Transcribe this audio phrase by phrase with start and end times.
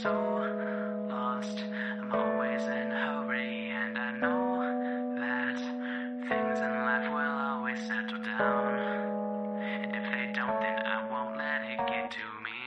[0.00, 0.10] So
[1.08, 1.58] lost.
[2.00, 4.58] I'm always in a hurry, and I know
[5.20, 5.56] that
[6.28, 8.78] things in life will always settle down.
[9.60, 12.58] And if they don't, then I won't let it get to me.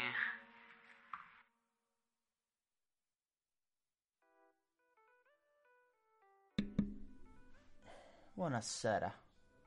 [8.37, 9.13] Buonasera.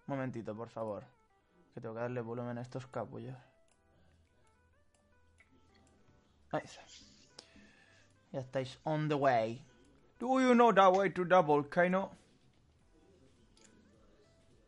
[0.07, 1.05] Momentito, por favor.
[1.75, 3.37] Que tengo que darle volumen a estos capullos.
[6.51, 6.83] Ahí está.
[8.33, 9.63] Ya estáis on the way.
[10.19, 12.11] Do you know the way to the volcano?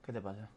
[0.04, 0.48] ¿Qué te pasa?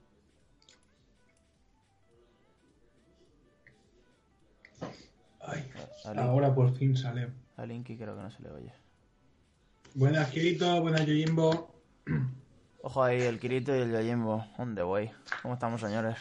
[5.41, 5.69] Ay,
[6.17, 7.29] ahora por fin sale.
[7.57, 8.73] a Linky creo que no se le oye.
[9.95, 10.81] Buenas, Kirito.
[10.81, 11.71] Buenas, Yojimbo.
[12.81, 14.45] Ojo ahí, el Kirito y el Yojimbo.
[14.57, 15.11] On the way.
[15.41, 16.17] ¿Cómo estamos, señores?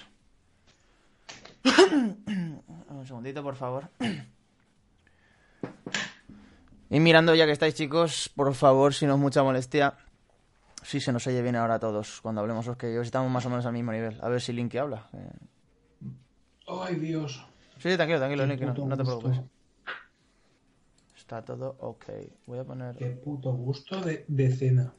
[1.64, 3.88] Un segundito, por favor.
[6.92, 9.94] Y mirando ya que estáis, chicos, por favor, si no es mucha molestia,
[10.82, 13.46] si se nos oye bien ahora a todos cuando hablemos, os que yo estamos más
[13.46, 14.18] o menos al mismo nivel.
[14.20, 15.08] A ver si Linky habla.
[15.14, 16.10] Eh,
[16.68, 17.46] Ay, Dios.
[17.78, 19.40] Sí, tranquilo, tranquilo, Linky, no, no te preocupes.
[21.16, 22.04] Está todo ok.
[22.46, 22.94] Voy a poner...
[22.96, 24.92] Qué puto gusto de, de cena.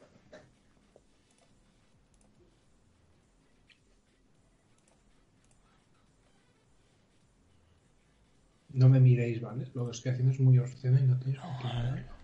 [8.74, 9.66] No me miréis, ¿vale?
[9.74, 12.14] Lo que estoy haciendo es muy obsceno y no tenéis por qué mirarlo.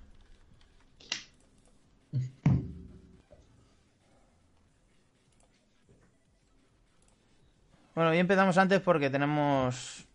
[7.95, 10.07] Bueno, hoy empezamos antes porque tenemos...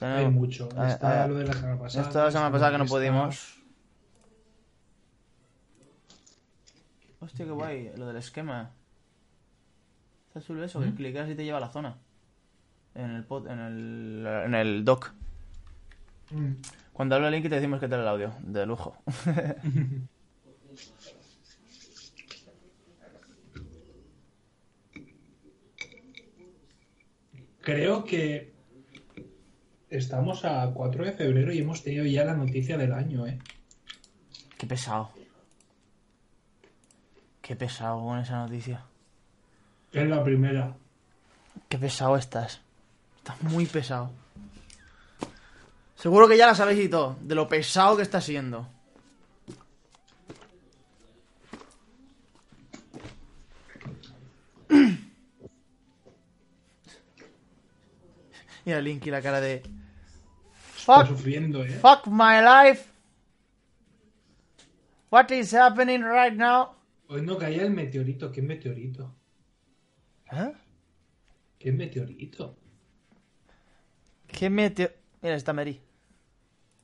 [0.00, 0.68] Hay mucho.
[0.86, 2.06] Está lo de la semana pasada.
[2.06, 3.56] Esto la semana pasada que no está- pudimos.
[7.20, 8.70] Hostia, qué guay, lo del esquema.
[10.28, 11.98] Está chulo eso, que clicas y te lleva a la zona.
[12.94, 15.12] En el pod, en el, en el dock.
[16.30, 16.52] Mm.
[16.92, 18.34] Cuando habla Link te decimos que te el audio.
[18.40, 18.96] De lujo.
[27.62, 28.52] Creo que
[29.90, 33.38] estamos a 4 de febrero y hemos tenido ya la noticia del año, ¿eh?
[34.58, 35.10] Qué pesado.
[37.40, 38.84] Qué pesado con esa noticia.
[39.92, 40.76] Es la primera.
[41.68, 42.60] Qué pesado estás.
[43.30, 44.10] Estás muy pesado.
[45.94, 47.16] Seguro que ya la sabéis y todo.
[47.20, 48.68] De lo pesado que está siendo.
[58.64, 59.62] Mira Linky la cara de...
[60.52, 61.68] Fuck, sufriendo, ¿eh?
[61.68, 62.88] fuck my life.
[65.10, 66.74] What is happening right now?
[67.08, 68.32] Hoy no caía el meteorito.
[68.32, 69.14] ¿Qué meteorito?
[70.32, 70.52] ¿Eh?
[71.58, 72.59] ¿Qué meteorito?
[74.32, 74.90] ¿Qué meteo...
[75.22, 75.80] Mira, está Mary.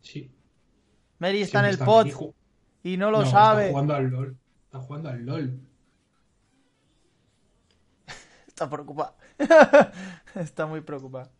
[0.01, 0.31] Sí.
[1.19, 2.35] Mary está en el Mary ju-
[2.83, 3.63] y no lo No, sabe.
[3.67, 4.37] Está jugando al LOL.
[4.67, 5.61] Está jugando al LOL.
[8.49, 9.15] Está preocupada.
[10.35, 11.31] Está muy preocupada.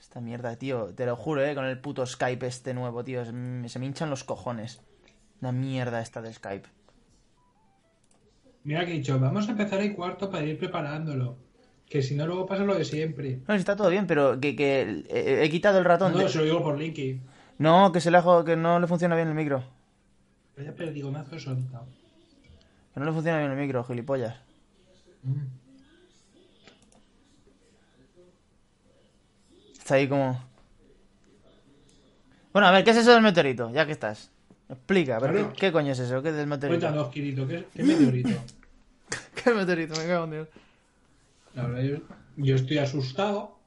[0.00, 0.94] Esta mierda, tío.
[0.94, 1.54] Te lo juro, eh.
[1.54, 3.22] Con el puto Skype este nuevo, tío.
[3.24, 4.80] mm, Se me hinchan los cojones.
[5.40, 6.68] Una mierda esta de Skype.
[8.64, 11.36] Mira que he dicho, vamos a empezar el cuarto para ir preparándolo.
[11.88, 13.40] Que si no, luego pasa lo de siempre.
[13.46, 16.12] No, está todo bien, pero que, que eh, he quitado el ratón.
[16.12, 17.20] No, de- se lo digo por Linky.
[17.58, 19.62] No, que se le ha que no le funciona bien el micro.
[20.56, 21.86] Vaya perdigonazo soltado.
[22.92, 24.36] Que no le funciona bien el micro, gilipollas.
[25.22, 25.40] Mm.
[29.78, 30.42] Está ahí como.
[32.52, 33.70] Bueno, a ver, ¿qué es eso del meteorito?
[33.72, 34.30] Ya que estás.
[34.68, 35.50] Explica, Claro.
[35.52, 36.22] ¿qué, qué coño es eso?
[36.22, 36.80] ¿Qué es del meteorito?
[36.86, 38.30] Cuéntanos, Kirito, ¿qué, qué meteorito?
[39.44, 40.00] ¿Qué meteorito?
[40.00, 40.48] Me cago en Dios.
[41.54, 41.96] La verdad, yo,
[42.36, 43.58] yo estoy asustado.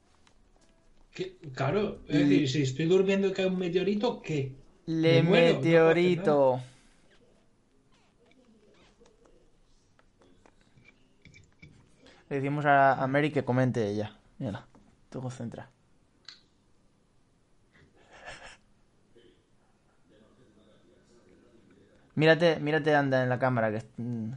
[1.12, 4.54] Que, claro, es decir, si estoy durmiendo y cae un meteorito, ¿qué?
[4.86, 6.60] Le Me muero, no puedo hacer meteorito.
[12.28, 14.16] Le decimos a, a Mary que comente ella.
[14.38, 14.66] Mira,
[15.10, 15.70] tú concentra.
[22.14, 24.32] Mírate, mírate anda en la cámara que mm,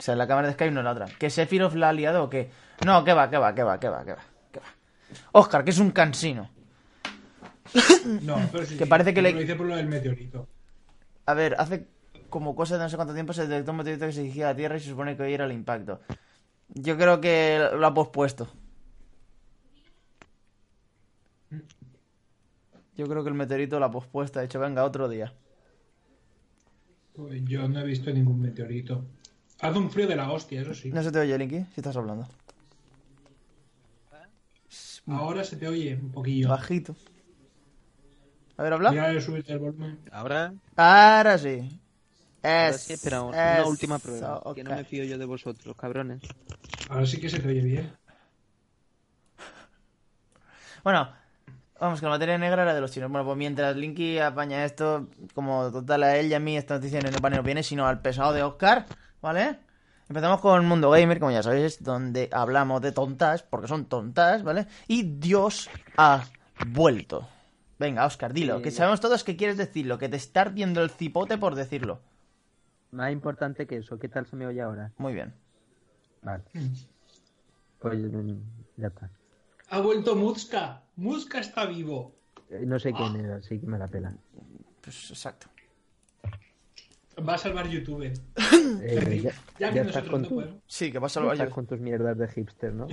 [0.00, 1.06] o sea, en la cámara de Skype no en la otra.
[1.18, 2.50] ¿Que Sephiroth la ha liado o qué?
[2.86, 4.66] No, que va, que va, que va, que va, que va, que va.
[5.32, 6.50] Oscar, que es un cansino.
[8.22, 10.48] No, pero sí, Que sí, parece que le- Lo hice por lo del meteorito.
[11.26, 11.86] A ver, hace
[12.30, 14.52] como cosa de no sé cuánto tiempo se detectó un meteorito que se dirigía a
[14.52, 16.00] la Tierra y se supone que hoy era el impacto.
[16.70, 18.48] Yo creo que lo ha pospuesto.
[22.96, 24.38] Yo creo que el meteorito lo ha pospuesto.
[24.38, 25.32] Ha dicho, venga, otro día.
[27.14, 29.04] Pues yo no he visto ningún meteorito.
[29.62, 30.90] Hace un frío de la hostia, eso sí.
[30.90, 32.26] No se te oye, Linky, si estás hablando.
[35.06, 36.48] Ahora se te oye un poquillo.
[36.48, 36.94] Bajito.
[38.56, 38.90] A ver, habla.
[38.90, 39.98] Mira de subirte el volumen.
[40.12, 41.80] Ahora, Ahora sí.
[42.42, 44.42] Es, sí, una es- última prueba.
[44.54, 46.22] Que no me fío yo de vosotros, cabrones.
[46.88, 47.92] Ahora sí que se te oye bien.
[50.82, 51.12] Bueno,
[51.78, 53.10] vamos, que la materia negra era de los chinos.
[53.10, 57.00] Bueno, pues mientras Linky apaña esto, como total a él y a mí esta noticia
[57.02, 58.86] no nos viene, sino al pesado de Oscar,
[59.22, 59.58] ¿vale?
[60.08, 64.66] Empezamos con Mundo Gamer, como ya sabéis, donde hablamos de tontas, porque son tontas, ¿vale?
[64.88, 66.24] Y Dios ha
[66.66, 67.28] vuelto.
[67.78, 68.76] Venga, Oscar, dilo, Sí, que ya.
[68.78, 72.00] sabemos todos que quieres decirlo, que te está ardiendo el cipote por decirlo.
[72.90, 74.90] Más importante que eso, ¿qué tal se me oye ahora?
[74.98, 75.32] Muy bien.
[76.22, 76.42] Vale.
[77.78, 78.36] Pues mm,
[78.76, 79.08] ya está.
[79.70, 80.82] Ha vuelto Muska.
[80.96, 82.16] Muska está vivo.
[82.50, 84.12] Eh, No sé quién era, así que me la pela.
[84.80, 85.46] Pues exacto.
[87.28, 88.12] Va a salvar YouTube.
[88.82, 90.60] Eh, ya, Ya ya que estás nosotros con, no tu-.
[90.66, 92.88] Sí, que pasa ya algo estás con tus mierdas de hipster, ¿no?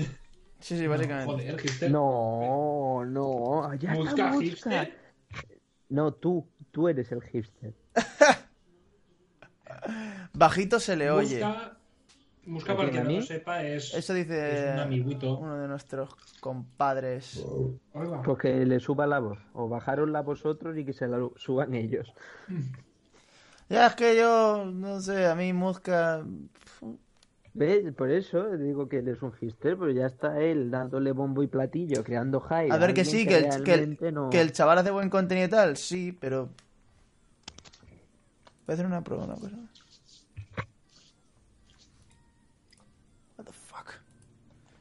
[0.59, 1.31] Sí, sí, básicamente.
[1.31, 1.91] Joder, hipster.
[1.91, 3.93] No, no, ya
[4.39, 4.93] hipster.
[5.89, 7.73] No, tú, tú eres el hipster.
[10.33, 11.43] Bajito se le oye.
[12.45, 15.37] ¿Me para a no lo sepa, es, Eso dice es un amiguito.
[15.37, 17.45] uno de nuestros compadres.
[18.23, 19.39] Pues que le suba la voz.
[19.53, 22.13] O bajarosla vosotros y que se la suban ellos.
[23.69, 26.23] Ya es que yo, no sé, a mí Muzca...
[27.53, 27.91] ¿Ves?
[27.95, 31.47] Por eso digo que él es un hipster, pero ya está él dándole bombo y
[31.47, 32.71] platillo, creando hype.
[32.71, 35.09] A ver que sí, que el, que, el, realmente no- que el chaval hace buen
[35.09, 36.49] contenido y tal, sí, pero...
[38.65, 39.55] Voy a hacer una prueba, una cosa.
[43.37, 43.93] What the fuck.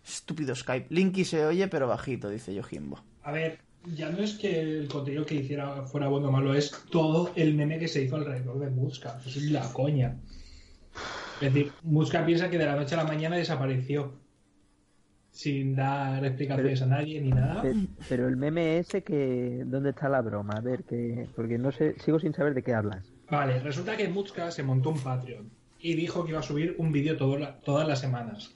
[0.05, 0.89] Estúpido Skype.
[0.95, 3.03] Linky se oye, pero bajito, dice Yojimbo.
[3.23, 3.59] A ver,
[3.95, 7.55] ya no es que el contenido que hiciera fuera bueno o malo, es todo el
[7.55, 9.19] meme que se hizo alrededor de Muska.
[9.27, 10.17] Eso es la coña.
[11.41, 14.15] Es decir, Muska piensa que de la noche a la mañana desapareció.
[15.31, 17.61] sin dar explicaciones a nadie ni nada.
[17.61, 17.75] Pe-
[18.09, 19.65] Pero el meme ese que...
[19.67, 20.55] ¿Dónde está la broma?
[20.57, 21.29] A ver, que...
[21.37, 23.05] Porque no sé, sigo sin saber de qué hablas.
[23.31, 26.91] Vale, resulta que Mutzka se montó un Patreon y dijo que iba a subir un
[26.91, 28.55] vídeo la- todas las semanas.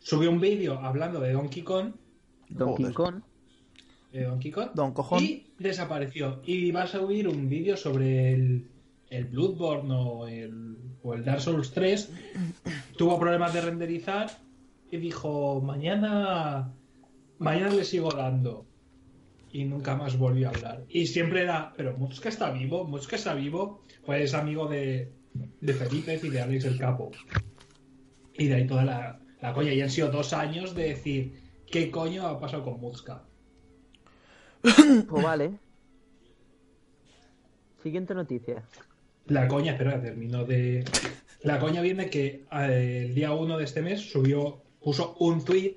[0.00, 1.94] Subió un vídeo hablando de Donkey Kong,
[2.50, 2.92] Donkey.
[2.92, 3.22] Kong.
[4.12, 5.22] De Donkey Kong, Don Cojón.
[5.22, 6.42] y desapareció.
[6.44, 8.68] Y va a subir un vídeo sobre el,
[9.10, 12.12] el Bloodborne o el, o el Dark Souls 3.
[12.96, 14.30] Tuvo problemas de renderizar
[14.90, 16.72] y dijo, mañana,
[17.38, 18.66] mañana le sigo dando.
[19.50, 20.84] Y nunca más volvió a hablar.
[20.88, 23.82] Y siempre era, pero Mutzka está vivo, Mutzka está vivo.
[24.04, 25.12] Pues es amigo de,
[25.60, 27.10] de Felipe y de Alex el Capo.
[28.34, 29.72] Y de ahí toda la, la coña.
[29.72, 33.24] Y han sido dos años de decir, ¿qué coño ha pasado con Mutzka?
[34.62, 35.52] Pues vale.
[37.82, 38.62] Siguiente noticia.
[39.26, 40.84] La coña, espera, termino de.
[41.42, 45.76] La coña viene que eh, el día 1 de este mes subió, puso un tweet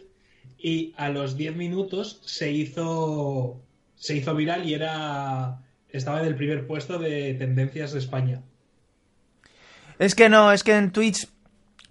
[0.57, 3.61] y a los 10 minutos se hizo
[3.95, 8.41] se hizo viral y era estaba en el primer puesto de tendencias de España.
[9.97, 11.27] Es que no, es que en Twitch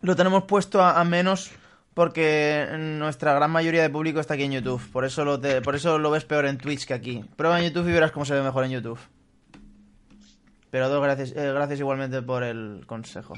[0.03, 1.51] lo tenemos puesto a, a menos
[1.95, 4.83] porque nuestra gran mayoría de público está aquí en YouTube.
[4.93, 7.25] Por eso lo, te- por eso lo ves peor en Twitch que aquí.
[7.37, 8.99] Prueba en YouTube y verás cómo se ve mejor en YouTube.
[10.71, 13.35] Pero dos gracias, eh, gracias igualmente por el consejo.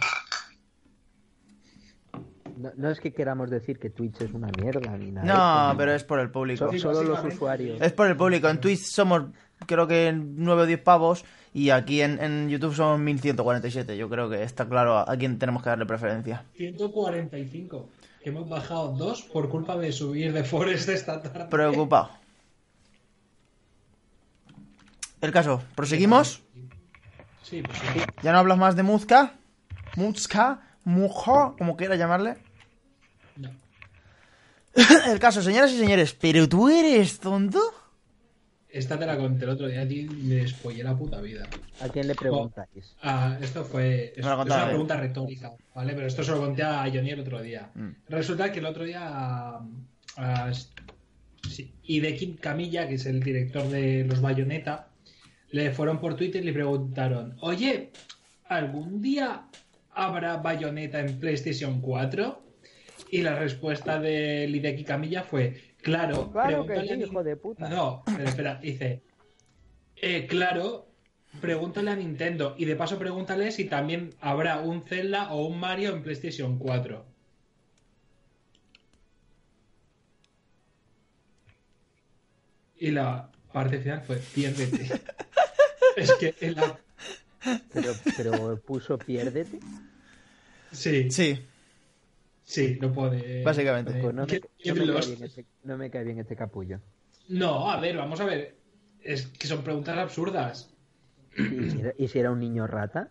[2.57, 5.71] No, no es que queramos decir que Twitch es una mierda ni nada.
[5.73, 6.73] No, pero es por el público.
[6.73, 7.79] So- solo los usuarios.
[7.83, 8.49] Es por el público.
[8.49, 9.25] En Twitch somos,
[9.67, 11.25] creo que 9 o 10 pavos.
[11.53, 13.97] Y aquí en, en YouTube somos 1147.
[13.99, 16.45] Yo creo que está claro a, a quién tenemos que darle preferencia.
[16.55, 17.89] 145.
[18.27, 21.47] Hemos bajado dos por culpa de subir de Forest esta tarde.
[21.49, 22.11] Preocupado.
[25.21, 26.43] El caso, ¿proseguimos?
[27.45, 28.01] Sí, pues sí.
[28.25, 29.35] ¿Ya no hablas más de Muzka?
[29.95, 32.39] Muzka, Mujo, como quiera llamarle.
[33.37, 33.51] No.
[35.07, 37.61] El caso, señoras y señores, ¿pero tú eres tonto?
[38.77, 41.45] Esta te la conté el otro día a ti me despollé la puta vida.
[41.81, 42.95] ¿A quién le preguntáis?
[43.03, 44.13] Ah, esto fue.
[44.15, 44.67] Es, una ¿eh?
[44.69, 45.95] pregunta retórica, ¿vale?
[45.95, 47.71] Pero esto se lo conté a Johnny el otro día.
[47.75, 47.89] Mm.
[48.09, 49.01] Resulta que el otro día.
[49.03, 49.67] a-
[50.19, 50.53] a-
[51.49, 51.75] sí,
[52.41, 54.91] Camilla, que es el director de los Bayonetta,
[55.51, 57.93] le fueron por Twitter y le preguntaron: Oye,
[58.45, 59.47] ¿algún día
[59.91, 62.43] habrá Bayonetta en PlayStation 4?
[63.11, 67.69] Y la respuesta de Hideki Camilla fue: Claro, Claro que sí, a hijo de puta.
[67.69, 69.03] no, pero espera, dice.
[69.95, 70.89] eh, claro,
[71.41, 75.91] pregúntale a Nintendo y de paso pregúntale si también habrá un Zelda o un Mario
[75.95, 77.07] en PlayStation 4.
[82.79, 85.01] Y la parte final fue piérdete.
[85.97, 86.79] es que en la...
[87.73, 89.61] Pero, pero puso piérdete.
[90.73, 91.47] Sí, sí,
[92.47, 93.43] Sí, no puede.
[93.43, 93.91] Básicamente.
[93.91, 95.09] pone- Pues no me, ¿Qué- no qué me cae Lost?
[95.11, 96.81] bien este, no me cae bien este capullo.
[97.29, 98.57] No, a ver, vamos a ver.
[99.03, 100.71] Es que son preguntas absurdas.
[101.37, 103.11] ¿Y si era, y si era un niño rata?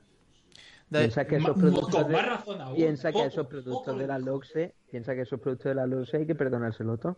[0.90, 2.76] Piensa que esos productos de- aún.
[2.76, 4.18] Piensa que esos productos poco de la.
[4.20, 7.18] LOXE, piensa que esos productos de la LOXE hay que perdonárselo todo.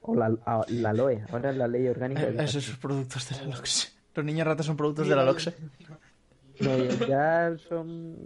[0.00, 3.28] O la, a- la LOE, ahora es la ley orgánica de Eh, Esos son productos
[3.28, 3.88] de la LOXE.
[4.14, 5.52] Los niños ratas son productos de la LOXE.
[6.60, 6.76] No,
[7.08, 8.16] ya son...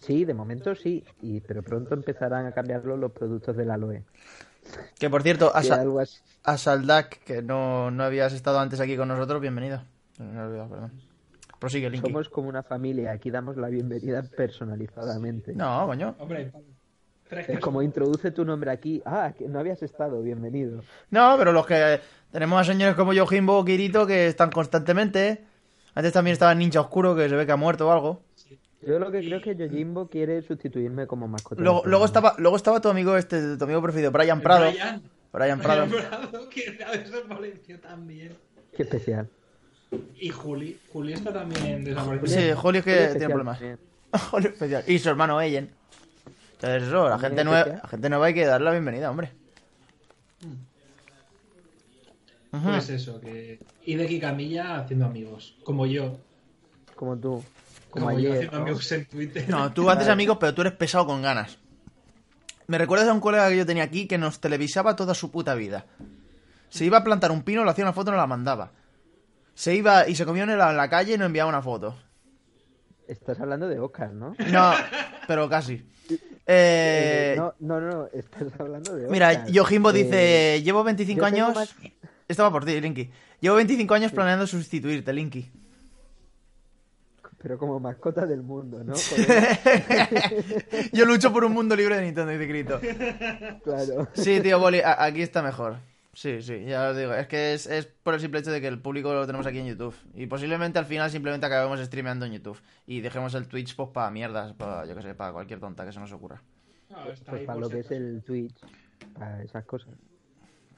[0.00, 4.04] Sí, de momento sí, y, pero pronto empezarán a cambiarlo los productos de la LOE.
[4.98, 5.84] Que por cierto, a, Que Sa-
[6.44, 9.82] a Saldak, que no, no habías estado antes aquí con nosotros, bienvenido.
[10.18, 10.92] Me he olvidado, perdón.
[11.58, 12.08] Prosigue, Linky.
[12.10, 15.54] Somos como una familia, aquí damos la bienvenida personalizadamente.
[15.54, 16.14] No, coño.
[16.18, 16.52] Hombre,
[17.30, 19.02] Es como introduce tu nombre aquí.
[19.04, 20.82] Ah, que no habías estado, bienvenido.
[21.10, 22.00] No, pero los que
[22.32, 25.44] tenemos a señores como Yojimbo o Kirito que están constantemente.
[25.94, 28.22] Antes también estaba Ninja Oscuro, que se ve que ha muerto o algo.
[28.82, 31.62] Yo lo que creo es que Yojimbo quiere sustituirme como mascota.
[31.62, 34.70] Luego, del luego estaba, luego estaba tu amigo este, tu amigo preferido, Brian Prado.
[34.70, 35.86] Brian, Brian Prado.
[35.86, 38.36] Brian Prado, que ha desaparecido también.
[38.74, 39.28] Qué especial.
[40.16, 40.78] Y Juli.
[40.92, 42.40] Juli está también desaparecido.
[42.40, 43.60] Sí, Julio es que tiene problemas.
[44.30, 44.84] Julio especial.
[44.86, 45.70] Y su hermano Ellen.
[46.54, 49.32] Entonces eso, la gente nueva, la gente nueva hay que darle la bienvenida, hombre.
[52.52, 52.68] Ujú.
[52.68, 53.60] Pues eso, que.
[53.84, 55.56] Y de Camilla haciendo amigos.
[55.64, 56.18] Como yo.
[56.96, 57.42] Como tú.
[57.90, 58.62] Como, Como, yo haciendo ¿no?
[58.64, 59.48] amigos en Twitter.
[59.48, 61.58] No, tú haces amigos, pero tú eres pesado con ganas.
[62.66, 65.54] Me recuerdas a un colega que yo tenía aquí que nos televisaba toda su puta
[65.54, 65.86] vida.
[66.68, 68.70] Se iba a plantar un pino, le hacía una foto y no la mandaba.
[69.54, 71.96] Se iba y se comió un helado en la calle y nos enviaba una foto.
[73.08, 74.36] Estás hablando de Oscar, ¿no?
[74.52, 74.72] No,
[75.26, 75.82] pero casi.
[76.46, 79.10] Eh, no, no, no, estás hablando de Oscar.
[79.12, 81.54] mira, Yojimbo Eh, dice, llevo 25 yo tengo años...
[81.56, 81.74] más-
[82.30, 83.10] Esto va por ti, Linky.
[83.40, 85.50] Llevo 25 años planeando sustituirte, Linky.
[87.42, 88.94] Pero como mascota del mundo, ¿no?
[90.92, 92.80] Yo lucho por un mundo libre de Nintendo, dice Crito.
[93.64, 94.06] claro.
[94.12, 95.78] Sí, tío, Boli, a- aquí está mejor.
[96.12, 97.14] Sí, sí, ya os digo.
[97.14, 99.58] Es que es, es por el simple hecho de que el público lo tenemos aquí
[99.58, 99.94] en YouTube.
[100.14, 102.60] Y posiblemente al final simplemente acabemos streameando en YouTube.
[102.86, 105.92] Y dejemos el Twitch pues para mierdas, para, yo que sé, para cualquier tonta que
[105.92, 106.42] se nos ocurra.
[106.94, 108.54] Ah, está Pues ahí para lo que es el Twitch,
[109.18, 109.94] para esas cosas.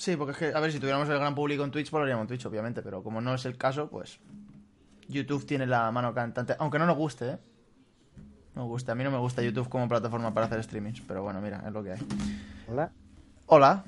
[0.03, 2.03] Sí, porque es que, a ver, si tuviéramos el gran público en Twitch, pues lo
[2.03, 2.83] haríamos en Twitch, obviamente.
[2.83, 4.19] Pero como no es el caso, pues
[5.07, 6.57] YouTube tiene la mano cantante.
[6.59, 7.39] Aunque no nos guste, ¿eh?
[8.57, 8.91] No nos gusta.
[8.91, 11.03] A mí no me gusta YouTube como plataforma para hacer streamings.
[11.03, 12.01] Pero bueno, mira, es lo que hay.
[12.67, 12.91] Hola.
[13.47, 13.85] Hola.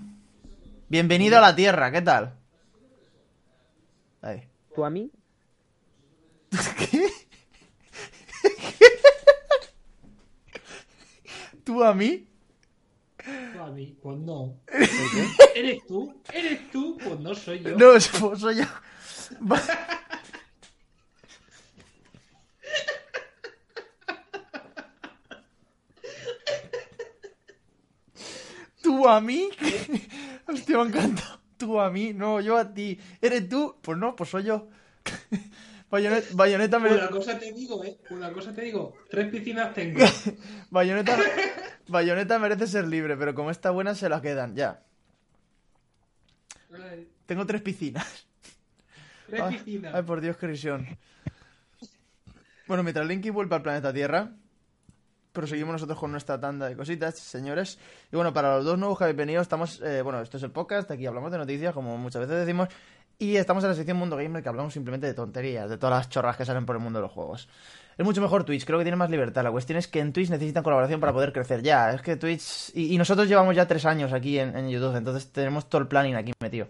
[0.89, 2.39] Bienvenido a la Tierra, ¿qué tal?
[4.23, 4.49] Ahí.
[4.73, 5.11] ¿Tú a mí?
[6.79, 7.03] ¿Qué?
[11.65, 12.29] ¿Tú a mí?
[13.27, 14.61] A mí, pues no.
[14.67, 15.27] ¿Por qué?
[15.61, 16.15] ¿Eres tú?
[16.33, 16.99] ¿Eres tú?
[17.03, 17.77] Pues no soy yo.
[17.77, 18.65] No, so- soy yo.
[28.83, 29.49] ¿Tú a mí?
[30.49, 31.41] Hostia, me ha encantado.
[31.57, 32.13] ¿Tú a mí?
[32.13, 32.99] No, yo a ti.
[33.21, 33.77] ¿Eres tú?
[33.81, 34.69] Pues no, pues soy yo.
[35.95, 37.97] Bayoneta, bayoneta, Una cosa te digo, eh.
[38.11, 38.97] Una cosa te digo.
[39.09, 40.05] Tres piscinas tengo.
[40.71, 41.17] bayoneta,
[41.87, 44.83] bayoneta merece ser libre, pero como está buena se la quedan, ya.
[46.73, 48.27] Ay, Tengo tres piscinas.
[49.29, 49.95] Tres Ay, piscinas.
[49.95, 50.85] Ay, por Dios, qué risión.
[52.67, 54.33] Bueno, mientras Linky vuelve al planeta Tierra,
[55.33, 57.79] proseguimos nosotros con nuestra tanda de cositas, señores.
[58.11, 59.81] Y bueno, para los dos nuevos que habéis venido, estamos.
[59.81, 62.69] eh, bueno, esto es el podcast, aquí hablamos de noticias, como muchas veces decimos.
[63.19, 66.09] Y estamos en la sección Mundo Gamer, que hablamos simplemente de tonterías, de todas las
[66.09, 67.49] chorras que salen por el mundo de los juegos.
[67.97, 69.45] Es mucho mejor Twitch, creo que tiene más libertad.
[69.45, 71.63] La cuestión es que en Twitch necesitan colaboración para poder crecer.
[71.63, 72.71] Ya, es que Twitch.
[72.75, 75.87] Y, y nosotros llevamos ya tres años aquí en, en YouTube, entonces tenemos todo el
[75.89, 76.67] planning aquí metido.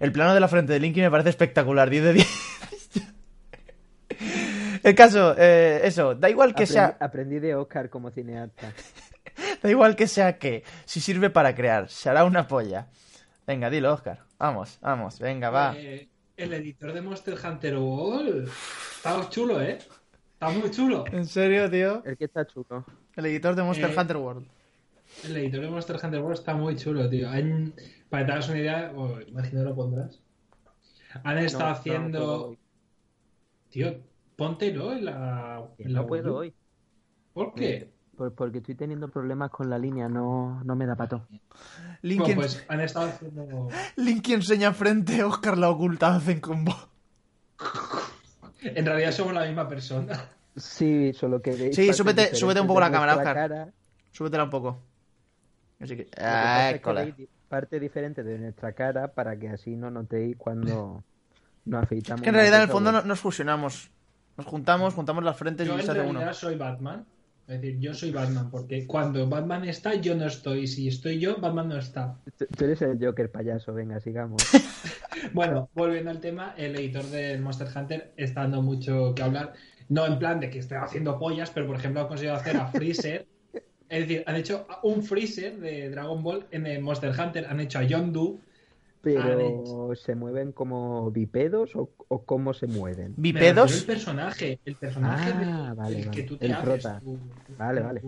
[0.00, 2.28] El plano de la frente de Linky me parece espectacular, 10 de 10.
[4.82, 6.96] El caso, eh, eso, da igual que Aprendí, sea.
[7.00, 8.72] aprendí de Oscar como cineasta.
[9.62, 12.86] Da igual que sea que, si sirve para crear, se hará una polla.
[13.46, 14.20] Venga, dilo, Oscar.
[14.38, 15.74] Vamos, vamos, venga, va.
[15.76, 18.48] Eh, el editor de Monster Hunter World.
[18.96, 19.78] Está chulo, eh.
[20.32, 21.04] Está muy chulo.
[21.12, 22.02] ¿En serio, tío?
[22.04, 22.84] El que está chulo.
[23.16, 24.46] El editor de Monster Eh, Hunter World.
[25.24, 27.28] El editor de Monster Hunter World está muy chulo, tío.
[27.28, 27.74] Han-
[28.08, 30.20] para que te hagas una idea, oh, imagino que lo pondrás.
[31.22, 32.18] Han estado No, haciendo.
[32.18, 32.56] no puedo.
[33.70, 34.00] Tío,
[34.36, 35.68] póntelo en la.
[35.78, 36.36] En la No puedo Wii U.
[36.38, 36.54] hoy.
[37.32, 37.92] ¿Por qué?
[38.16, 41.26] Por- porque estoy teniendo problemas con la línea, no, no me da pato.
[42.02, 43.68] Bueno, pues han estado haciendo.
[43.96, 46.74] Linky enseña frente, Oscar la oculta, hacen combo.
[48.62, 50.28] En realidad somos la misma persona.
[50.56, 51.76] Sí, solo que veis.
[51.76, 53.34] Sí, súbete- súbete un poco la cámara, Oscar.
[53.34, 53.68] cara.
[54.12, 54.78] Súbetela un poco.
[55.80, 56.04] Así que.
[56.04, 56.80] Lo que pasa Ah, es
[57.14, 61.02] que parte diferente de nuestra cara para que así no notéis cuando
[61.64, 62.22] nos afeitamos.
[62.22, 63.90] Que en realidad en el fondo nos fusionamos.
[64.36, 66.34] Nos juntamos, juntamos las frentes Yo y en realidad uno.
[66.34, 67.04] soy Batman.
[67.46, 70.66] Es decir, yo soy Batman, porque cuando Batman está, yo no estoy.
[70.66, 72.16] Si estoy yo, Batman no está.
[72.38, 74.42] Tú tú eres el Joker payaso, venga, sigamos.
[75.32, 79.54] Bueno, volviendo al tema, el editor del Monster Hunter está dando mucho que hablar.
[79.88, 82.66] No en plan de que esté haciendo pollas, pero por ejemplo ha conseguido hacer a
[82.66, 83.26] Freezer.
[83.88, 87.46] Es decir, han hecho un Freezer de Dragon Ball en el Monster Hunter.
[87.46, 88.40] Han hecho a Yondu.
[89.04, 93.14] Pero ¿se mueven como bipedos o, o cómo se mueven?
[93.16, 93.80] ¿Bipedos?
[93.80, 96.10] El personaje, el personaje Ah, de- vale, el vale.
[96.16, 96.64] que tú te El haces.
[96.64, 97.00] prota.
[97.00, 97.18] tu-
[97.58, 98.02] Vale, vale.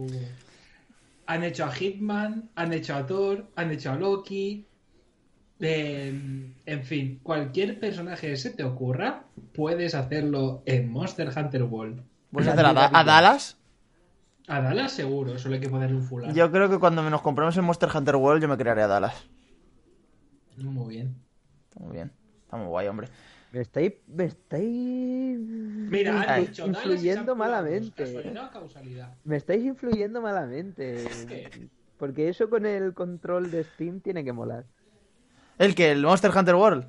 [1.26, 4.66] Han hecho a Hitman, han hecho a Thor, han hecho a Loki.
[5.58, 9.22] eh, en fin, cualquier personaje que se te ocurra,
[9.54, 12.02] puedes hacerlo en Monster Hunter World.
[12.30, 13.56] ¿Puedes hacer a, Da- a Dallas?
[14.48, 16.34] A Dallas seguro, solo hay que ponerle un fular.
[16.34, 19.14] Yo creo que cuando nos compremos el Monster Hunter World yo me crearé a Dallas.
[20.56, 21.16] Muy bien.
[21.68, 22.12] Está muy bien.
[22.44, 23.08] Está muy guay, hombre.
[23.52, 26.46] Me estáis, me estáis Mira, Ay.
[26.46, 28.04] dicho influyendo malamente.
[28.04, 29.14] ¿Casualidad o causalidad?
[29.24, 31.04] Me estáis influyendo malamente.
[31.28, 31.68] qué?
[31.96, 34.66] Porque eso con el control de Steam tiene que molar.
[35.58, 36.86] ¿El que ¿El Monster Hunter World?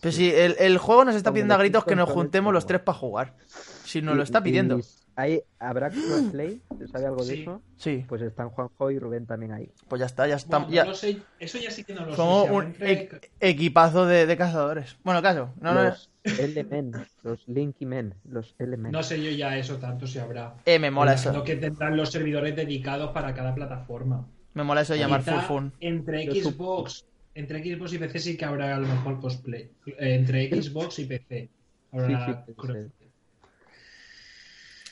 [0.00, 2.78] Pues sí, el, el juego nos está pidiendo a gritos que nos juntemos los pero-
[2.78, 3.34] tres para jugar.
[3.46, 4.78] Si nos lo está pidiendo.
[5.18, 6.60] Hay, ¿Habrá crossplay?
[6.92, 7.60] ¿Sabe algo de eso?
[7.76, 9.68] Sí, Pues están Juanjo y Rubén también ahí.
[9.88, 10.58] pues ya está, ya está.
[10.58, 12.48] Bueno, ya- no lo sé, eso ya sí que no lo Somos sé.
[12.48, 13.10] si un entre- e-
[13.50, 14.96] equipazo de, de cazadores.
[15.02, 16.92] Bueno, caso, no, no, los L-Men,
[17.24, 18.92] los Linky Men, los L-Men.
[18.92, 20.54] No sé yo ya eso tanto si habrá.
[20.64, 21.42] eh, me mola Imagino eso.
[21.44, 24.24] que tendrán los servidores dedicados para cada plataforma.
[24.54, 25.72] Me mola eso de llamar Quizá full fun.
[25.80, 27.04] Entre Xbox,
[27.34, 29.70] entre Xbox y PC sí que habrá a lo mejor cosplay.
[29.86, 31.48] Eh, Entre Xbox y PC.
[31.92, 33.07] Habrá Sí, sí.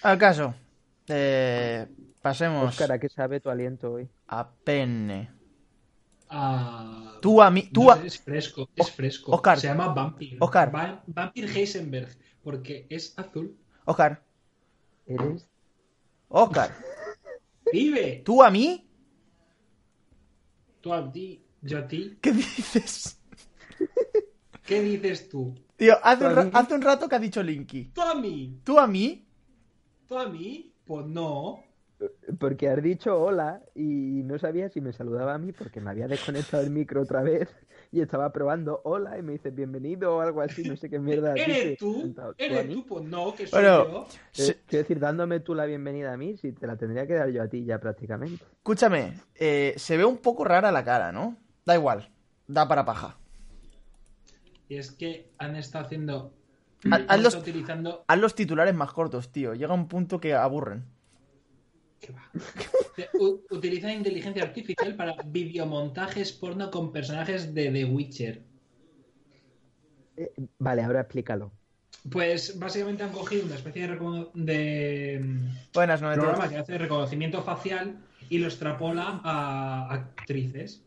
[0.07, 0.55] Al caso,
[1.09, 1.85] eh,
[2.23, 4.09] pasemos Oscar, ¿a qué sabe tu aliento hoy?
[4.29, 5.31] a Penne.
[6.29, 8.05] Ah, Tú a mí, tú no a...
[8.05, 9.33] es fresco, es fresco.
[9.33, 9.59] Oscar.
[9.59, 10.37] Se llama Vampir.
[10.41, 10.73] Oscar.
[10.73, 12.09] Va- Vampir Heisenberg,
[12.45, 13.59] porque es azul.
[13.85, 14.23] Oscar,
[15.07, 15.49] Eres.
[16.29, 16.71] Oscar,
[17.73, 18.23] ¡Vive!
[18.25, 18.89] ¿tú a mí?
[20.81, 22.17] Tú a ti, yo a ti.
[22.21, 23.19] ¿Qué dices?
[24.65, 25.53] ¿Qué dices tú?
[25.77, 26.51] Tío, hace ¿Tú un, a ra- mí?
[26.55, 27.91] hace un rato que ha dicho Linky.
[27.93, 28.61] ¿Tú a mí?
[28.63, 29.26] ¿Tú a mí?
[30.09, 30.73] ¿Tú a mí?
[30.87, 31.63] Pues no.
[32.39, 36.07] Porque has dicho hola y no sabía si me saludaba a mí porque me había
[36.09, 37.49] desconectado el micro otra vez
[37.91, 41.35] y estaba probando hola y me dices bienvenido o algo así, no sé qué mierda.
[41.37, 42.15] ¿Eres tú?
[42.37, 42.85] ¿Eres tú?
[42.87, 44.07] Pues no, que soy Bueno, yo.
[44.33, 47.15] se- Eh, Quiero decir, dándome tú la bienvenida a mí, si te la tendría que
[47.15, 48.45] dar yo a ti ya prácticamente.
[48.59, 51.37] escúchame, eh, se ve un poco rara la cara, ¿no?
[51.65, 52.11] Da igual,
[52.47, 53.17] da para paja.
[54.69, 56.33] Y es que han estado haciendo.
[56.91, 58.05] Haz- los- estado utilizando.
[58.07, 59.55] Haz los titulares más cortos, tío.
[59.55, 60.85] Llega un punto que aburren.
[62.01, 62.31] ¿Qué va?
[63.51, 68.43] Utilizan inteligencia artificial para videomontajes porno con personajes de The Witcher.
[70.17, 71.53] Eh, vale, ahora explícalo.
[72.11, 73.97] Pues básicamente han cogido una especie de,
[74.35, 80.85] de mm, Buenas, no programa que hace reconocimiento facial y lo extrapola a actrices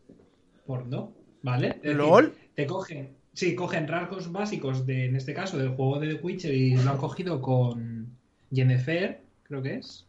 [0.66, 1.68] porno, ¿vale?
[1.68, 2.34] Es decir, ¿Lol?
[2.54, 6.52] te cogen, sí, cogen rasgos básicos de, en este caso, del juego de The Witcher
[6.54, 8.06] y lo han cogido con
[8.52, 10.06] Jennifer, creo que es.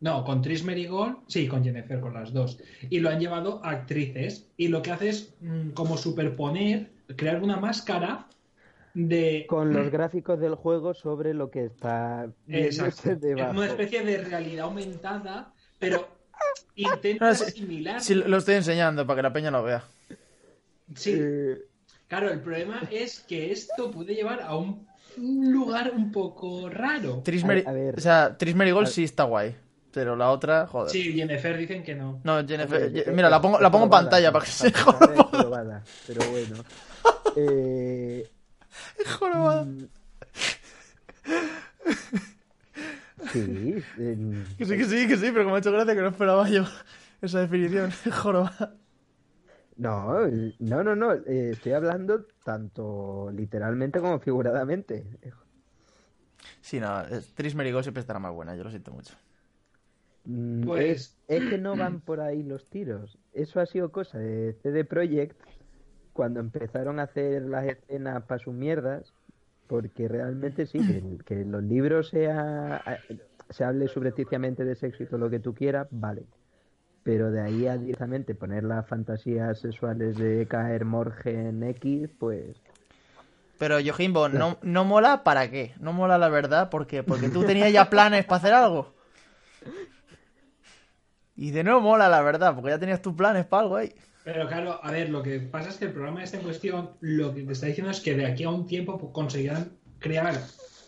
[0.00, 2.58] No, con Tris Merigold, sí, con Jennifer, con las dos.
[2.88, 4.48] Y lo han llevado a actrices.
[4.56, 8.26] Y lo que hace es mm, como superponer, crear una máscara
[8.94, 13.10] de Con los gráficos del juego sobre lo que está Exacto.
[13.10, 13.50] Es debajo.
[13.52, 16.08] una especie de realidad aumentada, pero
[16.74, 18.00] intenta No, sí, asimilar.
[18.00, 19.84] Sí, lo estoy enseñando para que la peña lo vea.
[20.94, 21.58] Sí, Eh,
[22.12, 27.22] claro, el problema es que esto puede llevar a un un lugar un poco raro.
[27.24, 27.94] Tris A- ver.
[27.96, 29.54] O sea, Tris Merigold A- sí está guay.
[29.92, 30.90] Pero la otra, joder.
[30.90, 32.20] Sí, Jennifer dicen que no.
[32.24, 32.90] No, Jennifer.
[33.12, 36.56] Mira, la pongo, la pongo en pantalla para que se probada, Pero bueno.
[37.36, 38.28] Eh,
[39.18, 39.64] Jorobada.
[39.64, 39.88] mm,
[43.32, 46.08] sí, en- Que sí, que sí, que sí, pero como ha hecho gracia que no
[46.08, 46.64] esperaba yo
[47.22, 47.90] esa definición.
[48.12, 48.74] Jorobada.
[49.76, 50.26] No,
[50.58, 51.12] no, no, no.
[51.14, 55.04] eh, estoy hablando tanto literalmente como figuradamente.
[56.60, 57.02] Sí, no,
[57.34, 59.14] Tris Merigold siempre estará más buena, yo lo siento mucho.
[60.24, 63.18] Mm, Pues- es, es que no van por ahí los tiros.
[63.32, 65.42] Eso ha sido cosa de CD Projekt
[66.12, 69.14] cuando empezaron a hacer las escenas para sus mierdas,
[69.66, 73.04] porque realmente sí, que, que en los libros sea,
[73.50, 76.26] se hable subrepticiamente de sexo y todo lo que tú quieras, vale.
[77.04, 82.56] Pero de ahí a directamente poner las fantasías sexuales de caer Morgen X, pues
[83.58, 85.74] Pero Yojimbo, ¿no, ¿no mola para qué?
[85.80, 87.02] No mola la verdad, ¿por qué?
[87.02, 88.94] Porque tú tenías ya planes para hacer algo.
[91.34, 93.94] Y de nuevo mola la verdad, porque ya tenías tus planes para algo ahí.
[94.24, 97.34] Pero claro, a ver, lo que pasa es que el programa este en cuestión, lo
[97.34, 100.34] que te está diciendo es que de aquí a un tiempo conseguirán crear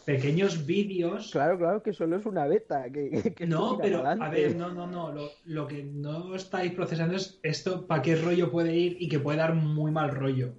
[0.04, 1.30] pequeños vídeos.
[1.30, 2.90] claro, claro que solo es una beta.
[2.90, 5.12] Que, que No, pero a ver, no, no, no.
[5.12, 9.18] Lo, lo que no estáis procesando es esto para qué rollo puede ir y que
[9.20, 10.54] puede dar muy mal rollo.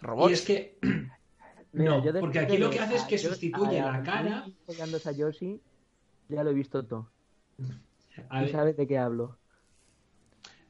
[0.00, 0.30] Robots.
[0.30, 0.78] Y es que
[1.72, 4.46] Mira, no, porque aquí lo que hace es que Yoshi- sustituye a la cara.
[4.66, 5.60] Follándose a Yoshi,
[6.28, 7.08] ya lo he visto todo.
[8.28, 9.38] a Tú ver, sabes de qué hablo.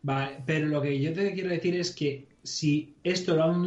[0.03, 3.63] Vale, pero lo que yo te quiero decir es que si esto lo han,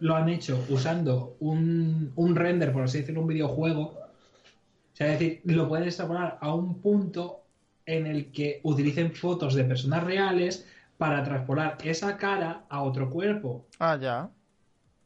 [0.00, 5.18] lo han hecho usando un, un render, por así decirlo, un videojuego, o sea, es
[5.18, 7.44] decir, lo pueden extrapolar a un punto
[7.86, 10.66] en el que utilicen fotos de personas reales
[10.98, 13.66] para traspolar esa cara a otro cuerpo.
[13.78, 14.28] Ah, ya.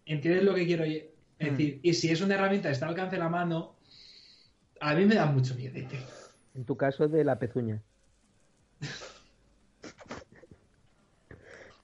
[0.06, 0.85] ¿Entiendes lo que quiero?
[0.85, 1.04] Es
[1.38, 1.44] Mm.
[1.44, 3.74] decir, y si es una herramienta que está al alcance de la mano,
[4.80, 5.76] a mí me da mucho miedo.
[6.54, 7.82] En tu caso de la pezuña.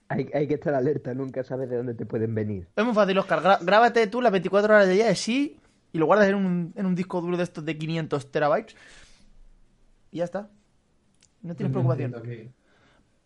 [0.08, 2.68] hay, hay que estar alerta, nunca sabes de dónde te pueden venir.
[2.74, 3.42] Es muy fácil, Oscar.
[3.42, 5.58] Gra- grábate tú las 24 horas de día de sí
[5.92, 8.74] y lo guardas en un, en un disco duro de estos de 500 terabytes.
[10.10, 10.48] Y ya está.
[11.42, 12.14] No tienes preocupación.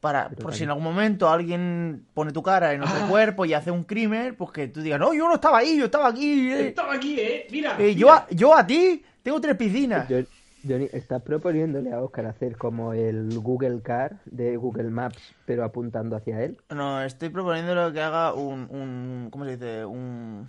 [0.01, 3.07] Para, Pero por si en algún momento alguien pone tu cara en otro Ah.
[3.09, 5.85] cuerpo y hace un crimen, pues que tú digas, no, yo no estaba ahí, yo
[5.85, 6.51] estaba aquí.
[6.51, 6.69] eh".
[6.69, 7.47] Estaba aquí, ¿eh?
[7.53, 7.77] Mira.
[7.79, 7.93] Eh, mira.
[7.93, 10.09] yo, a, yo a ti tengo tres piscinas.
[10.09, 10.19] Yo-
[10.67, 16.15] Johnny, ¿estás proponiéndole a Oscar hacer como el Google Car de Google Maps, pero apuntando
[16.17, 16.59] hacia él?
[16.75, 19.85] No, estoy proponiéndole que haga un, un ¿cómo se dice?
[19.85, 20.49] Un,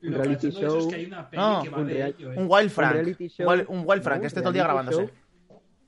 [0.00, 2.14] Lo reality eso es show, que hay una peli no, que va un de real-
[2.18, 2.38] ello, ¿eh?
[2.38, 3.18] un Wild Frank.
[3.28, 3.48] show.
[3.50, 4.98] Wild- un Wild Frank, No, que esté todo el día grabándose.
[5.06, 5.10] show.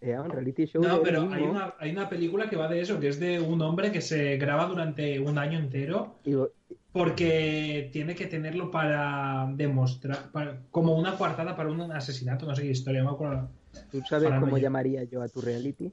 [0.00, 2.98] Eh, un reality show No, pero hay una, hay una película que va de eso,
[2.98, 6.34] que es de un hombre que se graba durante un año entero Y-
[6.92, 12.62] porque tiene que tenerlo para demostrar, para- como una coartada para un asesinato, no sé
[12.62, 13.48] qué historia, no me acuerdo.
[13.90, 15.90] ¿Tú sabes cómo llamaría yo a tu reality?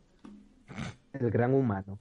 [1.13, 1.97] El gran humano.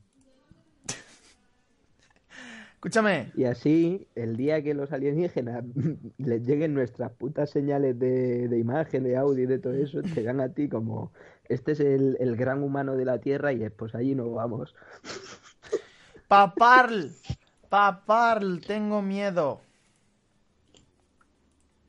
[2.74, 5.64] Escúchame, Y así, el día que los alienígenas
[6.18, 10.22] les lleguen nuestras putas señales de, de imagen, de audio y de todo eso, te
[10.22, 11.12] dan a ti como,
[11.48, 14.76] este es el, el gran humano de la Tierra y es, pues allí nos vamos.
[16.28, 17.10] paparl,
[17.68, 19.60] paparl, tengo miedo.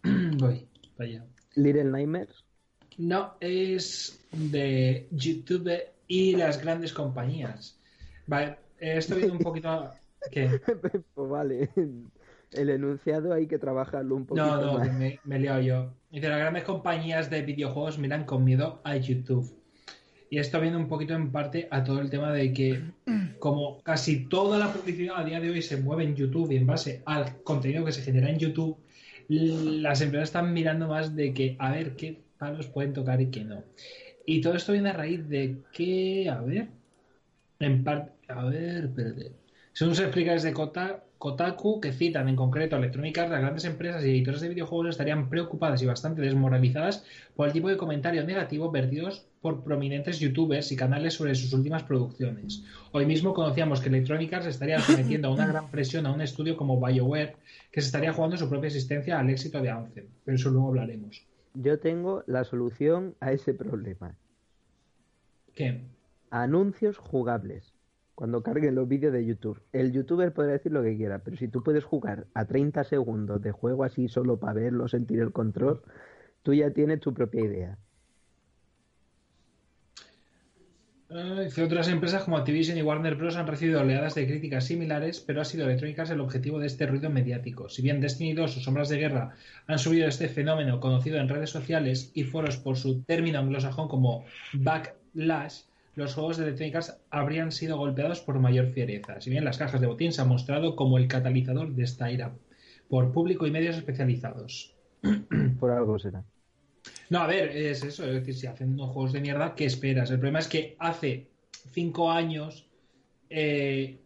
[0.38, 1.26] Voy, vaya.
[1.56, 2.44] Little Nightmares.
[2.98, 5.72] No, es de YouTube
[6.08, 7.80] y las grandes compañías.
[8.28, 9.92] Vale, estoy viendo un poquito...
[10.32, 10.60] ¿Qué?
[11.14, 11.70] pues vale,
[12.52, 14.94] el enunciado hay que trabajarlo un poquito No, no, más.
[14.94, 15.94] me, me he liado yo.
[16.12, 19.59] Dice, las grandes compañías de videojuegos miran con miedo a YouTube.
[20.30, 22.82] Y esto viene un poquito en parte a todo el tema de que
[23.40, 26.68] como casi toda la publicidad a día de hoy se mueve en YouTube y en
[26.68, 28.78] base al contenido que se genera en YouTube,
[29.28, 33.44] las empresas están mirando más de que a ver qué palos pueden tocar y qué
[33.44, 33.64] no.
[34.26, 36.68] Y todo esto viene a raíz de que, a ver,
[37.60, 39.32] en parte, a ver, espérate.
[39.74, 43.66] Según se explica desde Kota- Kotaku, que citan en concreto a Electronic Arts, las grandes
[43.66, 47.04] empresas y editores de videojuegos estarían preocupadas y bastante desmoralizadas
[47.36, 51.84] por el tipo de comentario negativo vertidos por prominentes youtubers y canales sobre sus últimas
[51.84, 52.64] producciones.
[52.94, 56.56] Hoy mismo conocíamos que Electronic Arts estaría sometiendo a una gran presión a un estudio
[56.56, 57.36] como BioWare,
[57.70, 60.06] que se estaría jugando su propia existencia al éxito de Anthem.
[60.24, 61.28] Pero eso luego hablaremos.
[61.54, 64.16] Yo tengo la solución a ese problema.
[65.54, 65.82] ¿Qué?
[66.30, 67.69] Anuncios jugables.
[68.20, 69.62] Cuando carguen los vídeos de YouTube.
[69.72, 73.42] El youtuber podrá decir lo que quiera, pero si tú puedes jugar a 30 segundos
[73.42, 75.82] de juego así solo para verlo, sentir el control,
[76.44, 77.78] tú ya tienes tu propia idea.
[81.46, 83.38] Dice, otras empresas como Activision y Warner Bros.
[83.38, 86.88] han recibido oleadas de críticas similares, pero ha sido Electronic Arts el objetivo de este
[86.88, 87.70] ruido mediático.
[87.70, 89.34] Si bien Destiny 2 o Sombras de Guerra
[89.66, 94.26] han subido este fenómeno conocido en redes sociales y foros por su término anglosajón como
[94.52, 95.69] backlash,
[96.00, 99.20] los juegos de Electronic Arts habrían sido golpeados por mayor fiereza.
[99.20, 102.34] Si bien las cajas de botín se han mostrado como el catalizador de esta ira
[102.88, 104.74] por público y medios especializados.
[105.60, 106.24] Por algo será.
[107.10, 110.10] No, a ver, es eso, es decir, si hacen unos juegos de mierda, ¿qué esperas?
[110.10, 111.28] El problema es que hace
[111.72, 112.68] cinco años
[113.30, 114.00] eh,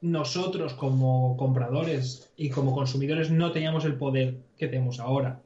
[0.00, 5.42] nosotros como compradores y como consumidores no teníamos el poder que tenemos ahora.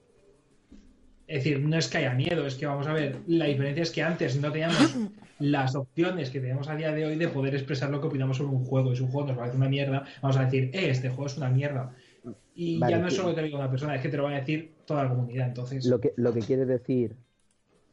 [1.27, 3.91] Es decir, no es que haya miedo, es que vamos a ver, la diferencia es
[3.91, 4.77] que antes no teníamos
[5.41, 8.53] las opciones que tenemos a día de hoy de poder expresar lo que opinamos sobre
[8.53, 8.93] un juego.
[8.93, 11.37] Y si un juego nos parece una mierda, vamos a decir, eh, este juego es
[11.37, 11.93] una mierda.
[12.55, 14.17] Y Vale, ya no es solo que te lo diga una persona, es que te
[14.17, 15.49] lo va a decir toda la comunidad.
[15.49, 17.17] Entonces, Lo que, lo que quiere decir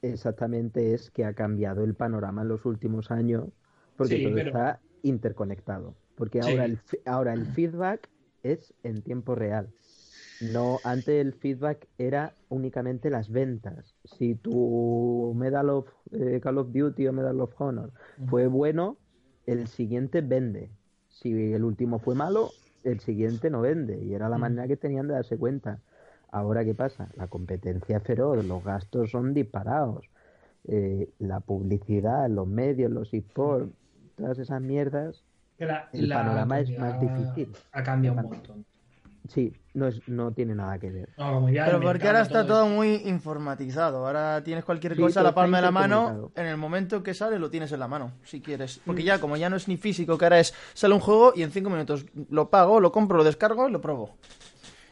[0.02, 3.46] exactamente es que ha cambiado el panorama en los últimos años
[3.98, 5.96] porque Sí, todo pero- está interconectado.
[6.16, 6.52] Porque Sí.
[6.52, 8.10] ahora, el, fi- ahora el feedback
[8.44, 9.70] es en tiempo real.
[10.52, 13.96] No, antes el feedback era únicamente las ventas.
[14.04, 17.92] Si tu Medal of eh, Call of Duty o Medal of Honor
[18.28, 18.98] fue bueno,
[19.46, 20.70] el siguiente vende.
[21.08, 22.52] Si el último fue malo,
[22.84, 24.04] el siguiente no vende.
[24.04, 25.80] Y era la manera que tenían de darse cuenta.
[26.30, 27.10] Ahora, ¿qué pasa?
[27.16, 30.06] La competencia es feroz, los gastos son disparados.
[30.68, 33.72] Eh, la publicidad, los medios, los esports,
[34.16, 35.24] todas esas mierdas,
[35.58, 37.56] la- el la panorama es más difícil.
[37.72, 38.66] Ha cambiado un montón.
[39.28, 41.10] Sí, no, es, no tiene nada que ver.
[41.18, 44.06] No, Pero porque ahora está todo muy informatizado.
[44.06, 46.32] Ahora tienes cualquier Sí, cosa a la palma de la mano.
[46.36, 48.82] En el momento que sale, lo tienes en la mano, si quieres.
[48.86, 51.44] Porque ya, como ya no es ni físico, que ahora es sale un juego y
[51.44, 54.16] en cinco minutos lo pago, lo compro, lo descargo y lo pruebo.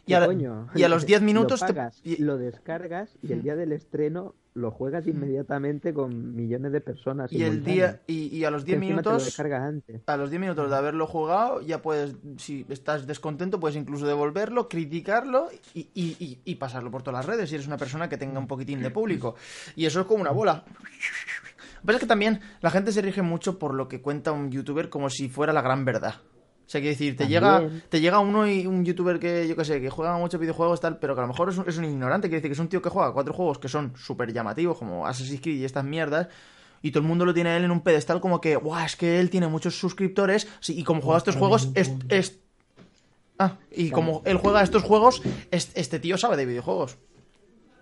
[0.06, 0.68] Y ¿Qué a, coño?
[0.76, 4.70] y a los 10 minutos lo pagas, lo descargas y el día del estreno lo
[4.72, 7.32] juegas inmediatamente con millones de personas.
[7.32, 10.02] y, el día y, y a los Que 10 encima te lo minutos antes.
[10.06, 14.68] a los 10 minutos de haberlo jugado ya puedes si estás descontento puedes incluso devolverlo
[14.68, 18.18] criticarlo y, y- y- y pasarlo por todas las redes si eres una persona que
[18.18, 19.36] tenga un poquitín de público
[19.78, 23.02] y eso es como una bola lo que pasa es que también la gente se
[23.02, 26.16] rige mucho por lo que cuenta un youtuber como si fuera la gran verdad
[26.72, 29.66] o sea, quiero decir, te llega, te llega uno y un youtuber que, yo qué
[29.66, 31.84] sé, que juega muchos videojuegos tal, pero que a lo mejor es un, es un
[31.84, 34.78] ignorante, quiere decir que es un tío que juega cuatro juegos que son súper llamativos,
[34.78, 36.30] como Assassin's Creed y estas mierdas,
[36.82, 38.96] y todo el mundo lo tiene a él en un pedestal como que, guau, es
[38.96, 42.40] que él tiene muchos suscriptores, sí, y como juega estos juegos, es, es-
[43.38, 46.98] Ah, y como él juega estos juegos, es- este tío sabe de videojuegos.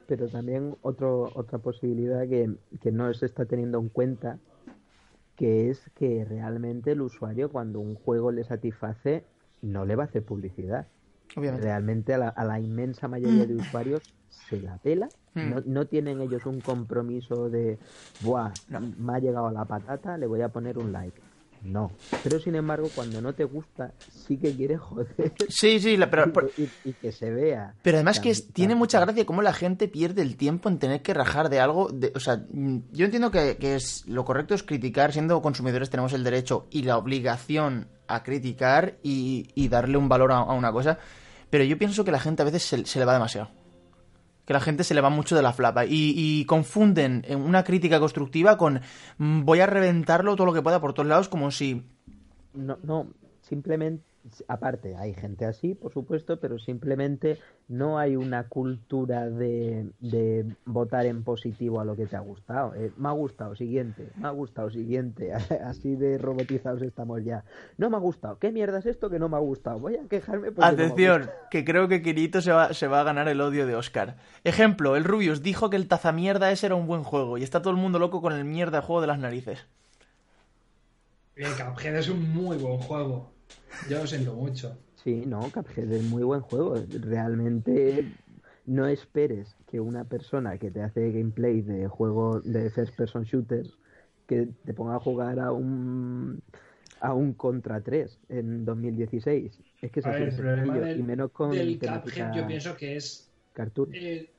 [0.07, 2.49] Pero también otro, otra posibilidad que,
[2.81, 4.39] que no se está teniendo en cuenta,
[5.39, 9.23] que es que realmente el usuario cuando un juego le satisface
[9.61, 10.85] no le va a hacer publicidad.
[11.37, 11.65] Obviamente.
[11.65, 15.09] Realmente a la, a la inmensa mayoría de usuarios se la pela.
[15.35, 15.49] Mm.
[15.49, 17.79] No, no tienen ellos un compromiso de,
[18.19, 18.81] buah, No.
[18.81, 21.21] me ha llegado la patata, le voy a poner un like.
[21.61, 21.91] No.
[22.23, 25.33] Pero sin embargo, cuando no te gusta, sí que quieres joder.
[25.49, 27.75] Sí, sí, la- pero, y, y que se vea.
[27.81, 31.01] pero además que es- tiene mucha gracia cómo la gente pierde el tiempo en tener
[31.01, 31.89] que rajar de algo.
[31.89, 35.89] de- o sea, mm, yo entiendo que, que es lo correcto es criticar, siendo consumidores
[35.89, 40.53] tenemos el derecho y la obligación a criticar y, y darle un valor a, a
[40.53, 40.97] una cosa,
[41.49, 43.49] pero yo pienso que la gente a veces se, se le va demasiado.
[44.49, 47.63] Que la gente se le va mucho de la flapa y, y confunden en una
[47.63, 48.81] crítica constructiva con
[49.19, 51.83] mm, voy a reventarlo todo lo que pueda por todos lados como si
[52.55, 53.05] No, no,
[53.43, 54.03] simplemente,
[54.47, 61.05] aparte, hay gente así, por supuesto, pero simplemente no hay una cultura de, de votar
[61.05, 62.75] en positivo a lo que te ha gustado.
[62.75, 65.33] Eh, me ha gustado, siguiente, me ha gustado, siguiente.
[65.65, 67.43] Así de robotizados estamos ya.
[67.77, 68.39] No me ha gustado.
[68.39, 69.79] ¿Qué mierda es esto que no me ha gustado?
[69.79, 73.27] Voy a quejarme porque Atención, que creo que Kirito se va, se va a ganar
[73.27, 74.17] el odio de Oscar.
[74.43, 77.71] Ejemplo, el Rubius dijo que el tazamierda ese era un buen juego y está todo
[77.71, 79.65] el mundo loco con el mierda juego de las narices.
[81.35, 83.31] El Cuphead es un muy buen juego.
[83.89, 84.77] Yo lo siento mucho.
[85.03, 86.83] Sí, no, Cuphead es muy buen juego.
[87.01, 88.05] Realmente
[88.65, 93.71] no esperes que una persona que te hace gameplay de juego de first person shooters
[94.27, 96.41] que te ponga a jugar a un
[97.01, 99.57] a un contra 3 en 2016.
[99.81, 102.97] Es que ver, de el problema del, y menos con del Cuphead yo pienso que
[102.97, 103.31] es...
[103.53, 103.89] cartoon.
[103.93, 104.29] eh,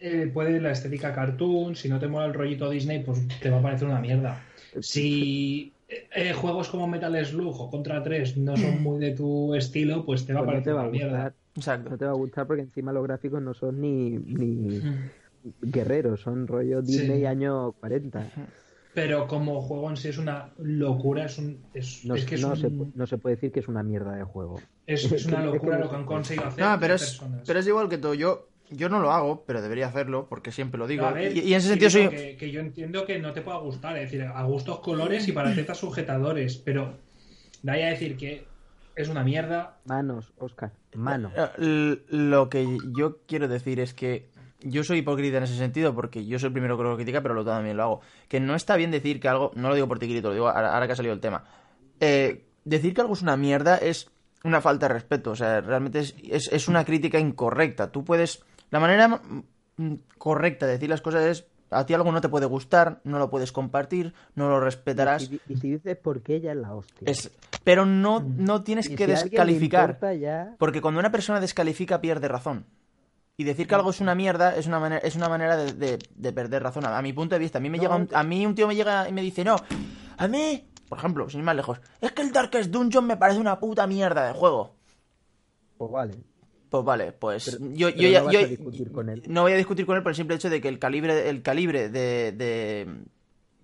[0.00, 3.60] eh, puede la estética cartoon, si no te mola el rollito Disney, pues te va
[3.60, 4.42] a parecer una mierda.
[4.80, 9.54] Si eh, eh, juegos como Metal Slug o Contra 3 no son muy de tu
[9.54, 11.10] estilo, pues te va a Pues no te parecer va a una mierda.
[11.18, 11.98] gustar, no Exacto.
[11.98, 15.10] te va a gustar porque encima los gráficos no son ni, ni Mm.
[15.60, 17.26] guerreros, son rollo Disney Sí.
[17.26, 18.30] año 40.
[18.94, 21.64] Pero como juego en sí es una locura, es un...
[21.72, 23.82] Es, No, es que es, no un- se, no se puede decir que es una
[23.82, 24.60] mierda de juego.
[24.86, 26.96] es- es una locura no lo que han conseguido hacer No, pero
[27.46, 28.14] pero es igual que todo.
[28.14, 31.06] Yo, yo no lo hago, pero debería hacerlo porque siempre lo digo.
[31.06, 32.08] A ver, y, y en ese sentido soy...
[32.08, 35.32] Que, que yo entiendo que no te pueda gustar, es decir, a gustos colores y
[35.32, 36.94] para tetas sujetadores, pero
[37.62, 38.46] de ahí a decir que
[38.94, 39.78] es una mierda.
[39.84, 41.32] Manos, Oscar, manos.
[41.36, 44.28] Eh, Lo que yo quiero decir es que
[44.60, 47.34] yo soy hipócrita en ese sentido porque yo soy el primero que lo critica, pero
[47.34, 48.00] lo también lo hago.
[48.28, 50.48] Que no está bien decir que algo, no lo digo por ti, Kirito, lo digo
[50.48, 51.44] ahora, ahora que ha salido el tema.
[52.00, 54.10] Eh, decir que algo es una mierda es
[54.44, 57.92] una falta de respeto, o sea, realmente es, es, es una crítica incorrecta.
[57.92, 59.06] Tú puedes, la manera
[59.76, 63.18] mm, correcta de decir las cosas es, a ti algo no te puede gustar, no
[63.20, 65.22] lo puedes compartir, no lo respetarás.
[65.22, 67.08] Y, si- y si dices por qué ella es la hostia.
[67.08, 67.30] Es,
[67.62, 69.90] pero no, no tienes que si descalificar.
[69.90, 72.66] importa ya, Porque cuando una persona descalifica pierde razón.
[73.36, 75.98] Y decir que algo es una mierda es una manera, es una manera de, de-
[76.14, 76.84] de perder razón.
[76.84, 78.54] A, a mi punto de vista, a mí me No, llega un, a mí un
[78.54, 79.56] tío me llega y me dice, no,
[80.18, 83.40] a mí, por ejemplo, sin ir más lejos, es que el Darkest Dungeon me parece
[83.40, 84.74] una puta mierda de juego.
[85.78, 86.14] pues vale.
[86.72, 89.22] Pues vale, pues Pero- yo, pero yo ya no vas yo- a discutir con él.
[89.26, 91.42] no voy a discutir con él por el simple hecho de que el calibre, el
[91.42, 92.88] calibre de, de,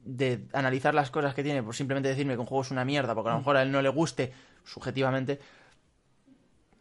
[0.04, 3.14] de analizar las cosas que tiene por simplemente decirme que un juego es una mierda,
[3.14, 4.30] porque a lo mejor a él no le guste
[4.62, 5.40] subjetivamente,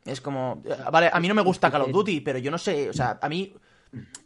[0.05, 2.57] es como, eh, vale, a mí no me gusta Call of Duty, pero yo no
[2.57, 3.53] sé, o sea, a mí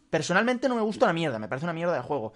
[0.09, 2.33] personalmente no me gusta una mierda, me parece una mierda de juego.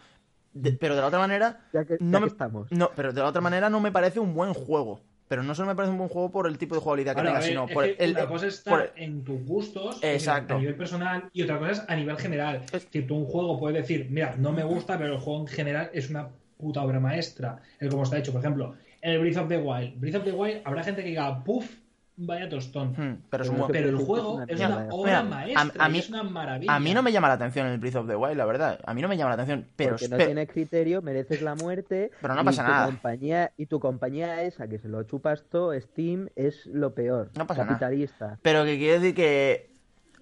[0.53, 2.71] De- pero de la otra manera, Ya que- no me, estamos.
[2.71, 5.01] no, pero de la otra manera no me parece un buen juego.
[5.27, 7.31] Pero no solo me parece un buen juego por el tipo de jugabilidad que Ahora,
[7.31, 10.55] tenga, ver, sino es por que el, una cosa está por- en tus gustos, Exacto.
[10.55, 12.61] a nivel personal, y otra cosa es a nivel general.
[12.65, 15.47] Es- decir, tú un juego puedes decir, mira, no me gusta, pero el juego en
[15.47, 17.59] general es una puta obra maestra.
[17.79, 19.99] El como está hecho, por ejemplo, el Breath of the Wild.
[19.99, 21.69] Breath of the Wild, habrá gente que diga, puff,
[22.17, 22.89] vaya tostón.
[22.95, 25.99] Hmm, pero es un Pero el juego es es una obra Mira, maestra, a- mí-
[25.99, 26.73] es una maravilla.
[26.75, 28.79] A mí no me llama la atención el Breath of the Wild, la verdad.
[28.85, 29.91] A mí no me llama la atención, pero...
[29.91, 32.11] porque no tienes criterio, mereces la muerte.
[32.21, 32.85] Pero no pasa nada.
[32.85, 37.31] Compañía, y tu compañía esa, que se lo chupas todo, Steam, es lo peor.
[37.37, 37.73] No pasa nada.
[37.77, 38.39] Capitalista.
[38.41, 39.69] Pero que quiere decir que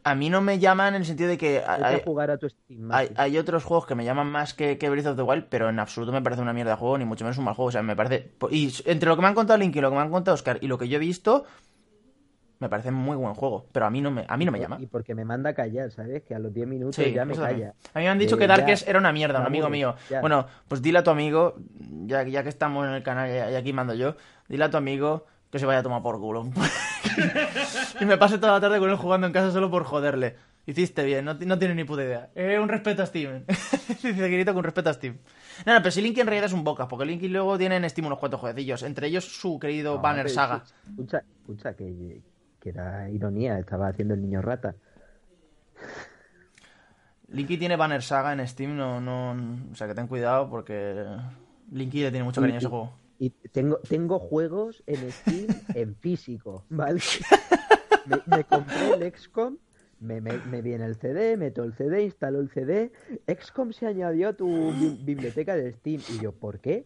[0.06, 2.89] a mí no me llaman en el sentido de que hay, jugar a tu Steam.
[2.91, 5.80] hay otros juegos que me llaman más que, que Breath of the Wild, pero en
[5.80, 7.70] absoluto me parece una mierda de juego, ni mucho menos un mal juego.
[7.70, 8.32] O sea, me parece...
[8.52, 10.58] Y entre lo que me han contado Link y lo que me han contado Oscar
[10.60, 11.46] y lo que yo he visto,
[12.64, 13.68] me parece muy buen juego.
[13.72, 14.78] Pero a mí no me, a mí no me llama.
[14.80, 16.24] Y porque me manda a callar, ¿sabes?
[16.24, 17.74] Que a los 10 minutos Sí, ya me calla.
[17.93, 19.95] A mí me han dicho Eh, que Darkest era una mierda, un amigo mío.
[20.09, 20.22] ya.
[20.22, 21.55] Bueno, pues dile a tu amigo,
[22.05, 24.16] ya, ya que estamos en el canal y aquí mando yo,
[24.49, 26.47] dile a tu amigo que se vaya a tomar por culo.
[28.01, 30.36] y me pase toda la tarde con él jugando en casa solo por joderle.
[30.66, 32.30] Hiciste bien, no, no tiene ni puta idea.
[32.36, 33.43] Eh, un respeto a Steam.
[34.01, 35.18] Dice Kirito con respeto a Steam.
[35.66, 37.89] No, no, pero si Linky en realidad es un bocas, porque Linky luego tiene en
[37.89, 40.64] Steam unos cuantos jueguecillos, entre ellos su querido No, Banner Saga.
[40.88, 42.22] Escucha, escucha que,
[42.64, 44.74] que era ironía, estaba haciendo el niño rata.
[47.28, 49.32] Linky tiene Banner Saga en Steam, no, no,
[49.72, 51.05] o sea que ten cuidado porque
[51.72, 52.93] Linky le tiene mucho cariño a ese juego.
[53.20, 57.01] Y tengo, tengo juegos en Steam en físico, ¿vale?
[58.05, 59.57] me, me compré el XCOM,
[59.99, 62.91] me, me, me viene el CD, meto el CD, instalo el CD.
[63.28, 66.01] XCOM se añadió a tu bi- biblioteca de Steam.
[66.09, 66.86] Y yo, ¿por qué?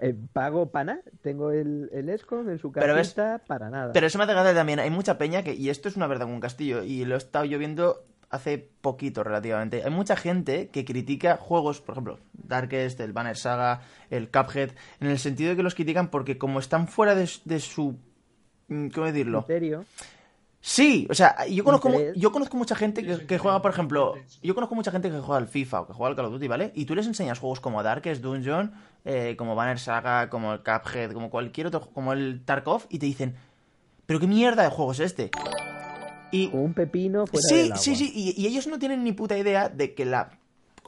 [0.00, 1.02] Eh, pago para nada.
[1.22, 3.92] Tengo el, el ESCOM en su casita para nada.
[3.92, 4.80] Pero eso me hace gracia también.
[4.80, 7.18] Hay mucha peña que, y esto es una verdad con un castillo, y lo he
[7.18, 9.82] estado yo viendo hace poquito relativamente.
[9.84, 14.70] Hay mucha gente que critica juegos, por ejemplo, Darkest, el Banner Saga, el Cuphead,
[15.00, 17.98] en el sentido de que los critican porque como están fuera de, de su...
[18.68, 19.44] mm, ¿Cómo decirlo?
[19.44, 19.84] criterio.
[20.64, 24.76] Sí, o sea, yo conozco, yo conozco mucha gente que, juega, por ejemplo, yo conozco
[24.76, 26.72] mucha gente que juega al FIFA o que juega al Call of Duty, ¿vale?
[26.76, 28.72] Y tú les enseñas juegos como Darkest Dungeon,
[29.04, 33.06] eh, como Banner Saga, como el Cuphead, como cualquier otro, como el Tarkov, y te
[33.06, 33.34] dicen,
[34.06, 35.32] ¿pero qué mierda de juego es este?
[36.30, 37.76] Y un pepino fuera sí, del agua.
[37.78, 40.38] sí, sí, y, y ellos no tienen ni puta idea de que la,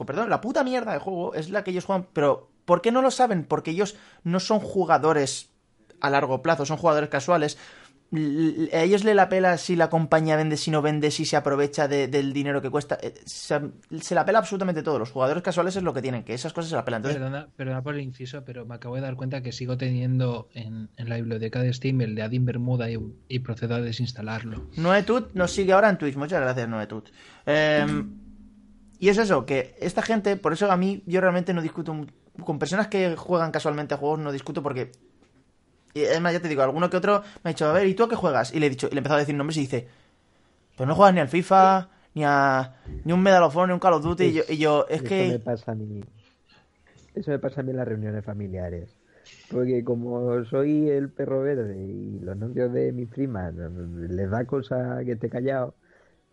[0.05, 3.01] perdón, la puta mierda de juego es la que ellos juegan, pero ¿por qué no
[3.01, 3.43] lo saben?
[3.43, 5.49] Porque ellos no son jugadores
[5.99, 7.57] a largo plazo, son jugadores casuales.
[8.73, 11.87] A ellos le la pela si la compañía vende, si no vende, si se aprovecha
[11.87, 12.97] de- del dinero que cuesta.
[13.01, 13.59] Eh, Se,
[14.01, 14.99] se la pela absolutamente todo.
[14.99, 16.99] Los jugadores casuales es lo que tienen, que esas cosas se la pelan.
[16.99, 20.49] Entonces, Perdona, perdona por el inciso, pero me acabo de dar cuenta que sigo teniendo
[20.53, 22.97] en, en la biblioteca de Steam el de Adin Bermuda y,
[23.27, 24.69] y procedo a desinstalarlo.
[24.77, 26.15] Noetut nos sigue ahora en Twitch.
[26.15, 27.09] Muchas gracias, Noetut.
[27.45, 27.85] Eh,
[28.99, 32.05] y es eso, que esta gente, por eso a mí yo realmente no discuto
[32.43, 34.91] con personas que juegan casualmente a juegos, no discuto porque...
[35.95, 37.93] y Es más, ya te digo, alguno que otro me ha dicho, a ver, ¿y
[37.95, 38.53] tú a qué juegas?
[38.53, 39.87] Y le he dicho, y le he empezado a decir nombres y dice,
[40.75, 42.75] pues no juegas ni al FIFA, ni a
[43.05, 44.25] ni un Medal of Honor, ni un Call of Duty.
[44.25, 45.27] Y yo, y yo, es Eso que...
[45.29, 46.03] me pasa a mí.
[47.15, 48.93] Eso me pasa a mí en las reuniones familiares.
[49.49, 54.99] Porque como soy el perro verde y los novios de mi prima les da cosa
[55.05, 55.75] que esté callado,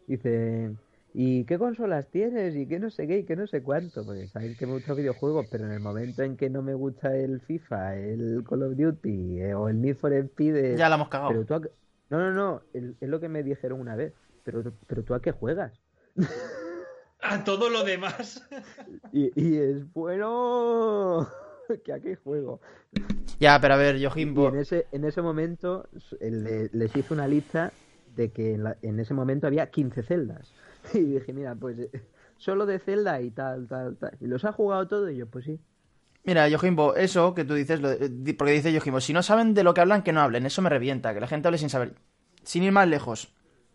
[0.08, 0.76] dicen,
[1.14, 2.54] ¿y qué consolas tienes?
[2.56, 4.04] Y qué no sé qué, y qué no sé cuánto.
[4.04, 6.74] Porque saben que me gustan los videojuegos, pero en el momento en que no me
[6.74, 10.88] gusta el FIFA, el Call of Duty eh, o el Need for Speed, es, Ya
[10.88, 11.30] la hemos cagado.
[11.30, 11.70] pero tú a qué-
[12.10, 14.12] No, no, no, el- es lo que me dijeron una vez.
[14.44, 15.72] Pero, pero tú a qué juegas?
[17.24, 18.46] A todo lo demás.
[19.12, 21.28] Y, y es bueno
[21.84, 22.60] que a qué juego.
[23.38, 24.48] Ya, pero a ver, Y Yojimbo...
[24.48, 25.86] en ese, en ese momento
[26.20, 27.72] le- les hice una lista
[28.16, 30.52] de que en, la- en ese momento había 15 celdas.
[30.94, 31.90] Y dije, mira, pues eh,
[32.36, 34.16] solo de celda y tal, tal, tal.
[34.20, 35.10] ¿Y los ha jugado todo?
[35.10, 35.60] Y yo, pues sí.
[36.24, 39.64] Mira, Yojimbo, eso que tú dices, lo de- porque dice Yojimbo, si no saben de
[39.64, 40.46] lo que hablan, que no hablen.
[40.46, 41.94] Eso me revienta, que la gente hable sin saber.
[42.44, 43.32] Sin ir más lejos.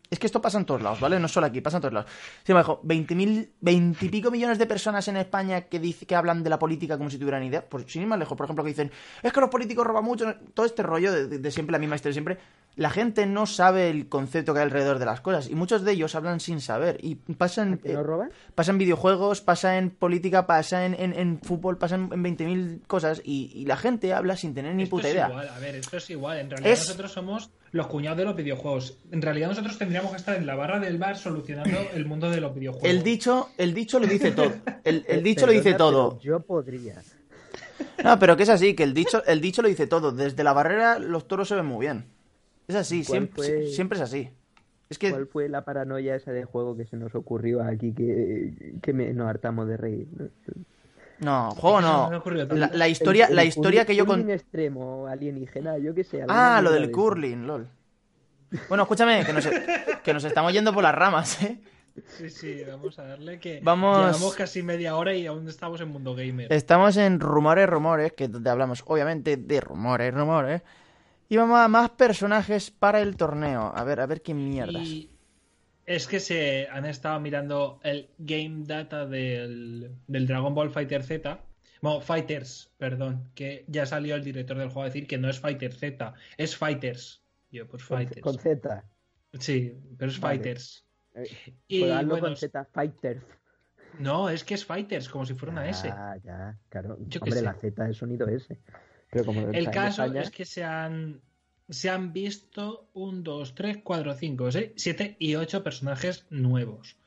[0.09, 1.19] Es que esto pasa en todos lados, ¿vale?
[1.19, 2.09] No solo aquí, pasa en todos lados.
[2.45, 6.15] Sí, me dijo, 20.000, 20 y pico millones de personas en España que, dice, que
[6.15, 7.67] hablan de la política como si tuvieran idea.
[7.67, 8.89] Pues sin ir más lejos, por ejemplo, que dicen,
[9.21, 10.33] es que los políticos roban mucho.
[10.53, 12.37] Todo este rollo de, de- de siempre, la misma historia de siempre.
[12.77, 15.49] La gente no sabe el concepto que hay alrededor de las cosas.
[15.49, 16.99] Y muchos de ellos hablan sin saber.
[17.01, 17.79] Y pasan...
[17.79, 18.29] ¿Que no eh, roban?
[18.55, 22.85] Pasa en videojuegos, pasa en política, pasa en, en, en fútbol, pasa en, en 20.000
[22.87, 25.27] cosas y, y la gente habla sin tener ni Esto puta es idea.
[25.29, 26.37] igual, a ver, esto es igual.
[26.37, 28.99] En realidad Es- nosotros somos los cuñados de los videojuegos.
[29.11, 32.41] En realidad nosotros tendríamos que estar en la barra del bar solucionando el mundo de
[32.41, 32.89] los videojuegos.
[32.89, 34.51] El dicho, el dicho lo dice todo.
[34.83, 36.19] El, el dicho lo dice todo.
[36.19, 37.01] Yo podría.
[38.03, 40.11] No, pero que es así, que el dicho, el dicho lo dice todo.
[40.11, 42.05] Desde la barrera los toros se ven muy bien.
[42.67, 44.29] Es así, ¿Cuál siempre, fue- siempre es así.
[44.89, 48.75] Es que, ¿Cuál fue la paranoia esa de juego que se nos ocurrió aquí que,
[48.81, 50.07] que me, nos hartamos de reír?
[50.17, 50.27] ¿no?
[51.19, 52.09] No, juego no.
[52.49, 54.31] La, la historia, El- el la historia que yo curling con...
[54.31, 56.23] extremo alienígena, yo qué sé.
[56.27, 56.91] Ah, lo del eso.
[56.93, 57.67] curling, lol.
[58.69, 59.47] Bueno, escúchame, que nos,
[60.03, 61.59] que nos estamos yendo por las ramas, ¿eh?
[62.17, 65.89] Sí, sí, vamos a darle que Vamos- llevamos casi media hora y aún estamos en
[65.89, 66.53] Mundo Gamer.
[66.53, 70.61] Estamos en Rumores, Rumores, que es donde hablamos obviamente de rumores, rumores.
[71.27, 73.73] Y vamos a más personajes para el torneo.
[73.75, 74.83] A ver, a ver qué mierdas.
[74.83, 75.09] Y
[75.87, 81.43] es que se han estado mirando el game data del, del Dragon Ball Fighter Z.
[81.81, 85.39] Bueno, Fighters, perdón, que ya salió el director del juego a decir que no es
[85.39, 87.23] Fighter Z, es Fighters.
[87.51, 88.21] Yo, pues Fighters.
[88.21, 88.83] con Z.
[89.39, 90.35] Sí, pero es Vale.
[90.39, 90.87] Fighters.
[91.15, 91.27] Eh,
[91.67, 93.23] Y bueno, con Z, Fighters.
[93.99, 95.87] no, es que es Fighters, como si fuera una S.
[95.89, 96.97] Ah, ya, claro.
[97.01, 97.45] Yo Hombre, sé.
[97.45, 98.59] la Z es sonido S.
[99.09, 101.21] Pero como El caso España, es que se han,
[101.69, 106.97] se han visto un, dos, tres, cuatro, cinco, seis, siete y ocho personajes nuevos.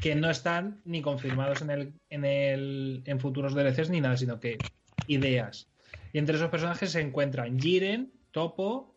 [0.00, 4.40] Que no están ni confirmados en el, en el en futuros DLCs ni nada, sino
[4.40, 4.66] que
[5.06, 5.70] ideas.
[6.12, 8.94] Y entre esos personajes se encuentran Jiren, Topo,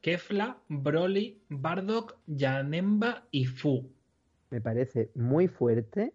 [0.00, 3.92] Kefla, Broly, Bardock, Janemba y Fu.
[4.50, 6.14] me parece muy fuerte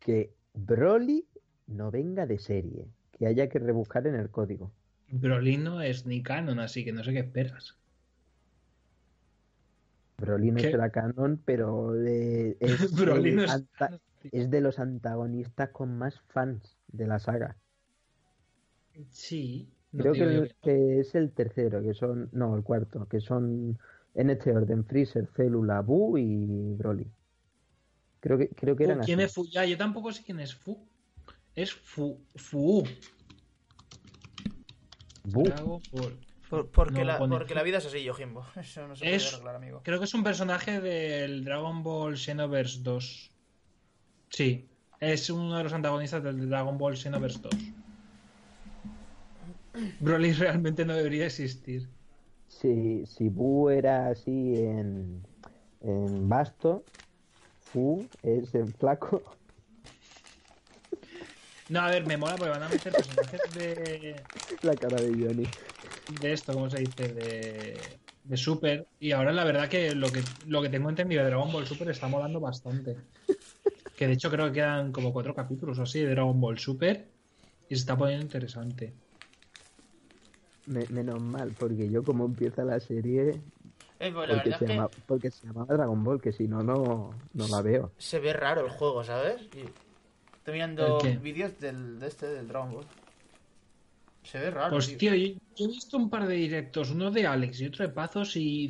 [0.00, 1.26] que Broly
[1.66, 2.88] no venga de serie.
[3.12, 4.72] Que haya que rebuscar en el código.
[5.12, 7.78] Broly no es ni canon, así que no sé qué esperas.
[10.16, 10.70] Broly no ¿Qué?
[10.70, 14.00] será canon, pero eh, es, Broly el no es canon.
[14.30, 17.58] es de los antagonistas con más fans de la saga.
[19.10, 19.68] Sí.
[19.92, 20.54] no Creo que, el-
[21.00, 23.78] es el tercero, que son, no, el cuarto, que son
[24.14, 27.10] en este orden, Freezer, Célula, Buu y Broly.
[28.20, 29.22] Creo que, creo que eran ¿Quién así.
[29.24, 29.46] es Fu?
[29.46, 30.78] Ya, yo tampoco sé quién es Fu.
[31.54, 32.18] Es Fu.
[32.36, 32.84] Fu.
[35.30, 37.34] Por- porque, No la, pone.
[37.36, 38.44] porque la vida es así, Yojimbo.
[38.56, 39.80] Eso no se puede Es- arreglar, amigo.
[39.84, 43.30] Creo que es un personaje del Dragon Ball Xenoverse 2.
[44.28, 44.68] Sí,
[45.00, 47.52] es uno de los antagonistas del Dragon Ball Xenoverse 2.
[50.00, 51.88] Broly realmente no debería existir.
[52.48, 55.22] Si, si Bu era así en,
[55.80, 56.84] en basto,
[57.60, 59.22] Fu es en flaco.
[61.68, 64.14] No, a ver, me mola porque van a meter personajes de,
[64.62, 65.44] La cara de Johnny.
[66.20, 67.08] de esto, ¿cómo se dice?
[67.14, 68.86] De, de Super.
[68.98, 71.88] Y ahora la verdad que lo que lo que tengo entendido de Dragon Ball Super
[71.90, 72.96] está molando bastante.
[73.96, 77.08] Que de hecho creo que quedan como cuatro capítulos o así de Dragon Ball Super.
[77.68, 78.94] Y se está poniendo interesante.
[80.66, 83.42] Me- menos mal, porque yo como empieza la serie,
[84.00, 86.62] Eh, pues la porque verdad se, llama, porque se llamaba Dragon Ball, que si no,
[86.62, 87.92] no, no la veo.
[87.98, 89.40] se ve raro el juego, ¿sabes?
[89.54, 89.64] Y
[90.42, 92.86] estoy mirando vídeos del, de este, del Dragon Ball.
[94.24, 94.72] Se ve raro.
[94.72, 94.98] Pues tío.
[94.98, 97.92] tío, yo, yo he visto un par de directos, uno de Alex y otro de
[97.92, 98.68] Pazos y...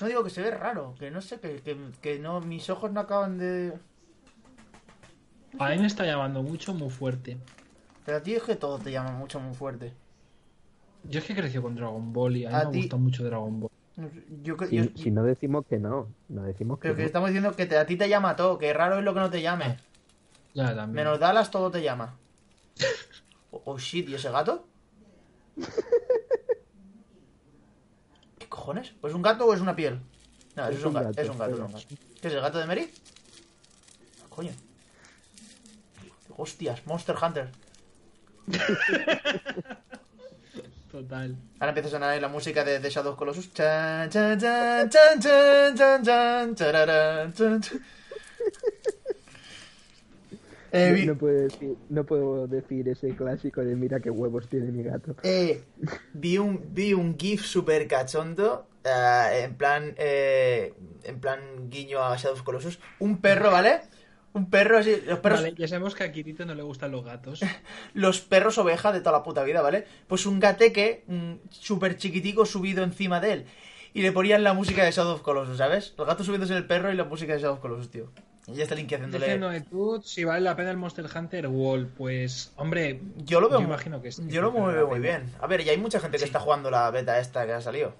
[0.00, 2.90] No digo que se ve raro, que no sé, que, que, que no, mis ojos
[2.92, 3.72] no acaban de...
[5.58, 7.38] A mí me está llamando mucho, muy fuerte.
[8.04, 9.92] Pero a ti es que todo te llama mucho, muy fuerte.
[11.04, 13.24] Yo es que crecí con Dragon Ball y a mí A me ti- gusta mucho
[13.24, 13.70] Dragon Ball.
[14.42, 17.06] Yo, Si, yo- si no decimos que no, no decimos que Pero que no.
[17.06, 19.30] estamos diciendo que te- a ti te llama todo, que raro es lo que no
[19.30, 19.76] te llame.
[20.54, 21.04] Ya también.
[21.04, 22.16] Menos Dallas todo te llama.
[23.50, 24.66] Oh, oh, shit, ¿y ese gato?
[28.38, 28.94] ¿Qué cojones?
[29.00, 30.00] ¿O es un gato o es una piel?
[30.56, 31.86] No, eso es, un gato, es un gato, es un gato.
[32.20, 32.90] ¿Qué es el gato de Mary?
[34.28, 34.52] Coño.
[36.36, 37.50] Hostias, Monster Hunter.
[40.90, 41.36] Total.
[41.58, 43.52] Ahora empieza a sonar la música de, de Shadow Colossus.
[43.54, 47.80] Chan, chan, chan, chan, chan, chan, chan, chararán, chan, chan.
[50.72, 54.48] Eh, No, vi- no puedo decir, no puedo decir ese clásico de mira qué huevos
[54.48, 55.14] tiene mi gato.
[55.22, 55.62] eh,
[56.14, 60.72] vi un vi un gif super cachondo eh, en plan eh,
[61.04, 62.78] en plan guiño a Shadow of Colossus.
[63.00, 63.80] Un perro vale
[64.34, 67.04] un perro así los perros Vale, ya sabemos que a Kirito no le gustan los
[67.04, 67.40] gatos.
[67.92, 72.46] los perros oveja de toda la puta vida vale pues un gateque un súper chiquitico
[72.46, 73.44] subido encima de él
[73.92, 76.66] y le ponían la música de Shadow of Colossus sabes el gato subiéndose en el
[76.66, 78.10] perro y la música de Shadow of Colossus tío
[78.46, 81.46] y ya está Linky haciéndole Diciendo de tú si vale la pena el Monster Hunter
[81.46, 85.00] World, pues, hombre, Yo lo veo, Yo muy- imagino que sí, yo lo veo muy
[85.00, 85.18] pena.
[85.18, 85.32] bien.
[85.40, 86.24] A ver, y hay mucha gente que Sí.
[86.26, 87.94] está jugando la beta esta que ha salido.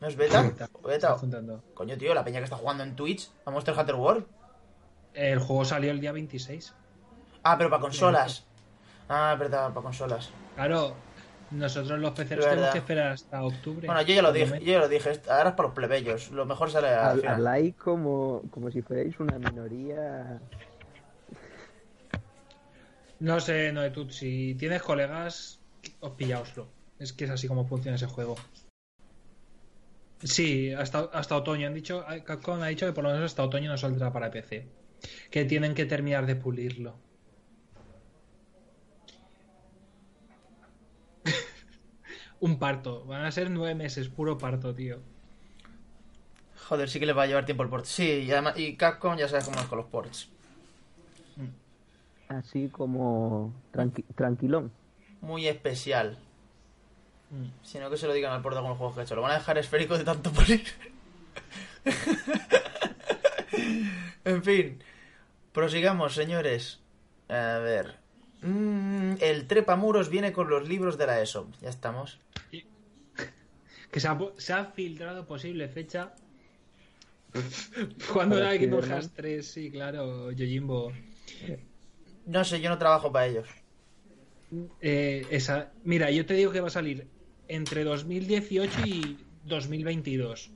[0.00, 0.42] ¿No es beta?
[0.42, 1.08] Beta, ¿O beta?
[1.08, 1.62] está juntando.
[1.74, 4.24] Coño, tío, la peña que está jugando en Twitch a Monster Hunter World.
[5.12, 6.72] el juego salió el día 26.
[7.42, 8.44] Ah, pero para consolas.
[9.08, 10.30] Ah, es verdad, para consolas.
[10.54, 10.94] Claro,
[11.50, 12.50] nosotros los peceros verdad.
[12.56, 13.86] tenemos que esperar hasta octubre.
[13.86, 15.20] Bueno, yo ya lo dije, yo ya lo dije.
[15.28, 16.30] Ahora es para los plebeyos.
[16.30, 17.34] Lo mejor sale al Hab- final.
[17.36, 20.40] Habláis como, como si fuerais una minoría.
[23.20, 25.60] No sé, no de tú, si tienes colegas,
[26.00, 26.68] os pillaoslo.
[26.98, 28.36] Es que es así como funciona ese juego.
[30.22, 31.66] Sí, hasta, hasta otoño.
[31.66, 34.66] Han dicho, Capcom ha dicho que por lo menos hasta otoño no saldrá para PC.
[35.30, 36.94] Que tienen que terminar de pulirlo.
[42.40, 43.04] Un parto.
[43.04, 44.98] Van a ser nueve meses, puro parto, tío.
[46.68, 47.84] Joder, sí que le va a llevar tiempo el port.
[47.84, 50.28] Sí, y, además, y Capcom ya sabes cómo es con los ports.
[52.28, 54.70] Así como tranqui- tranquilón.
[55.20, 56.16] Muy especial.
[57.30, 57.48] Mm.
[57.64, 59.16] Sino que se lo digan al port de algunos juegos que he hecho.
[59.16, 60.62] Lo van a dejar esférico de tanto polir.
[64.24, 64.82] en fin.
[65.52, 66.78] Prosigamos, señores.
[67.28, 67.96] A ver.
[68.42, 71.50] Mm, el trepamuros viene con los libros de la ESO.
[71.60, 72.20] Ya estamos.
[73.90, 76.14] Que se ha, pu- se ha filtrado posible fecha.
[78.12, 78.84] Cuando era Kingdom.
[78.84, 80.92] Hearts 3, sí, claro, Yojimbo.
[82.26, 83.48] No sé, yo no trabajo para ellos.
[84.80, 87.08] Eh, esa, mira, yo te digo que va a salir
[87.48, 90.52] entre 2018 y 2022.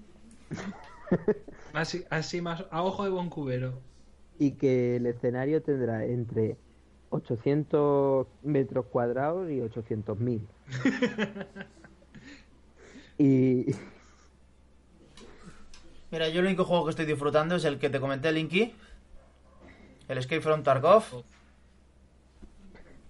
[1.73, 3.81] Así, así más a ojo de buen cubero.
[4.39, 6.57] Y que el escenario tendrá entre
[7.15, 10.41] 800 metros cuadrados y 800.000.
[13.19, 13.67] y
[16.11, 18.73] Mira, yo el único juego que estoy disfrutando es el que te comenté, Linky.
[20.09, 21.03] El Escape from Tarkov.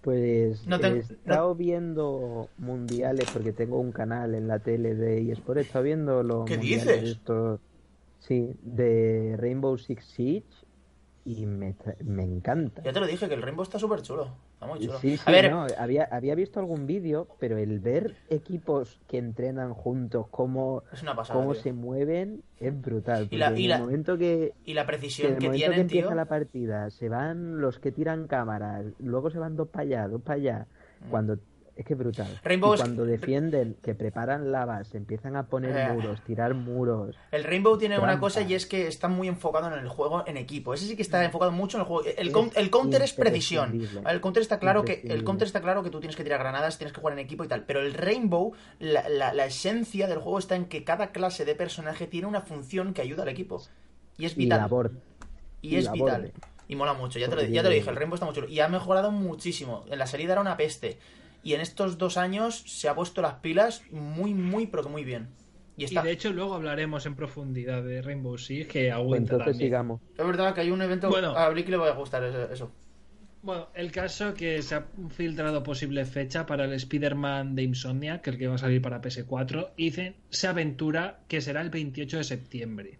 [0.02, 5.30] pues No te- he estado viendo mundiales porque tengo un canal en la tele de
[5.32, 5.58] eSport.
[5.58, 7.16] He estado viendo los ¿Qué mundiales dices?
[7.16, 7.60] estos,
[8.20, 10.46] sí, de Rainbow Six Siege
[11.26, 12.82] y me, me encanta.
[12.82, 14.28] Ya te lo dije, que el Rainbow está súper chulo.
[14.54, 14.98] Está muy chulo.
[14.98, 19.18] Sí, sí, a ver, no, había, había visto algún vídeo, pero el ver equipos que
[19.18, 20.82] entrenan juntos, cómo,
[21.16, 21.38] pasada.
[21.40, 21.62] cómo tío.
[21.62, 23.28] se mueven, es brutal.
[23.30, 25.60] Y la- y la- el momento que, Y la que precisión en el que, momento
[25.64, 26.16] que tienen, empieza tío.
[26.16, 30.20] la partida, se van los que tiran cámaras, luego se van dos para allá, dos
[30.22, 30.66] para allá.
[31.06, 31.10] Mm.
[31.10, 31.38] Cuando
[31.76, 32.28] Es que es brutal.
[32.44, 35.92] Rainbow Y cuando defienden, que preparan lavas, empiezan a poner Eh.
[35.92, 37.16] muros, tirar muros.
[37.32, 40.36] El Rainbow tiene una cosa y es que está muy enfocado en el juego en
[40.36, 40.72] equipo.
[40.72, 42.04] Ese sí que está enfocado mucho en el juego.
[42.16, 43.80] El, Es coun- el counter es precisión.
[44.08, 46.78] El counter está claro que el counter está claro que tú tienes que tirar granadas,
[46.78, 47.64] tienes que jugar en equipo y tal.
[47.64, 51.56] Pero el Rainbow, la, la- la esencia del juego está en que cada clase de
[51.56, 53.60] personaje tiene una función que ayuda al equipo.
[54.16, 54.60] Y es Y vital.
[54.60, 54.92] labor.
[55.60, 56.32] Y y es vital.
[56.68, 58.48] Y mola mucho, ya te, lo, ya te lo dije, el Rainbow está muy chulo.
[58.48, 59.84] Y ha mejorado muchísimo.
[59.90, 60.98] En la salida era una peste.
[61.44, 65.04] Y en estos dos años se ha puesto las pilas muy, muy, pero que muy
[65.04, 65.28] bien.
[65.76, 66.02] Y Y está...
[66.02, 69.68] de hecho luego hablaremos en profundidad de Rainbow Six, que Pues aguanta entonces también.
[69.68, 70.00] sigamos.
[70.16, 71.10] Es verdad que hay un evento...
[71.10, 71.36] Bueno.
[71.36, 72.72] A Blick le va a gustar eso.
[73.42, 78.30] Bueno, el caso que se ha filtrado posible fecha para el Spider-Man de Insomniac, que
[78.30, 82.16] el que va a salir para PS4, y dicen, se aventura que será el 28
[82.18, 82.98] de septiembre.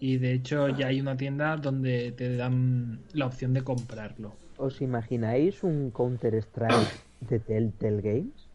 [0.00, 4.34] Y de hecho ya hay una tienda donde te dan la opción de comprarlo.
[4.58, 8.50] ¿Os imagináis un Counter-Strike de Telltale Games?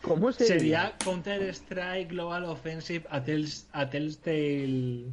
[0.00, 0.88] ¿Cómo sería?
[0.88, 5.12] Sería Counter-Strike Global Offensive a, Tels- a Telltale...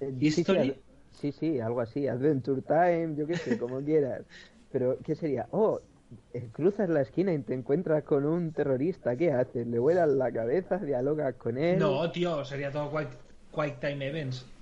[0.00, 0.82] Eh, sí, History?
[1.10, 2.06] Sí, sí, algo así.
[2.08, 4.26] Adventure Time, yo qué sé, como quieras.
[4.68, 5.48] Pero, ¿qué sería?
[5.52, 5.80] Oh,
[6.32, 9.16] eh, cruzas la esquina y te encuentras con un terrorista.
[9.16, 9.66] ¿Qué haces?
[9.66, 10.78] ¿Le vuelas la cabeza?
[10.78, 12.02] ¿Dialogas con él?
[12.02, 12.90] No, tío, sería todo
[13.50, 14.53] Quake Time Events.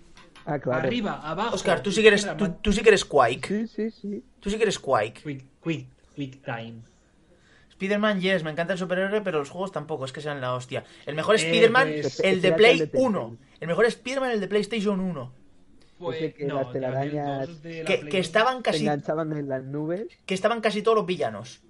[0.44, 0.86] Ah, claro.
[0.86, 1.54] Arriba, abajo.
[1.54, 2.26] Oscar, tú sí que eres,
[2.62, 3.46] tú, sí que eres Quake.
[3.46, 4.24] Sí, sí, sí.
[4.40, 5.22] Tú sí que eres Quake.
[5.22, 5.86] Quick, quick,
[6.16, 6.74] quick Time.
[7.70, 10.84] Spider-Man, yes, me encanta el superhéroe, pero los juegos tampoco, es que sean la hostia.
[11.06, 13.04] El mejor Eh, Spider-Man, pues- el de Play al de Telltale.
[13.06, 13.36] 1.
[13.60, 15.32] El mejor Spider-Man, el de PlayStation 1.
[16.12, 18.26] Ese que no, las telarañas- el dos de la Que, Play que 2.
[18.26, 20.06] estaban Se casi, enganchaban en las nubes.
[20.26, 21.60] que estaban casi todos los villanos.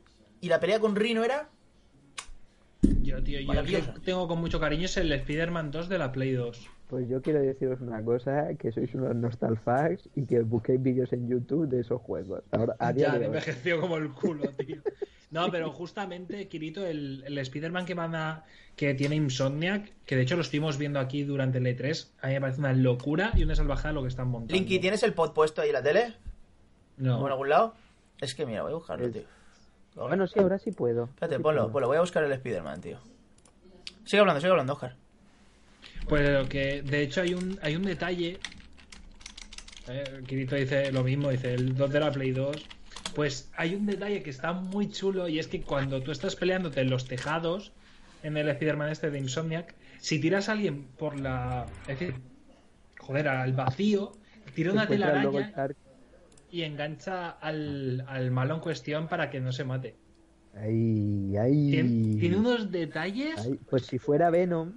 [0.41, 1.49] Y la pelea con Rino era...
[3.03, 6.12] Yo, tío, yo el que tengo con mucho cariño es el Spider-Man 2 de la
[6.12, 6.68] Play 2.
[6.93, 11.26] Pues yo quiero deciros una cosa, que sois unos nostalfags y que busquéis vídeos en
[11.26, 12.43] YouTube de esos juegos.
[12.51, 14.76] Ahora, a día Ya, de me envejeció como el culo, tío.
[15.30, 18.45] No, pero justamente, Kirito, el, el Spider-Man que van a.
[18.76, 22.34] que tiene Insomniac, que de hecho lo estuvimos viendo aquí durante el E3, a mí
[22.34, 24.53] me parece una locura y una salvajada lo que están montando.
[24.53, 26.12] Linky, ¿tienes el pod puesto ahí en la tele?
[26.99, 27.20] No.
[27.20, 27.72] ¿O en algún lado?
[28.20, 29.22] Es que mira, voy a buscarlo, tío.
[29.95, 31.05] Bueno, sí, ahora sí puedo.
[31.05, 31.86] Espérate, Sí ponlo, ponlo.
[31.88, 32.99] Voy a buscar el Spider-Man, tío.
[34.05, 34.95] Sigue hablando, sigue hablando, Oscar.
[36.09, 38.39] Pues lo que, de hecho, hay un, hay un detalle.
[39.89, 42.57] Eh, Kirito dice lo mismo, dice el 2 de la Play 2.
[43.14, 46.80] Pues hay un detalle que está muy chulo y es que cuando tú estás peleándote
[46.80, 47.72] en los tejados,
[48.22, 51.66] en el Spider-Man este de Insomniac, si tiras a alguien por la.
[51.83, 52.14] Es decir,
[52.99, 54.12] joder, al vacío,
[54.55, 55.53] tira una telaraña
[56.51, 59.95] y engancha al, al malo en cuestión para que no se mate.
[60.55, 61.70] Ay, ay.
[61.70, 63.39] Tiene, tiene unos detalles.
[63.39, 64.74] Ay, Pues si fuera Venom,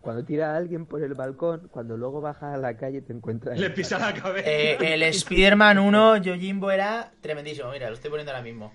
[0.00, 3.58] cuando tira a alguien por el balcón, cuando luego bajas a la calle te encuentras.
[3.58, 4.48] Le pisa la cabeza.
[4.50, 7.70] Eh, el Spider-Man 1, Yojimbo era tremendísimo.
[7.70, 8.72] Mira, lo estoy poniendo ahora mismo.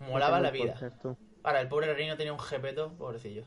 [0.00, 0.74] Molaba la vida.
[1.42, 3.44] Ahora, el pobre Rino tenía un jepeto, pobrecillo.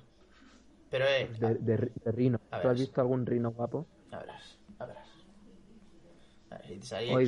[0.89, 2.39] Pero, eh, De, de, de Rino.
[2.51, 3.87] A ¿Tú has visto algún Rino guapo?
[4.11, 5.07] a verás, a verás.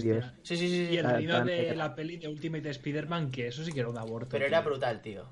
[0.02, 0.26] Dios.
[0.44, 0.94] Sí, sí, sí, sí.
[0.94, 3.90] Y el Ah, rino de la peli de Ultimate Spider-Man, que eso sí que era
[3.90, 4.30] un aborto.
[4.30, 4.48] Pero tío.
[4.48, 5.26] era brutal, tío.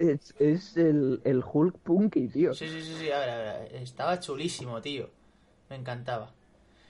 [0.00, 2.54] Es, es el, el Hulk Punky, tío.
[2.54, 3.74] Sí, sí, sí, sí, a ver, a ver.
[3.76, 5.10] Estaba chulísimo, tío.
[5.68, 6.32] Me encantaba.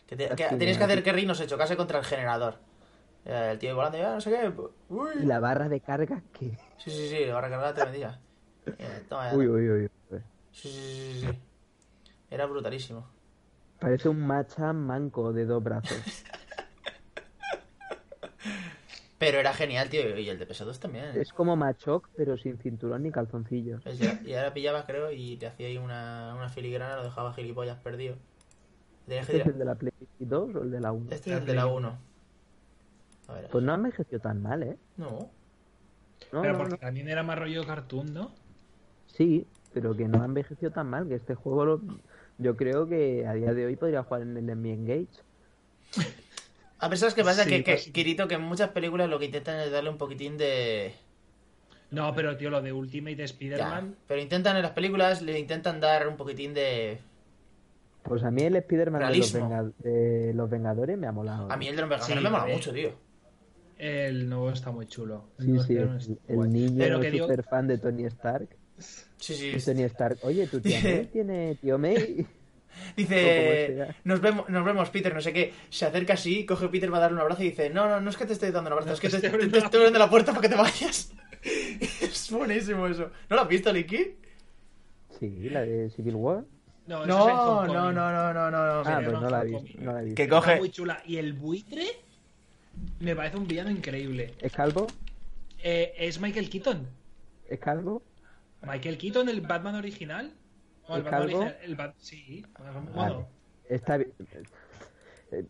[0.06, 2.58] Que, te- que tenías que hacer que Rino se chocase contra el generador.
[3.24, 4.52] Eh, El tío volando y ah, no sé qué.
[4.88, 5.10] Uy.
[5.22, 6.56] Y la barra de carga que.
[6.78, 8.20] Sí, sí, sí, va a recargar tremendilla.
[8.78, 9.36] Eh, toma ya.
[9.36, 9.90] Uy, uy, uy.
[10.10, 10.18] uy.
[10.52, 11.38] Sí, sí, sí, sí, sí.
[12.30, 13.08] Era brutalísimo.
[13.80, 15.98] Parece un macha manco de dos brazos.
[19.20, 20.18] Pero era genial, tío.
[20.18, 21.04] Y el de PS2 también.
[21.14, 23.12] es como Machoc, pero sin cinturón ni
[23.98, 27.76] ya- Y ahora pillabas, creo, y te hacía ahí una, una filigrana, lo dejaba gilipollas
[27.78, 28.16] perdido.
[29.06, 31.10] Tenías que ¿Este es el de la Play 2 o el de la 1?
[31.12, 31.98] Este es el de la 1.
[33.28, 33.48] A ver.
[33.52, 34.78] Pues no ha envejeció tan mal, ¿eh?
[34.96, 35.28] No.
[36.32, 36.78] No, Pero no, porque no.
[36.78, 38.30] también era más rollo cartoon, ¿no?
[39.06, 41.82] Sí, pero que no ha envejecido tan mal, que este juego lo-
[42.38, 45.08] yo creo que a día de hoy podría jugar en el Engage.
[46.80, 49.26] A pesar que pasa Sí, que, que, pues- Kirito, que en muchas películas lo que
[49.26, 50.94] intentan es darle un poquitín de...
[51.90, 53.96] No, pero tío, lo de Ultimate Spider-Man.
[54.06, 56.98] pero intentan en las películas, le intentan dar un poquitín de...
[58.02, 59.48] Pues a mí el Spider-Man de los, Realismo.
[59.48, 61.50] Venga- de los Vengadores me ha molado.
[61.52, 62.54] A mí el de los Vengadores Sí, me mola eh.
[62.54, 62.92] mucho, tío.
[63.76, 65.24] El nuevo está muy chulo.
[65.38, 68.48] El Sí, sí, Spider-Man el, niño Pero que digo, super fan de Tony Stark.
[68.78, 69.52] Sí, sí.
[69.54, 72.26] Y Tony Stark, oye, tu tía May tiene tío May.
[72.70, 75.52] ¿Cómo Dice, nos vemos, nos vemos, Peter, no sé qué.
[75.68, 78.00] Se acerca así, coge a Peter, va a darle un abrazo y dice, no, no,
[78.00, 79.34] no es que te estoy dando un abrazo, No, es que te te, estoy te-
[79.36, 81.12] abriendo te la estoy abriendo la puerta para que te vayas.
[82.00, 83.10] es buenísimo eso.
[83.28, 84.14] ¿No lo has visto, Licky?
[85.18, 86.44] Sí, la de Civil War.
[86.86, 88.50] no, eso es No, no, no, no, no, no.
[88.50, 88.82] no.
[88.88, 89.64] Ah, pues no, no la visto.
[89.78, 90.16] No la he visto.
[90.16, 90.56] Que Está coge...
[90.56, 91.02] muy chula.
[91.06, 91.86] Y el buitre
[93.00, 94.34] me parece un villano increíble.
[94.40, 94.86] ¿Es calvo?
[95.62, 96.86] Eh, es Michael Keaton.
[97.48, 98.02] ¿Es calvo?
[98.62, 100.32] Michael Keaton, el Batman original.
[100.96, 102.44] El Bat- Sí.
[102.94, 103.28] Bueno,
[103.68, 104.12] Está bien.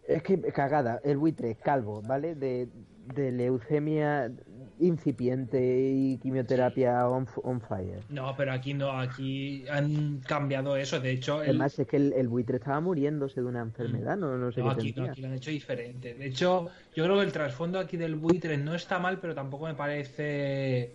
[0.07, 2.35] Es que cagada, el buitre, calvo, ¿vale?
[2.35, 2.69] De,
[3.15, 4.31] de leucemia
[4.79, 5.59] incipiente
[5.91, 8.01] y quimioterapia on, fire.
[8.11, 8.91] no, pero aquí no.
[8.93, 11.01] Aquí han cambiado eso.
[11.01, 14.37] De hecho, el, Además es que el, el buitre estaba muriéndose de una enfermedad, no,
[14.37, 16.15] no sé no, qué aquí, no, aquí lo han hecho diferente.
[16.15, 19.67] De hecho, yo creo que el trasfondo aquí del buitre no está mal, pero tampoco
[19.67, 20.93] me parece.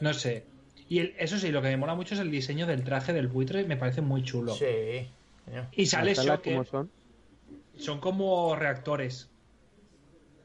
[0.00, 0.53] No sé.
[0.88, 3.28] Y el- eso sí, lo que me mola mucho es el diseño del traje del
[3.28, 3.64] buitre.
[3.64, 4.54] Me parece muy chulo.
[4.54, 5.08] Sí.
[5.72, 6.66] Y sale Shocker.
[6.66, 6.90] son.
[7.76, 9.28] Son como reactores.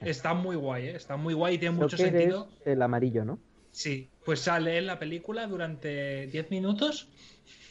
[0.01, 0.95] Está muy guay, ¿eh?
[0.95, 2.47] Está muy guay y tiene mucho sentido.
[2.61, 3.39] es el amarillo, ¿no?
[3.71, 7.07] Sí, pues sale en la película durante 10 minutos.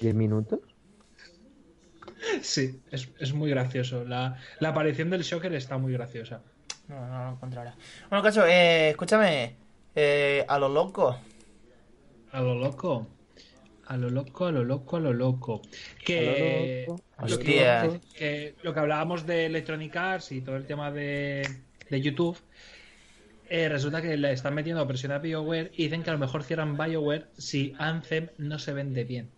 [0.00, 0.60] ¿10 minutos?
[2.42, 4.04] Sí, es, es muy gracioso.
[4.04, 6.42] La, la aparición del Shocker está muy graciosa.
[6.88, 7.76] No, no lo encuentro ahora.
[8.10, 9.54] Bueno, cacho, eh, escúchame.
[9.94, 11.18] Eh, a lo loco.
[12.32, 13.06] A lo loco.
[13.86, 15.62] A lo loco, a lo loco, a lo loco.
[16.04, 18.00] Que, lo loco, lo que, Hostia.
[18.14, 21.48] que lo que hablábamos de Electronic Arts y todo el tema de,
[21.88, 22.36] de YouTube,
[23.48, 26.44] eh, resulta que le están metiendo presión a BioWare y dicen que a lo mejor
[26.44, 29.30] cierran BioWare si Anthem no se vende bien.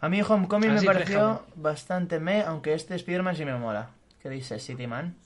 [0.00, 3.90] A mí Homecoming me pareció bastante me, aunque este Spider-Man sí me mola.
[4.22, 5.16] ¿Qué dices, City Man?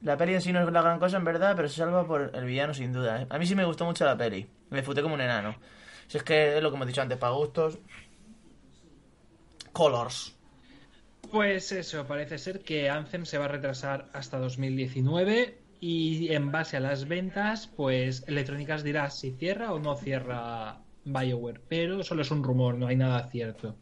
[0.00, 2.32] La peli en sí no es la gran cosa, en verdad, pero se salva por
[2.34, 3.22] el villano, sin duda.
[3.22, 3.26] ¿eh?
[3.30, 4.48] A mí sí me gustó mucho la peli.
[4.72, 5.56] Me futé como un enano.
[6.08, 7.78] Si es que es lo que hemos dicho antes, para gustos.
[9.72, 10.36] Colors.
[11.30, 16.76] Pues eso, parece ser que Anthem se va a retrasar hasta 2019 y en base
[16.76, 22.22] a las ventas, pues Electronic Arts dirá si cierra o no cierra BioWare, pero solo
[22.22, 23.76] es un rumor, no hay nada cierto.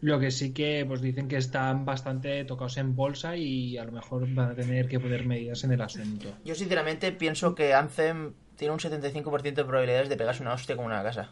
[0.00, 3.92] Lo que sí que pues dicen que están bastante tocados en bolsa y a lo
[3.92, 6.36] mejor van a tener que poner medidas en el asunto.
[6.44, 10.88] Yo sinceramente pienso que Anthem tiene un 75% de probabilidades de pegarse una hostia como
[10.88, 11.30] una casa.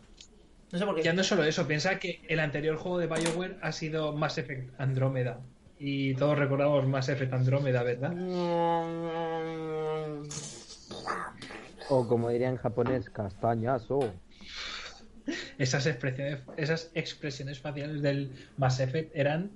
[0.73, 1.03] No sé por qué.
[1.03, 4.39] Ya no es solo eso, piensa que el anterior juego de BioWare ha sido Mass
[4.39, 5.41] Effect Andrómeda.
[5.79, 8.13] Y todos recordamos Mass Effect Andrómeda, ¿verdad?
[11.89, 14.13] O como diría en japonés, castañazo.
[15.59, 19.51] Esas expresiones, esas expresiones faciales del Mass Effect eran.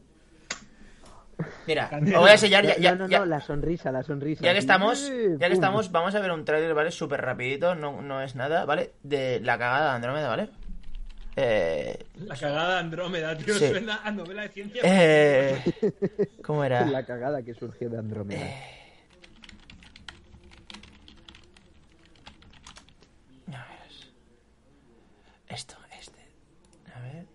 [1.66, 4.42] Mira, os voy a enseñar ya, ya- no, no, ya- no, la sonrisa, la sonrisa.
[4.44, 6.90] Ya que estamos, ya que estamos, vamos a ver un trailer, ¿vale?
[6.90, 8.92] Súper rapidito, no, no es nada, ¿vale?
[9.02, 10.48] De la cagada de Andrómeda, ¿vale?
[11.36, 13.68] Eh, La cagada de Andrómeda, tío, Sí.
[13.68, 14.82] suena a novela de ciencia.
[14.84, 15.62] eh,
[16.44, 16.84] ¿Cómo era?
[16.86, 18.40] La cagada que surgió de Andrómeda.
[18.40, 18.64] Eh.
[23.48, 23.90] A ver.
[25.48, 26.20] Esto, este.
[26.94, 27.26] A ver.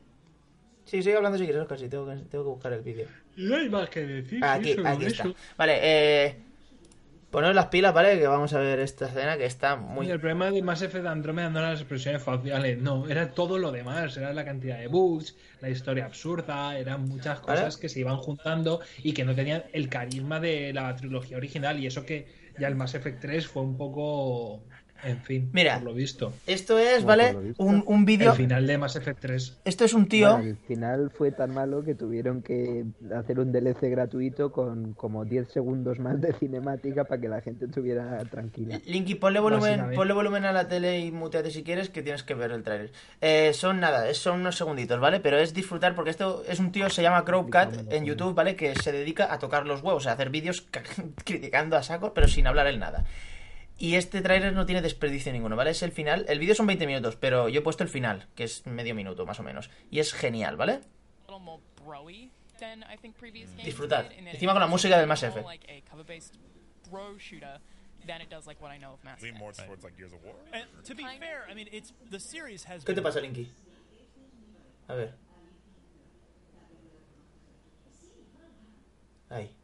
[0.86, 3.08] Sí, sigue hablando si quieres, casi tengo que, tengo que buscar el vídeo.
[3.38, 4.44] No hay más que decir.
[4.44, 5.24] Aquí, sobre aquí está.
[5.24, 5.36] eso.
[5.58, 6.36] Vale, eh.
[7.36, 8.18] Poneros las pilas, ¿vale?
[8.18, 10.08] Que vamos a ver esta escena que está muy.
[10.08, 13.58] Y el problema de Mass Effect Andrómeda no eran las expresiones faciales, no, era todo
[13.58, 17.60] lo demás, era la cantidad de bugs, la historia absurda, eran muchas ¿Vale?
[17.60, 21.78] cosas que se iban juntando y que no tenían el carisma de la trilogía original
[21.78, 22.26] y eso que
[22.58, 24.64] ya el Mass Effect 3 fue un poco,
[25.04, 25.76] en fin, Mira.
[25.76, 26.34] por lo visto.
[26.48, 27.54] Esto es, ¿vale?
[27.58, 28.32] Un, un vídeo.
[28.32, 29.58] El final de Mass Effect 3.
[29.66, 30.32] Esto es un tío.
[30.38, 32.86] Bueno, al final fue tan malo que tuvieron que
[33.16, 37.66] hacer un DLC gratuito con como 10 segundos más de cinemática para que la gente
[37.66, 38.80] estuviera tranquila.
[38.86, 42.34] Linky, ponle volumen, ponle volumen a la tele y muteate si quieres, que tienes que
[42.34, 42.92] ver el trailer.
[43.22, 45.20] Eh, son nada, es- son unos segunditos, ¿vale?
[45.20, 48.56] Pero es disfrutar porque esto es un tío, se llama Crowcat en YouTube, ¿vale?
[48.56, 50.84] Que se dedica a tocar los huevos, a hacer vídeos ca-
[51.26, 53.06] criticando a saco, pero sin hablar él nada.
[53.78, 55.72] Y este trailer no tiene desperdicio ninguno, ¿vale?
[55.72, 56.26] Es el final.
[56.30, 59.26] El vídeo son 20 minutos, pero yo he puesto el final, que es medio minuto
[59.26, 59.70] más o menos.
[59.92, 60.80] Y es genial, ¿vale?
[63.66, 64.06] Disfrutad.
[64.12, 65.46] Encima con la música del Mass Effect.
[72.86, 73.52] ¿Qué te pasa, Linky?
[74.88, 75.16] A ver.
[79.30, 79.56] Ahí.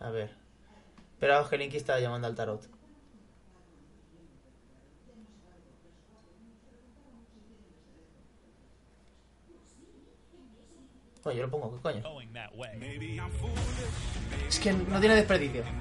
[0.00, 0.30] A ver.
[1.12, 2.62] Esperaos que Linky está llamando al tarot.
[11.22, 12.02] Coño, yo lo pongo, ¿qué coño?
[14.48, 15.64] Es que no tiene desperdicio.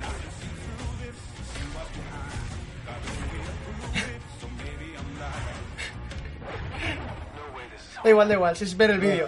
[8.04, 9.28] Da igual, da igual, si es ver el vídeo.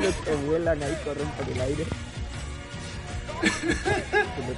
[0.00, 1.84] Los que vuelan ahí corren por el aire.
[3.42, 4.54] Me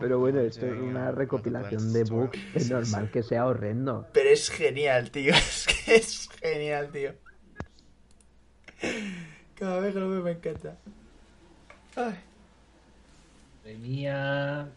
[0.00, 2.38] Pero bueno, esto es una recopilación de bugs.
[2.54, 4.06] Es normal que sea horrendo.
[4.12, 5.34] Pero es genial, tío.
[5.40, 7.12] Es que es genial, tío.
[9.56, 10.76] Cada vez que lo veo me encanta.
[11.96, 12.14] Ay,
[13.62, 14.68] Madre mía.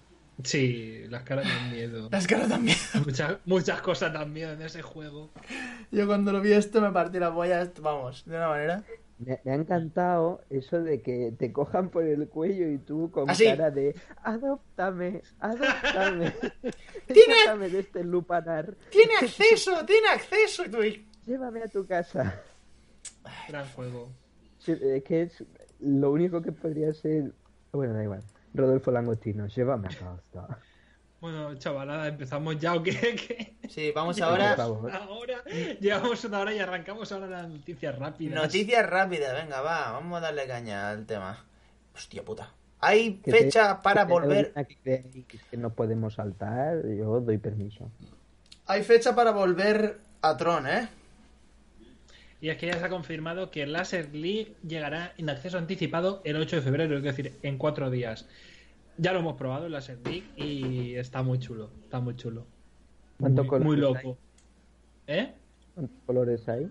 [0.44, 2.10] Sí, las caras dan miedo.
[2.12, 2.78] las caras también.
[3.06, 5.32] Muchas, muchas cosas dan miedo en ese juego.
[5.92, 8.84] Yo cuando lo vi esto me partí la polla, vamos, de una manera.
[9.20, 13.30] Me, me ha encantado eso de que te cojan por el cuello y tú con
[13.30, 16.34] ¿Ah, cara de adóptame, adóptame.
[17.08, 18.76] Tiene- de este lupanar.
[18.90, 19.86] ¡Tiene acceso!
[19.86, 20.64] ¡Tiene acceso!
[20.70, 20.80] Tú
[21.26, 22.42] Llévame a tu casa.
[23.48, 24.10] Gran juego.
[24.60, 25.44] Sí, es que es
[25.80, 27.32] lo único que podría ser.
[27.72, 28.24] Bueno, da igual.
[28.54, 30.60] Rodolfo Langostino, llévame a casa.
[31.24, 32.92] Bueno, chavalada, empezamos ya o qué?
[33.16, 33.56] ¿Qué?
[33.70, 34.56] Sí, vamos ahora.
[34.56, 35.42] Ahora,
[35.80, 38.36] llevamos una hora y arrancamos ahora las noticias rápidas.
[38.44, 41.46] Noticias rápidas, venga, va, vamos a darle caña al tema.
[41.96, 42.52] Hostia puta.
[42.82, 44.54] Hay Que te- fecha para que volver.
[44.84, 47.90] que no podemos saltar, yo doy permiso.
[48.66, 50.90] Hay fecha para volver a Tron, ¿eh?
[52.44, 56.36] Y es que ya se ha confirmado que Laser League llegará en acceso anticipado el
[56.36, 58.28] 8 de febrero, es decir, en cuatro días.
[58.98, 62.46] Ya lo hemos probado, el Laser League, y está muy chulo, está muy chulo.
[63.18, 63.82] ¿Cuántos Muy, colores muy hay?
[63.82, 64.18] loco.
[65.08, 65.34] ¿Eh?
[65.74, 66.70] ¿Cuántos colores hay?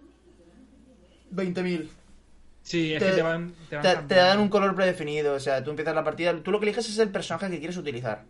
[1.35, 1.89] 20.000.
[2.63, 4.15] Sí, es Te- que te van, te van Te, te cambiando.
[4.27, 6.39] dan un color predefinido, o sea, tú empiezas la partida.
[6.43, 8.25] Tú lo que eliges es el personaje que quieres utilizar.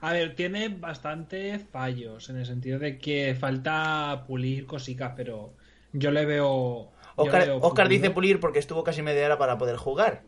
[0.00, 5.54] A ver, tiene bastantes fallos, en el sentido de que falta pulir cositas, pero
[5.98, 6.90] yo le veo...
[7.16, 10.22] yo le Oscar, veo Oscar dice pulir porque estuvo casi media hora para poder jugar.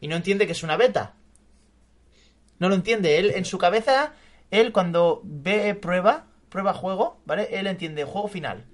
[0.00, 1.14] Y no entiende que es una beta.
[2.58, 3.18] No lo entiende.
[3.18, 4.12] Él, en su cabeza,
[4.50, 7.48] él cuando ve prueba, prueba juego, ¿vale?
[7.52, 8.66] Él entiende juego final.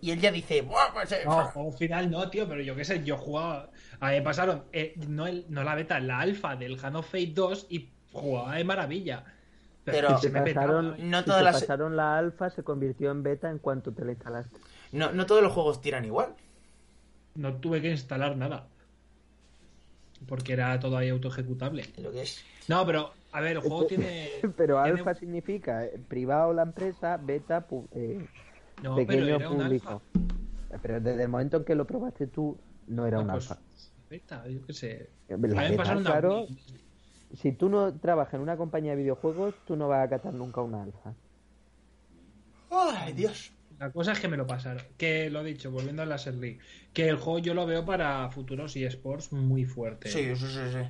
[0.00, 2.84] Y él ya dice, "Buah, pues, eh, No, juego final no, tío, pero yo qué
[2.84, 3.70] sé, yo jugaba.
[3.98, 7.06] A mí me pasaron, eh, no, el- no la beta, la alfa del Hand of
[7.06, 9.24] Fate 2 y jugaba de maravilla.
[9.92, 13.92] Pero- se pasaron, No todas las- pasaron la alfa, se convirtió en beta en cuanto
[13.92, 14.56] te la instalaste.
[14.92, 16.34] no, no todos los juegos tiran igual.
[17.34, 18.66] No tuve que instalar nada.
[20.26, 21.84] Porque era todo ahí auto ejecutable.
[21.98, 22.44] Lo que es.
[22.66, 24.28] No, pero, a ver, el juego tiene.
[24.56, 28.26] Pero tiene- alfa significa eh, privado la empresa, beta pu- eh,
[28.82, 30.02] No, pero pequeño un público.
[30.68, 30.80] alfa.
[30.82, 32.58] Pero desde el momento en que lo probaste tú,
[32.88, 33.62] no era Ah, un pues, alfa.
[34.10, 35.10] beta, yo qué sé.
[35.28, 36.46] La beta, claro.
[37.34, 40.60] Si tú no trabajas en una compañía de videojuegos, tú no vas a catar nunca
[40.60, 41.14] una alfa.
[42.70, 43.52] Ay, Dios.
[43.78, 44.82] La cosa es que me lo pasaron.
[44.96, 46.58] Que lo he dicho, volviendo a la League.
[46.92, 50.10] Que el juego yo lo veo para futuros eSports muy fuerte.
[50.10, 50.88] Sí, sí, sí, sí.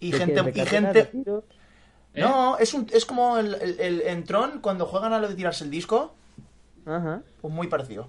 [0.00, 1.10] Y ¿Qué gente, y gente?
[2.14, 2.20] ¿Eh?
[2.20, 5.34] No, es, un, es como el, el, el- en Tron, cuando juegan a lo de
[5.34, 6.14] tirarse el disco,
[6.84, 7.22] Ajá.
[7.40, 8.08] pues muy parecido.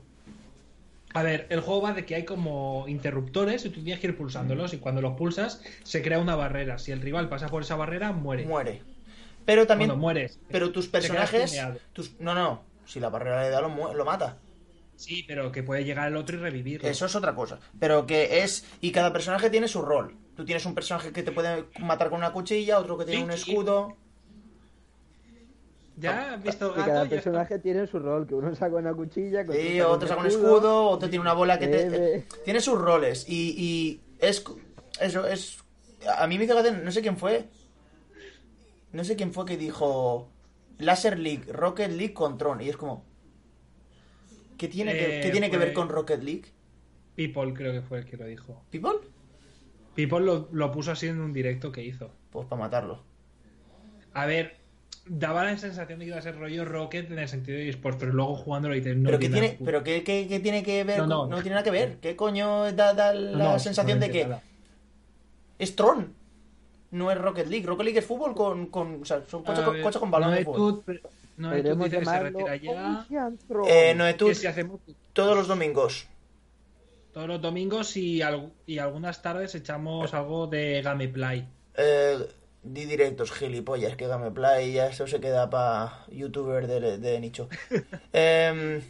[1.14, 4.18] A ver, el juego va de que hay como interruptores y tú tienes que ir
[4.18, 6.80] pulsándolos y cuando los pulsas se crea una barrera.
[6.80, 8.46] Si el rival pasa por esa barrera, muere.
[8.46, 8.82] Muere.
[9.46, 10.40] Pero también, Cuando mueres.
[10.50, 11.60] pero tus personajes,
[11.92, 14.38] tus, no, no, si la barrera le da lo, mata.
[14.96, 16.88] Sí, pero que puede llegar el otro y revivirlo.
[16.88, 17.60] Eso es otra cosa.
[17.80, 20.16] Pero que es, y cada personaje tiene su rol.
[20.36, 23.56] Tú tienes un personaje que te puede matar con una cuchilla, otro que tiene Sí,
[23.56, 23.68] un sí.
[25.96, 26.86] ¿Ya has visto gato?
[26.86, 30.28] cada Ya personaje tiene su rol, que uno saca una cuchilla, Sí, otro saca un
[30.28, 32.28] escudo, otro tiene una bola que te...
[32.44, 34.44] Tiene sus roles y, y es...
[35.00, 35.60] Eso es...
[36.18, 37.48] A mí me hizo no sé quién fue.
[38.92, 40.30] No sé quién fue que dijo...
[40.80, 42.62] Laser League, Rocket League con Tron.
[42.62, 43.06] Y es como...
[44.58, 46.46] ¿Qué tiene, que, Eh, ¿qué tiene que ver con Rocket League?
[47.16, 48.64] People creo que fue el que lo dijo.
[48.72, 49.00] ¿People?
[49.96, 52.12] People lo, lo puso así en un directo que hizo.
[52.32, 53.04] Pues para matarlo.
[54.14, 54.63] A ver,
[55.06, 57.98] daba la sensación de que iba a ser rollo Rocket en el sentido de eSports,
[58.00, 60.84] pero luego jugándolo y te no ¿Pero qué tiene pero qué, qué- qué tiene que
[60.84, 61.00] ver?
[61.06, 61.36] No, con- no.
[61.42, 61.98] tiene nada que ver.
[61.98, 64.42] ¿Qué coño da, da la No, sensación de que nada.
[65.60, 66.14] es Tron?
[66.92, 67.66] No es Rocket League.
[67.66, 68.68] Rocket League es fútbol con...
[68.68, 70.84] con o sea, son coches, con, ver, coches con balón de fútbol.
[70.86, 71.00] pero-
[71.36, 73.06] Noetud Podemos dice que se retira ya.
[73.68, 73.96] Eh,
[74.48, 74.80] hacemos
[75.14, 76.08] todos los domingos.
[77.12, 81.48] todos los domingos y, al- y algunas tardes echamos algo de Gameplay.
[81.76, 82.20] Eh,
[82.64, 87.50] di directos, gilipollas, que Gameplay, ya eso se queda para youtuber de, de nicho.
[88.14, 88.82] Em,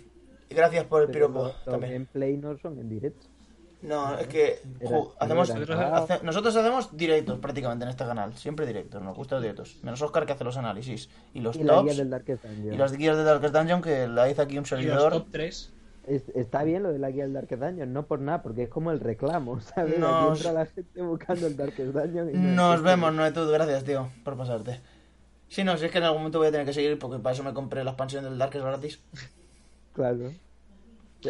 [0.50, 1.94] gracias por el Pero piropo los- los también.
[1.94, 3.28] gameplay no son en directo.
[3.82, 6.20] No, es que Era- hacemos, era hace- grabado.
[6.24, 9.78] nosotros hacemos directos prácticamente en este canal, siempre directos, nos gustan los directos.
[9.84, 12.74] Menos Oscar que hace los análisis y los Y la guía tops del Darkest Dungeon.
[12.74, 15.12] y las guías de Darkest Dungeon que la hizo aquí un Y los servidor.
[15.12, 15.74] top 3.
[16.06, 18.70] Es- está bien lo de la guía del Darkest Dungeon, no por nada, porque es
[18.70, 19.98] como el reclamo, ¿sabes?
[20.00, 22.30] Nos- Aquí entra la gente buscando el Darkest Dungeon.
[22.30, 24.82] y no Nos vemos, Noetud, gracias tío por pasarte.
[25.48, 27.34] Sí, no, si es que en algún momento voy a tener que seguir porque para
[27.34, 29.00] eso me compré la expansión del Dark que es gratis.
[29.94, 30.32] Claro.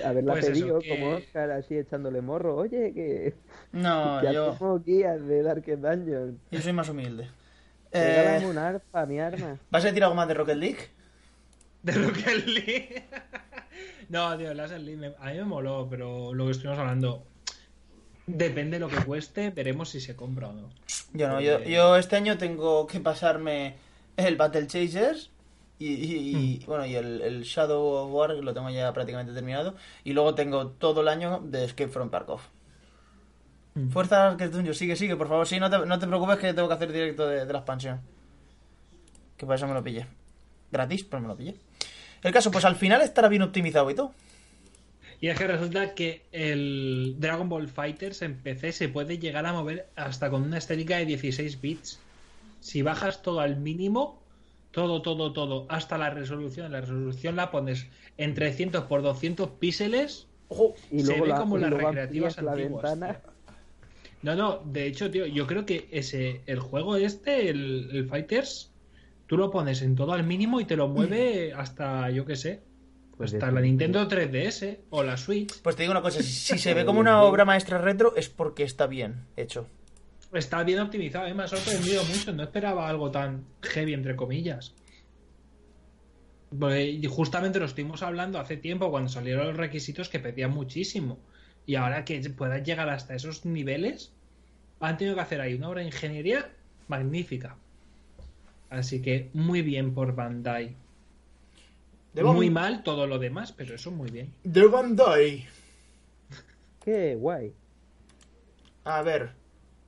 [0.03, 2.55] Haberla Pues eso, pedido que- como Oscar así echándole morro.
[2.55, 3.35] Oye, que,
[3.73, 6.39] No, que yo, hacemos guías de Dark Dungeon.
[6.49, 7.29] yo soy más humilde.
[7.91, 9.59] Eh, un arpa, mi arma.
[9.69, 10.79] ¿Vas a decir algo más de Rocket League?
[11.83, 13.03] De Rocket League.
[14.13, 17.25] no, tío, el Laser League a mí me moló, pero lo que estuvimos hablando.
[18.25, 20.69] Depende de lo que cueste, veremos si se compra o no.
[21.13, 23.75] Yo no, yo, Porque- yo este año tengo que pasarme
[24.15, 25.29] el Battle Chasers
[25.77, 29.33] y, y- y, bueno y el, el Shadow of War que lo tengo ya prácticamente
[29.33, 32.39] terminado y luego tengo todo el año de Escape from Tarkov.
[33.75, 33.89] Mm.
[33.89, 35.45] Fuerza Darkest Dungeon, sigue, sigue, por favor.
[35.47, 37.99] Sí, no te, no te preocupes que tengo que hacer directo de, de la expansión.
[39.35, 40.05] Que para eso me lo pillé.
[40.71, 41.55] Gratis, pero me lo pillé.
[42.23, 44.13] El caso, pues al final estará bien optimizado y todo.
[45.19, 49.53] Y es que resulta que el Dragon Ball Fighters en PC se puede llegar a
[49.53, 51.99] mover hasta con una estética de 16 bits.
[52.59, 54.21] Si bajas todo al mínimo,
[54.71, 60.27] todo, todo, todo, hasta la resolución, la resolución la pones en 300 por 200 píxeles,
[60.49, 62.83] Ojo, Y se luego ve la, como y las luego recreativas la antiguas.
[62.83, 63.21] ventana.
[64.23, 68.71] No, no, de hecho, tío, yo creo que ese, el juego este, el, el Fighters,
[69.33, 72.61] tú lo pones en todo al mínimo y te lo mueve hasta, yo qué sé,
[73.17, 75.59] Pues hasta la Nintendo 3DS o la Switch.
[75.63, 78.29] Pues te digo una cosa, si, si se ve como una obra maestra retro es
[78.29, 79.65] porque está bien hecho.
[80.31, 81.33] Está bien optimizado, ¿eh?
[81.33, 82.31] me ha sorprendido mucho.
[82.31, 84.75] No esperaba algo tan heavy, entre comillas.
[86.59, 91.17] Porque justamente lo estuvimos hablando hace tiempo cuando salieron los requisitos que pedían muchísimo.
[91.65, 94.13] Y ahora que puedan llegar hasta esos niveles,
[94.79, 96.51] han tenido que hacer ahí una obra de ingeniería
[96.87, 97.57] magnífica.
[98.73, 100.75] Así que muy bien por Bandai.
[102.15, 104.33] Muy mal todo lo demás, pero eso muy bien.
[104.43, 105.45] De Bandai.
[106.83, 107.53] Qué guay.
[108.83, 109.31] A ver.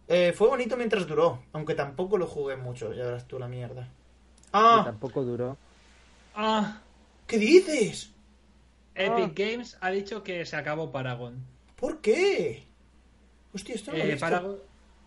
[0.07, 3.83] eh, fue bonito mientras duró, aunque tampoco lo jugué mucho, ya verás tú la mierda.
[3.83, 3.89] Que
[4.53, 5.57] Ah, tampoco duró.
[6.35, 6.79] Ah,
[7.25, 8.11] ¿qué dices?
[8.93, 11.43] Epic Games ha dicho que se acabó Paragon.
[11.75, 12.63] ¿Por qué?
[13.53, 14.25] Hostia, esto no lo he Eh, visto.
[14.25, 14.57] Paragon...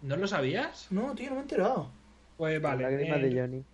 [0.03, 0.89] ¿No lo sabías?
[0.91, 1.91] No, tío, no me he enterado.
[2.39, 2.85] Pues vale.
[2.85, 3.65] Lágrima eh, de Johnny.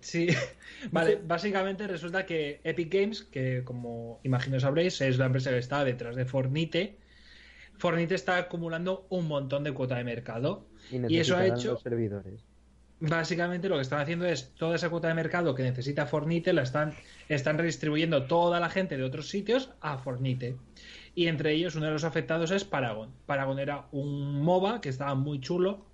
[0.00, 0.28] Sí,
[0.90, 5.84] vale, básicamente resulta que Epic Games, que como imagino sabréis, es la empresa que está
[5.84, 6.96] detrás de Fornite,
[7.76, 10.66] Fornite está acumulando un montón de cuota de mercado.
[10.90, 12.40] Y, Y eso ha hecho- los servidores.
[13.00, 16.62] Básicamente lo que están haciendo es toda esa cuota de mercado que necesita Fornite la
[16.62, 16.94] están,
[17.28, 20.56] están redistribuyendo toda la gente de otros sitios a Fornite.
[21.14, 23.10] Y entre ellos uno de los afectados es Paragon.
[23.26, 25.84] Paragon era un MOBA que estaba muy chulo,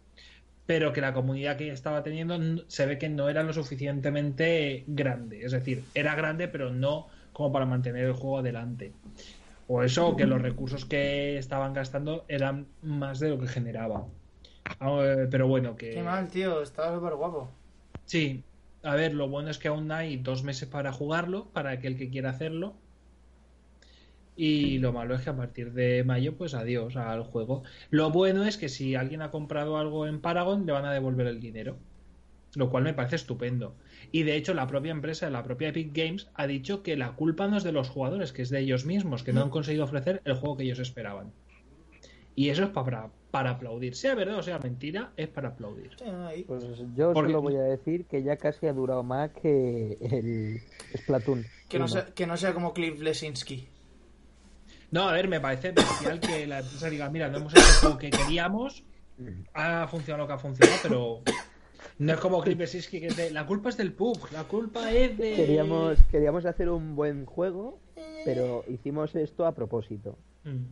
[0.70, 5.44] pero que la comunidad que estaba teniendo se ve que no era lo suficientemente grande.
[5.44, 8.92] Es decir, era grande, pero no como para mantener el juego adelante.
[9.66, 14.06] O eso, que los recursos que estaban gastando eran más de lo que generaba.
[14.78, 15.90] Ah, eh, Pero bueno, que.
[15.90, 17.48] Qué mal, tío, estaba súper guapo.
[18.04, 18.44] Sí,
[18.84, 22.10] a ver, lo bueno es que aún hay dos meses para jugarlo, para aquel que
[22.10, 22.74] quiera hacerlo.
[24.42, 27.62] Y lo malo es que a partir de mayo, pues adiós al juego.
[27.90, 31.26] Lo bueno es que si alguien ha comprado algo en Paragon, le van a devolver
[31.26, 31.76] el dinero.
[32.54, 33.76] Lo cual me parece estupendo.
[34.12, 37.48] Y de hecho, la propia empresa, la propia Epic Games, ha dicho que la culpa
[37.48, 40.22] no es de los jugadores, que es de ellos mismos, que no han conseguido ofrecer
[40.24, 41.32] el juego que ellos esperaban.
[42.34, 43.94] Y eso es para, para aplaudir.
[43.94, 45.90] Sea verdad o sea mentira, es para aplaudir.
[46.46, 46.64] Pues
[46.96, 50.60] yo Porque- solo voy a decir que ya casi ha durado más que el
[50.96, 51.44] Splatoon.
[51.68, 53.68] Que no, sea, que no sea como Cliff Lesinski.
[54.90, 57.98] No, a ver, me parece bestial que la empresa diga, mira, no hemos hecho juego
[57.98, 58.82] que queríamos,
[59.54, 61.22] ha funcionado lo que ha funcionado, pero
[61.98, 64.90] no es como Clip Siski que es de, la culpa es del pub, la culpa
[64.90, 65.34] es de...
[65.36, 67.78] Queríamos, queríamos hacer un buen juego,
[68.24, 70.18] pero hicimos esto a propósito.
[70.44, 70.64] Mm.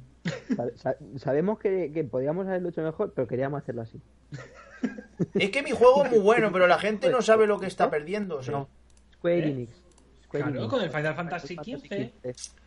[0.56, 4.00] Sa- sa- sabemos que, que podíamos haberlo hecho mejor, pero queríamos hacerlo así.
[5.34, 7.90] Es que mi juego es muy bueno, pero la gente no sabe lo que está
[7.90, 8.36] perdiendo.
[8.36, 8.52] o sea.
[8.54, 8.68] No.
[9.14, 9.50] Square ¿Eh?
[9.50, 9.76] Enix.
[10.22, 10.70] Square Claro, Enix.
[10.72, 12.10] con el Final Fantasy XV.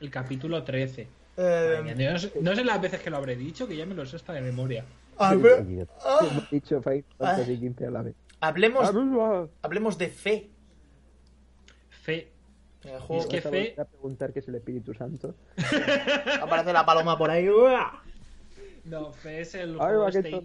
[0.02, 1.08] el capítulo 13.
[1.44, 4.06] Eh, no, sé, no sé las veces que lo habré dicho, que ya me lo
[4.06, 4.86] sé hasta de memoria.
[5.18, 8.16] hable- ah, Hemos dicho Final Fantasy XV a la vez.
[8.40, 10.50] hablemos, Ah, hablemos de fe.
[11.90, 12.32] Fe.
[12.84, 15.36] El juego es que fe- a preguntar qué es el Espíritu Santo.
[16.42, 17.48] aparece la paloma por ahí.
[17.50, 18.02] ¡uah!
[18.86, 20.42] No, Fe es el Ay, juego este.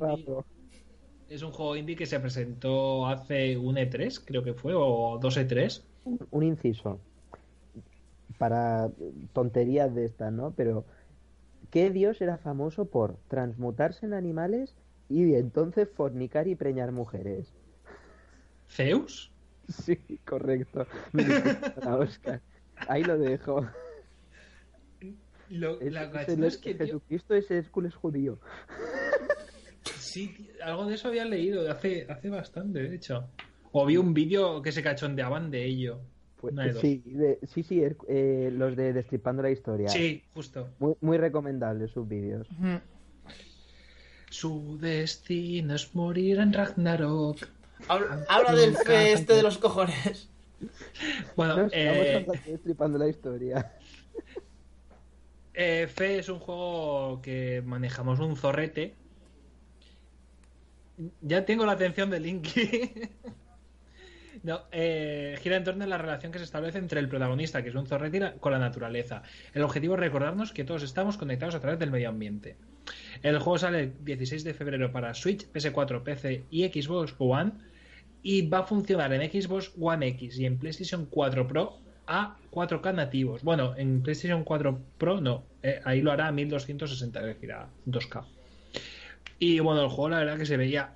[1.29, 5.37] Es un juego indie que se presentó hace un E3, creo que fue, o dos
[5.39, 5.83] E E3.
[6.05, 7.01] Un, un inciso.
[8.39, 8.91] Para
[9.33, 10.53] tonterías de estas, ¿no?
[10.55, 10.85] Pero,
[11.71, 14.75] ¿qué dios era famoso por transmutarse en animales
[15.09, 17.53] y entonces fornicar y preñar mujeres?
[18.69, 19.33] ¿Zeus?
[19.69, 20.87] Sí, correcto.
[21.85, 22.41] Oscar.
[22.89, 23.67] Ahí lo dejo.
[25.51, 28.39] Lo- Es- la es cuestión el- es que, tío, Jesucristo es Hércules judío.
[29.99, 33.29] sí, tío, algo de eso había leído hace, hace bastante, de hecho.
[33.73, 36.01] O vi un vídeo que se cachondeaban de ello.
[36.41, 39.89] Pues, sí, de- sí, sí, eh, los de Destripando la Historia.
[39.89, 40.69] Sí, justo.
[40.79, 42.47] Muy, muy recomendables sus vídeos.
[44.31, 47.39] Su destino es morir en Ragnarok.
[47.89, 50.29] Habla, habla del fe este de los cojones.
[51.37, 53.73] Bueno, No, estamos eh, Destripando la Historia.
[55.55, 58.95] eh, Fe es un juego que manejamos un zorrete.
[61.21, 62.71] Ya tengo la atención de Linky.
[64.47, 67.71] No, eh, gira en torno a la relación que se establece entre el protagonista, que
[67.71, 69.25] es un la- con la naturaleza.
[69.53, 72.57] El objetivo es recordarnos que todos estamos conectados a través del medio ambiente.
[73.25, 77.55] El juego sale el 16 de febrero para Switch, PS4, PC y Xbox One
[78.23, 82.95] y va a funcionar en Xbox One X y en PlayStation 4 Pro a 4K
[82.95, 83.43] nativos.
[83.43, 87.69] Bueno, en PlayStation 4 Pro no, eh, ahí lo hará a 1260, es decir, a
[87.85, 88.25] 2K.
[89.41, 90.93] Y bueno, el juego la verdad que se veía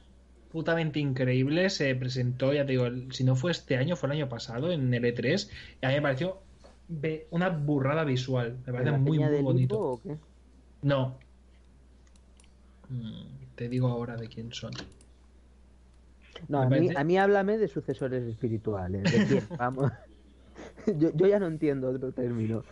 [0.51, 4.12] putamente increíble, se presentó, ya te digo, el- si no fue este año, fue el
[4.16, 6.42] año pasado en el E3 y a mí me pareció
[7.30, 9.76] una burrada visual, me ¿De parece muy muy bonito.
[9.76, 10.18] Limbo o qué?
[10.82, 11.18] No.
[12.88, 14.72] Mm, Te digo ahora de quién son.
[16.48, 19.03] No, a mí, a mí háblame de sucesores espirituales.
[19.03, 19.44] ¿De quién?
[19.59, 19.92] Vamos.
[20.98, 22.64] Yo, yo ya no entiendo otro término.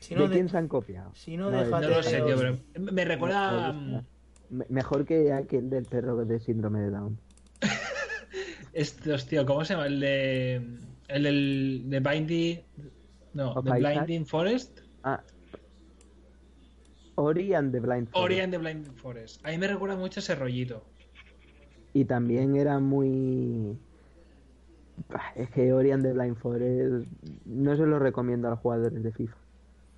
[0.00, 1.10] Si ¿De no, de- quién se han copiado?
[1.14, 2.58] si no, No, lo sé, tío, pero
[2.92, 3.74] me recuerda.
[4.50, 7.18] Mejor que aquel del perro de síndrome de Down.
[8.72, 9.86] Estos, tío, ¿cómo se llama?
[9.86, 10.54] El de.
[11.08, 11.82] El del.
[11.86, 12.60] de Binding.
[13.34, 14.06] No, ¿O de Isaac?
[14.06, 14.80] Blinding Forest.
[15.02, 15.22] Ah.
[17.16, 18.24] Ori and the Blind Forest.
[18.24, 19.44] Ori and the Blinding Forest.
[19.44, 20.84] A mí me recuerda mucho ese rollito.
[21.92, 23.76] Y también era muy...
[25.34, 27.08] Es que Ori and the Blind Forest
[27.44, 29.36] no se lo recomiendo a los jugadores de FIFA.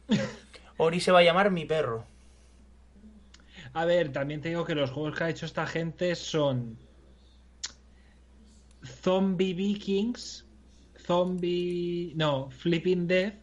[0.79, 2.07] Ori se va a llamar mi perro.
[3.73, 6.77] A ver, también te digo que los juegos que ha hecho esta gente son.
[8.85, 10.45] Zombie Vikings.
[11.07, 12.13] Zombie.
[12.17, 13.35] No, Flipping Death.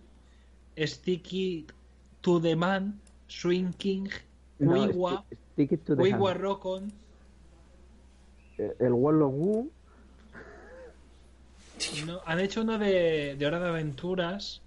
[0.77, 1.65] Sticky
[2.21, 2.99] to the Man.
[3.27, 4.09] Swinking.
[4.59, 5.23] No, Wiwa.
[5.53, 6.81] Stick- to the Wiwa.
[8.57, 9.71] Eh, El Wall of Woo.
[12.05, 14.61] No, han hecho uno de, de Hora de Aventuras.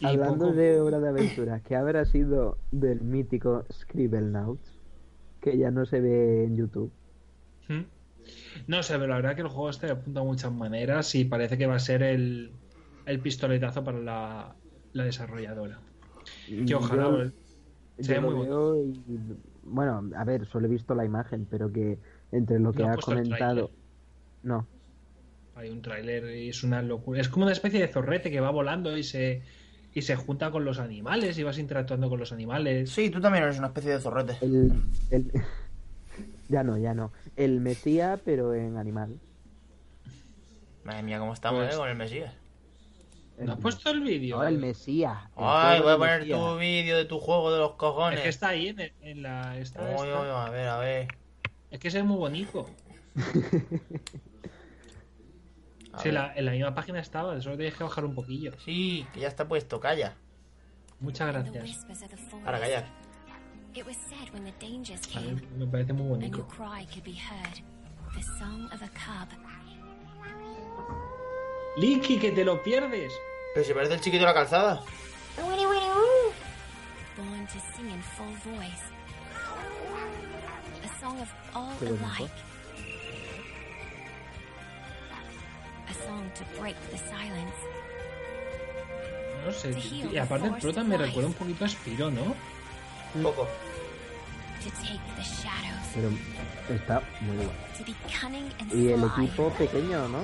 [0.00, 4.78] Y Hablando poco- de Hora de Aventura, que habrá sido del mítico Scribblenauts,
[5.40, 6.92] que ya no se ve en YouTube.
[7.68, 7.82] ¿Mm?
[8.66, 11.56] No sé, pero la verdad que el juego este apunta a muchas maneras y parece
[11.58, 12.52] que va a ser el,
[13.06, 14.54] el pistoletazo para la,
[14.92, 15.80] la desarrolladora.
[16.46, 17.32] Que ojalá Yo- pues,
[18.06, 19.18] se Yo ve muy y,
[19.64, 21.98] bueno, a ver, solo he visto la imagen, pero que
[22.32, 23.70] entre lo que No ha comentado...
[24.42, 24.66] No,
[25.56, 27.20] Hay un tráiler y es una locura.
[27.20, 29.42] Es como una especie de zorrete que va volando y se,
[29.94, 32.90] y se junta con los animales y vas interactuando con los animales.
[32.90, 34.36] Sí, tú también eres una especie de zorrete.
[34.40, 35.32] el, el-
[36.48, 37.12] ya no, ya no.
[37.36, 39.18] El Mesías, pero en animal.
[40.84, 42.32] Madre mía, cómo estamos, Pues- eh, con el Mesías.
[43.40, 44.38] ¿No has puesto el vídeo?
[44.38, 45.16] No, el Mesías.
[45.36, 46.38] el Ay, voy a poner Mesías.
[46.40, 48.18] tu vídeo de tu juego de los cojones.
[48.18, 49.56] Es que está ahí en, el- en la.
[49.58, 51.08] está- Uy, está- uy, uy, a ver, a ver.
[51.70, 52.66] Es que ese es muy bonito.
[55.98, 56.14] A Sí, ver.
[56.14, 58.52] la- en la misma página estaba, solo tienes que bajar un poquillo.
[58.64, 60.14] Sí, que ya está puesto, calla.
[61.00, 61.86] Muchas gracias.
[62.44, 62.84] Para callar.
[63.74, 66.46] It was said when the dangers A mí me parece muy bonito.
[66.48, 67.62] cry could be heard,
[68.14, 69.28] the song of a cub.
[71.76, 73.12] Linky, que te lo pierdes.
[73.54, 74.82] Pero si parece el chiquito de la calzada.
[77.16, 77.58] born to
[89.44, 89.70] No sé.
[90.12, 92.34] Y aparte el prota me recuerda un poquito a Spiro, ¿no?
[93.14, 93.46] Un poco.
[95.94, 96.10] Pero
[96.74, 97.50] está muy bueno.
[98.74, 100.18] Y el equipo pequeño, ¿no?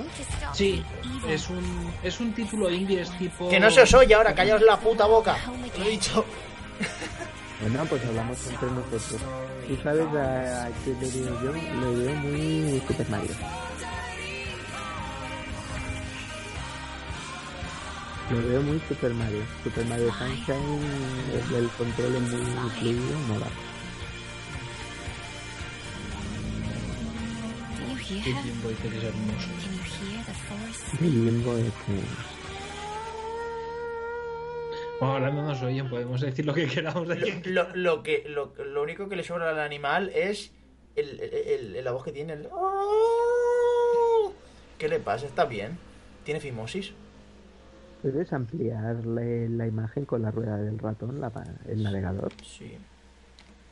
[0.53, 0.83] Sí,
[1.27, 3.49] es un, es un título indie, es tipo...
[3.49, 5.37] Que no se os oye ahora, callaos la puta boca.
[5.77, 6.25] Lo he dicho.
[7.61, 9.21] Bueno, pues hablamos entre nosotros.
[9.65, 13.31] Tú sabes a, a qué le digo yo, le veo muy Super Mario.
[18.31, 19.41] Lo veo muy Super Mario.
[19.63, 20.81] Super Mario Sunshine,
[21.49, 23.47] el, el control es muy fluido, mola.
[27.99, 28.33] Dice
[28.89, 29.49] que es hermoso.
[31.01, 32.01] El limbo es que...
[34.99, 37.41] Bueno, ahora no nos oyen, podemos decir lo que queramos decir.
[37.47, 40.51] Lo, lo- lo que, lo, lo único que le sobra al animal es
[40.95, 42.33] el, el- el- la voz que tiene.
[42.33, 42.47] el-
[44.77, 45.25] ¿Qué le pasa?
[45.25, 45.77] ¿Está bien?
[46.23, 46.91] ¿Tiene fimosis?
[48.05, 51.31] Puedes ampliar la, la imagen con la rueda del ratón, la,
[51.67, 52.31] el navegador.
[52.43, 52.77] Sí.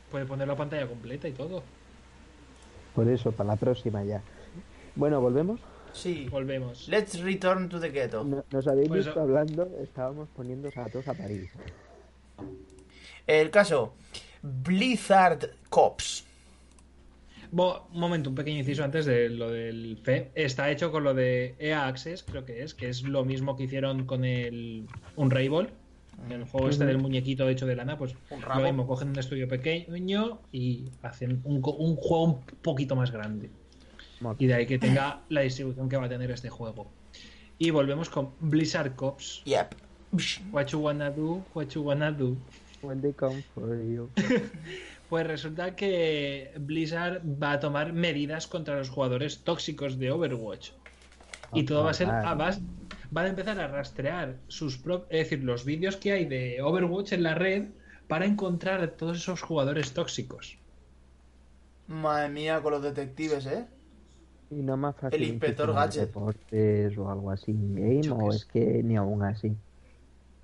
[0.09, 1.61] Puede poner la pantalla completa y todo.
[2.95, 4.23] Por eso, para la próxima ya.
[4.95, 5.59] Bueno, ¿volvemos?
[5.91, 6.27] Sí.
[6.31, 6.87] Volvemos.
[6.87, 8.23] Let's return to the ghetto.
[8.23, 11.51] No- Nos habéis Pues, visto hablando, estábamos poniendo a todos a París.
[13.27, 13.93] El caso.
[14.41, 16.25] Blizzard Cops.
[17.55, 20.31] Bo- un momento, un pequeño inciso antes de lo del FE.
[20.33, 23.63] Está hecho con lo de EA Access, creo que es, que es lo mismo que
[23.65, 25.69] hicieron con el Unravel.
[26.31, 29.47] El juego este del muñequito hecho de lana, pues Un lo mismo, cogen un estudio
[29.47, 33.49] pequeño y hacen un, un juego un poquito más grande.
[34.39, 36.87] Y de ahí que tenga la distribución que va a tener este juego.
[37.59, 39.43] Y volvemos con Blizzard Cops.
[39.45, 39.75] Yep.
[40.51, 42.35] What you wanna do, what you wanna do.
[42.81, 44.09] When they come for you.
[45.13, 50.71] Pues resulta que Blizzard va a tomar medidas contra los jugadores tóxicos de Overwatch.
[51.53, 52.61] Y todo va a ser a base.
[53.11, 57.13] Van a empezar a rastrear sus pro- es decir, los vídeos que hay de Overwatch
[57.13, 57.65] en la red
[58.07, 60.57] para encontrar a todos esos jugadores tóxicos.
[61.85, 63.67] Madre mía, con los detectives, ¿eh?
[64.49, 65.21] Y no más fácil.
[65.21, 66.05] El inspector Gadget.
[66.05, 69.55] reportes o algo así in-game, Yo o es que ni aún así.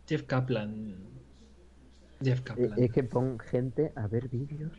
[0.08, 0.94] Jeff Kaplan.
[2.24, 2.80] Jeff Eh, Kaplan.
[2.84, 4.72] Es que pon gente a ver vídeos,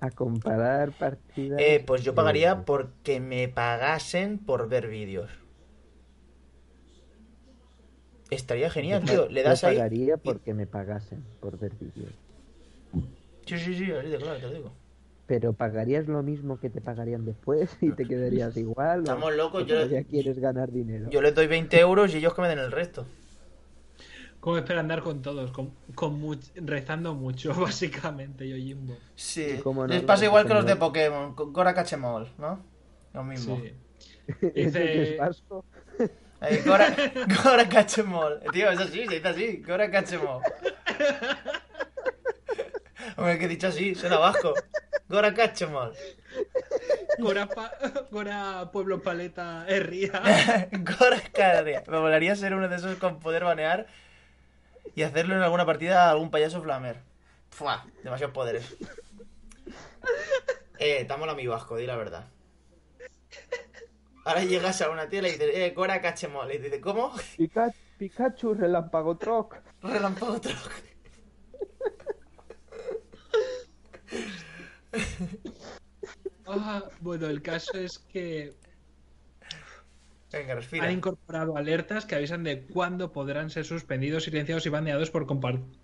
[0.00, 1.60] a comparar partidas.
[1.60, 5.30] Eh, pues yo eh, pagaría porque me pagasen por ver vídeos.
[8.30, 9.28] Estaría genial, yo tío.
[9.28, 9.76] Le yo das ahí.
[9.76, 12.12] pagaría porque me pagasen por ver vídeos.
[13.46, 14.72] Sí, sí, sí, así de claro, te lo digo.
[15.26, 19.00] Pero pagarías lo mismo que te pagarían después y te quedarías igual.
[19.00, 21.10] o- Estamos locos, yo- todavía quieres ganar dinero.
[21.10, 23.06] Yo les doy 20 euros y ellos que me den el resto.
[24.44, 25.50] ¿Cómo espera andar con todos?
[25.52, 28.94] Con, con much- rezando mucho, básicamente, yo Jimbo.
[29.14, 29.58] Sí.
[29.64, 32.62] No, Les pasa no, igual no, que los de Pokémon, con Gora Cachemol, ¿no?
[33.14, 33.58] Lo mismo.
[33.58, 33.72] Sí.
[34.54, 35.16] Dice-.
[36.42, 36.94] Eh, Gora,
[37.42, 38.42] Gora Cachemol.
[38.52, 39.62] Tío, es así, se dice así.
[39.66, 40.42] Gora Cachemol.
[43.16, 44.52] Hombre, que he dicho así, suena vasco.
[45.08, 45.94] Gora Cachemol.
[47.18, 47.72] Gora, Pa-
[48.10, 50.68] Gora Pueblo Paleta Herría.
[50.98, 51.82] Gora Cadria.
[51.88, 53.86] Me molaría ser uno de esos con poder banear
[54.94, 57.00] y hacerlo en alguna partida a algún payaso flamer.
[57.50, 58.76] Fua, demasiados poderes.
[60.78, 62.26] Eh, estamos a mi vasco, di la verdad.
[64.24, 66.52] Ahora llegas a una tía y le dices, eh, Gora Cachemol.
[66.52, 67.12] Y dice, ¿cómo?
[67.38, 69.56] Pika- Pikachu, relámpago troc.
[69.82, 70.72] Relámpago troc.
[76.46, 78.54] Ah, bueno, el caso es que
[80.34, 85.26] Venga, han incorporado alertas que avisan de cuándo podrán ser suspendidos, silenciados y baneados por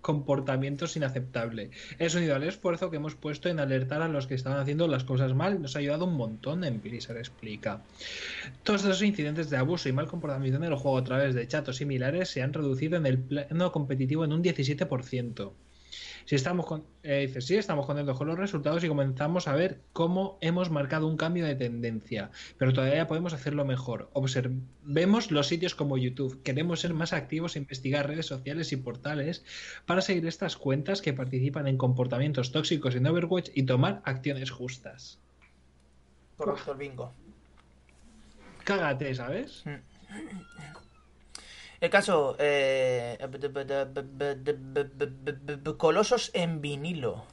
[0.01, 1.69] comportamientos inaceptables.
[1.99, 5.05] Es unido al esfuerzo que hemos puesto en alertar a los que estaban haciendo las
[5.05, 5.61] cosas mal.
[5.61, 7.81] Nos ha ayudado un montón en Blizzard, explica.
[8.63, 11.77] Todos esos incidentes de abuso y mal comportamiento en el juego a través de chatos
[11.77, 15.51] similares se han reducido en el plano competitivo en un 17%.
[16.25, 19.81] Si estamos con, eh, dice, sí, estamos contentos con los resultados y comenzamos a ver
[19.93, 24.09] cómo hemos marcado un cambio de tendencia, pero todavía podemos hacerlo mejor.
[24.13, 26.41] Observemos los sitios como YouTube.
[26.43, 29.43] Queremos ser más activos e investigar redes sociales y portales
[29.85, 35.19] para seguir estas cuentas que participan en comportamientos tóxicos en Overwatch y tomar acciones justas.
[36.37, 37.13] Correcto, el bingo.
[38.63, 39.63] Cágate, ¿sabes?
[41.81, 43.17] El caso, eh,
[45.77, 47.25] Colosos en vinilo.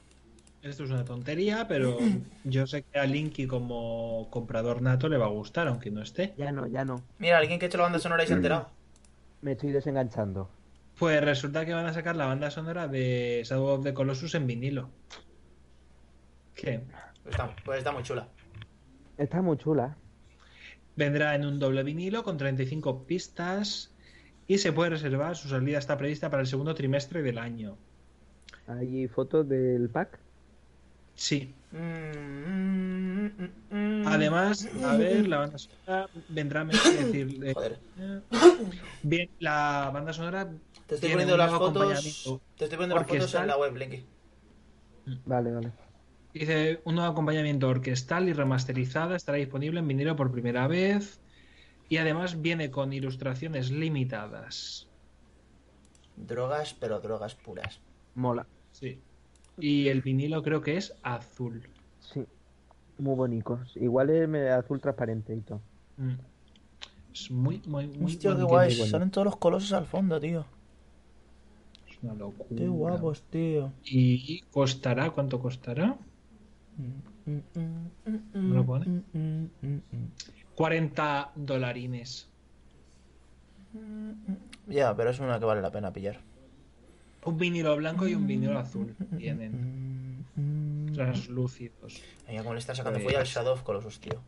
[0.63, 1.99] Esto es una tontería, pero
[2.43, 6.33] yo sé que a Linky como comprador nato le va a gustar, aunque no esté.
[6.35, 7.03] Ya no, ya no.
[7.19, 8.71] Mira, alguien que ha hecho la banda sonora y se ha enterado.
[9.41, 10.49] Me estoy desenganchando.
[10.97, 14.47] Pues resulta que van a sacar la banda sonora de Shadow of the Colossus en
[14.47, 14.89] vinilo.
[16.55, 16.81] ¿Qué?
[17.21, 18.27] Pues está, pues está muy chula.
[19.15, 19.95] Está muy chula.
[20.95, 23.95] Vendrá en un doble vinilo con 35 pistas
[24.49, 25.37] y se puede reservar.
[25.37, 27.77] Su salida está prevista para el segundo trimestre del año.
[28.67, 30.19] Hay fotos del pack.
[31.13, 31.53] Sí.
[31.71, 33.27] Mm,
[34.07, 37.77] Además, a ver, la banda sonora vendrá, es decir, eh, Joder.
[39.03, 40.49] bien, la banda sonora
[40.87, 42.41] Te estoy poniendo las fotos.
[42.57, 43.41] Te estoy poniendo las fotos orquestal.
[43.43, 44.03] en la web, Linky.
[45.25, 45.71] Vale, vale.
[46.33, 51.18] Dice un nuevo acompañamiento orquestal y remasterizada estará disponible en vinilo por primera vez
[51.89, 54.87] y además viene con ilustraciones limitadas.
[56.15, 57.79] Drogas, pero drogas puras.
[58.15, 58.45] Mola.
[58.71, 58.99] Sí.
[59.57, 61.67] Y el vinilo creo que es azul.
[61.99, 62.25] Sí.
[62.99, 63.59] Muy bonito.
[63.75, 65.61] Igual es azul transparente y todo.
[65.97, 66.13] Mm.
[67.13, 68.75] Es muy, muy, muy Hostia, qué guay.
[68.77, 68.91] bueno.
[68.91, 70.45] Salen todos los colosos al fondo, tío.
[71.89, 72.49] Es una locura.
[72.55, 73.71] Qué guapos, tío.
[73.83, 75.09] ¿Y costará?
[75.09, 75.97] ¿Cuánto costará?
[77.25, 79.01] ¿Me lo pone?
[80.59, 82.27] 40 dolarines.
[84.67, 86.19] Ya, pero es una que vale la pena pillar.
[87.23, 90.25] Un vinilo blanco y un vinilo azul tienen.
[90.93, 92.01] translúcidos.
[92.27, 94.21] Mira cómo le está sacando Pues- folla al Shadow of Colossus, tío.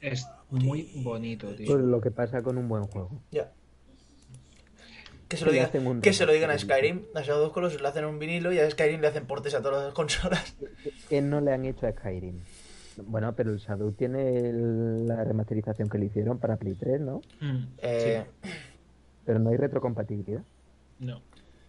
[0.00, 1.76] Es muy bonito, Pues tío.
[1.76, 3.20] lo que pasa con un buen juego.
[3.32, 3.50] Ya.
[5.26, 6.58] Que se lo, Que diga- que se lo digan a.
[6.58, 7.02] Skyrim.
[7.16, 9.60] A Shadow of Colossus le hacen un vinilo y a Skyrim le hacen portes a
[9.62, 10.54] todas las consolas.
[11.08, 12.38] ¿Qué no le han hecho a Skyrim?
[13.06, 17.20] Bueno, pero el Shadow tiene el- la remasterización que le hicieron para Play 3, ¿no?
[17.40, 18.24] Mm, Eh,
[19.24, 20.42] Pero no hay retrocompatibilidad.
[20.98, 21.22] sí, no.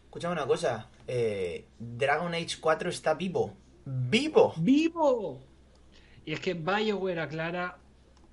[0.05, 0.89] Escúchame una cosa.
[1.07, 3.53] eh, Dragon Age 4 está vivo.
[3.85, 4.53] ¡Vivo!
[4.57, 5.39] ¡Vivo!
[6.25, 7.77] Y es que BioWare aclara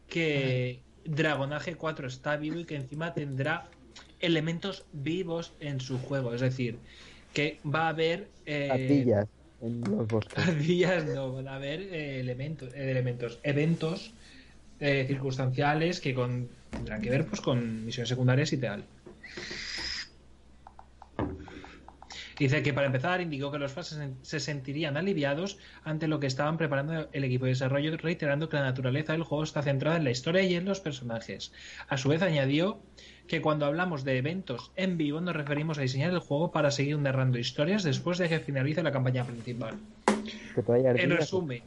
[0.09, 3.66] que Dragon Age 4 está vivo y que encima tendrá
[4.20, 6.32] elementos vivos en su juego.
[6.35, 6.78] Es decir,
[7.35, 8.28] que va a haber.
[8.47, 8.69] eh,
[9.62, 9.80] en
[11.14, 14.12] no, van a haber eh, elementos, eh, elementos, eventos
[14.80, 18.84] eh, circunstanciales que con, tendrán que ver pues con misiones secundarias y tal.
[22.39, 26.56] Dice que para empezar indicó que los fans se sentirían aliviados ante lo que estaban
[26.56, 30.10] preparando el equipo de desarrollo, reiterando que la naturaleza del juego está centrada en la
[30.10, 31.52] historia y en los personajes.
[31.89, 32.80] A su vez añadió
[33.27, 36.99] que cuando hablamos de eventos en vivo nos referimos a diseñar el juego para seguir
[36.99, 39.78] narrando historias después de que finalice la campaña principal.
[40.77, 41.62] En resumen,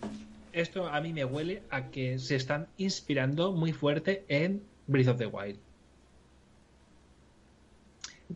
[0.54, 5.18] esto a mí me huele a que se están inspirando muy fuerte en Breath of
[5.18, 5.58] the Wild.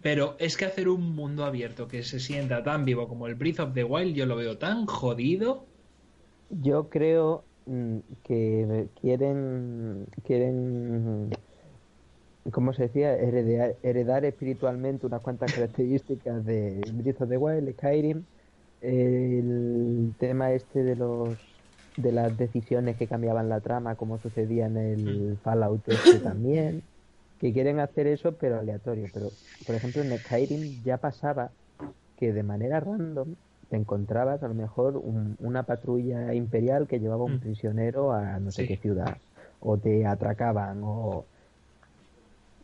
[0.01, 3.59] Pero es que hacer un mundo abierto que se sienta tan vivo como el Breath
[3.59, 5.65] of the Wild, yo lo veo tan jodido.
[6.49, 11.29] Yo creo mm, que quieren, quieren,
[12.51, 13.13] ¿cómo se decía?
[13.15, 18.25] Heredar, heredar espiritualmente unas cuantas características de Breath of the Wild, Skyrim,
[18.81, 21.39] el tema este de los
[21.95, 26.89] de las decisiones que cambiaban la trama, como sucedía en el Fallout este también,
[27.37, 29.09] que quieren hacer eso pero aleatorio.
[29.13, 31.55] Pero, por ejemplo, en Skyrim ya pasaba
[32.15, 33.35] que de manera random
[33.69, 37.39] te encontrabas a lo mejor un- una patrulla imperial que llevaba un Mm.
[37.39, 38.67] prisionero a no sé Sí.
[38.67, 39.21] qué ciudad
[39.59, 41.28] o te atracaban o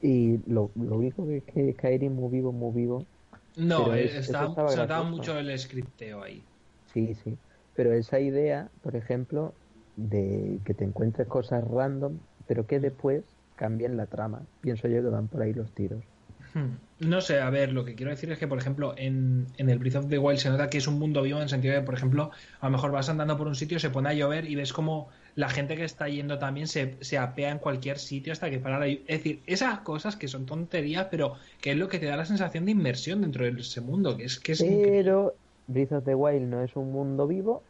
[0.06, 3.10] y lo, lo único que es que Skyrim muy vivo muy vivo
[3.56, 6.50] No, eh, es- está- se notaba mucho el scripteo ahí.
[6.86, 7.40] sí sí
[7.74, 9.60] pero esa idea por ejemplo
[9.96, 15.10] de que te encuentres cosas random pero que después cambien la trama pienso yo que
[15.10, 16.06] van por ahí los tiros
[16.54, 16.76] Hmm.
[17.00, 19.80] No sé, a ver, lo que quiero decir es que, por ejemplo, en, en el
[19.80, 21.82] Breath of the Wild se nota que es un mundo vivo en el sentido de,
[21.82, 24.56] por ejemplo, a lo mejor vas andando por un sitio, se pone a llover y
[24.56, 28.50] ves como la gente que está yendo también se, se apea en cualquier sitio hasta
[28.50, 28.88] que para la.
[28.88, 32.26] Es decir, esas cosas que son tonterías, pero que es lo que te da la
[32.26, 35.34] sensación de inmersión dentro de ese mundo, que es que es pero
[35.68, 37.62] Breath of the Wild no es un mundo vivo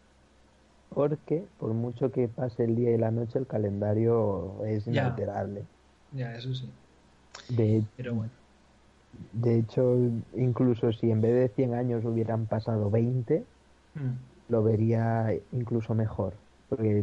[0.90, 5.64] porque por mucho que pase el día y la noche el calendario es inalterable
[6.14, 6.70] Ya, eso sí.
[7.50, 8.32] de Pero bueno.
[9.34, 9.98] De hecho,
[10.36, 13.44] incluso si en vez de 100 años hubieran pasado 20,
[13.96, 14.18] Hmm.
[14.50, 16.34] lo vería incluso mejor.
[16.70, 17.02] Porque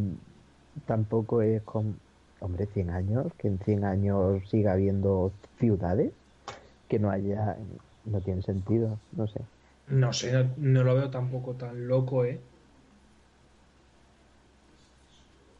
[0.85, 1.97] tampoco es con...
[2.39, 6.11] Hombre, 100 años, que en 100 años siga habiendo ciudades,
[6.89, 7.57] que no haya...
[8.05, 9.39] No tiene sentido, no sé.
[9.87, 12.39] No sé, no, no lo veo tampoco tan loco, ¿eh?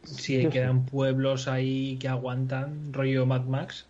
[0.03, 3.85] Si Yo quedan pueblos ahí que aguantan, rollo Mad Max.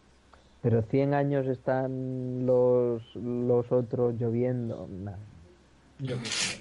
[0.62, 4.88] Pero 100 años están los, los otros lloviendo.
[5.04, 5.14] nah.
[6.00, 6.53] Yo qué sé.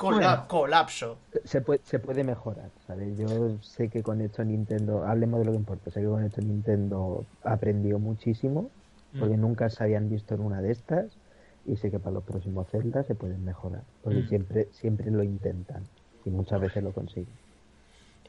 [0.00, 0.46] Bueno.
[0.48, 1.18] Colapso.
[1.44, 3.16] Se puede, se puede mejorar, ¿sabes?
[3.18, 3.28] Yo
[3.62, 7.24] sé que con esto Nintendo, hablemos de lo que importa, sé que con esto Nintendo
[7.44, 8.70] aprendió muchísimo,
[9.18, 9.40] porque Mm.
[9.40, 11.18] nunca se habían visto en una de estas,
[11.66, 14.28] y sé que para los próximos Zelda se pueden mejorar, porque Mm.
[14.28, 15.84] siempre, siempre lo intentan,
[16.24, 17.36] y muchas veces lo consiguen.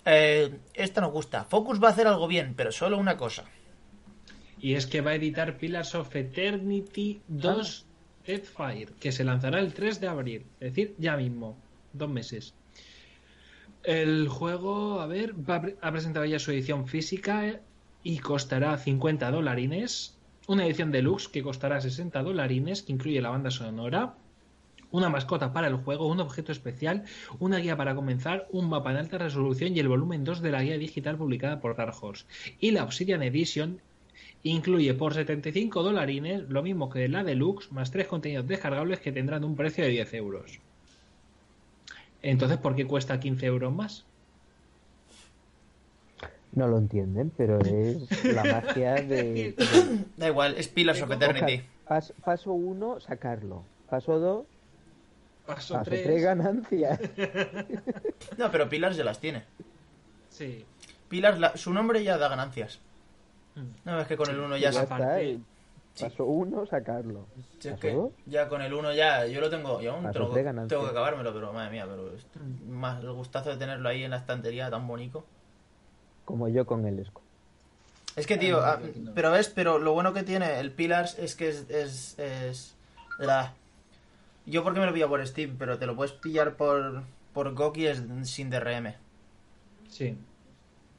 [0.06, 1.43] Eh, esta nos gusta.
[1.45, 3.45] Focus va a hacer algo bien, pero solo una cosa.
[4.60, 7.88] Y es que va a editar Pillars of Eternity 2
[8.26, 11.57] Deathfire, que se lanzará el 3 de abril, es decir, ya mismo,
[11.93, 12.53] dos meses.
[13.84, 17.60] El juego, a ver, va ha presentado ya su edición física
[18.03, 20.18] y costará 50 dolarines.
[20.48, 24.15] Una edición deluxe que costará 60 dolarines, que incluye la banda sonora,
[24.91, 27.03] una mascota para el juego, un objeto especial,
[27.39, 30.61] una guía para comenzar, un mapa en alta resolución y el volumen 2 de la
[30.61, 32.26] guía digital publicada por Dark Horse.
[32.60, 33.81] Y la Obsidian Edition
[34.43, 39.43] incluye por 75 dolarines lo mismo que la Deluxe, más tres contenidos descargables que tendrán
[39.43, 40.59] un precio de 10 euros.
[42.23, 44.05] Entonces, ¿por qué cuesta 15 euros más?
[46.53, 49.53] No lo entienden, pero es la magia de...
[49.53, 49.55] de-
[50.18, 51.63] Da igual, es Pillars of Eternity.
[51.88, 53.63] Pas- paso uno, sacarlo.
[53.89, 54.45] Paso dos,
[55.45, 56.03] Paso paso 3.
[56.03, 56.99] tres, ganancias.
[58.38, 59.43] No, pero Pillars ya las tiene.
[60.30, 60.65] Sí.
[61.09, 62.80] Pillars, la- su nombre ya da ganancias.
[63.56, 63.61] Mm.
[63.86, 65.32] No, es que con el 1 ya ya se...
[65.34, 65.40] eh,
[65.94, 66.06] Sí.
[66.06, 67.26] Paso uno, sacarlo.
[67.61, 67.91] Es que
[68.26, 70.30] ya con el 1 ya, yo lo tengo, yo aún tengo,
[70.86, 72.26] que acabármelo, pero madre mía, pero es
[72.65, 75.26] más el gustazo de tenerlo ahí en la estantería tan bonito.
[76.23, 77.22] como yo con el Esco.
[78.15, 78.80] Es que, tío, ah,
[79.14, 81.69] pero ves, pero lo bueno que tiene el Pillars es que es.
[81.69, 82.76] es, es
[83.19, 83.53] la-
[84.45, 87.03] Yo porque me lo pillo por Steam, pero te lo puedes pillar por,
[87.34, 88.94] por GOG y es sin DRM.
[89.90, 90.18] Sí.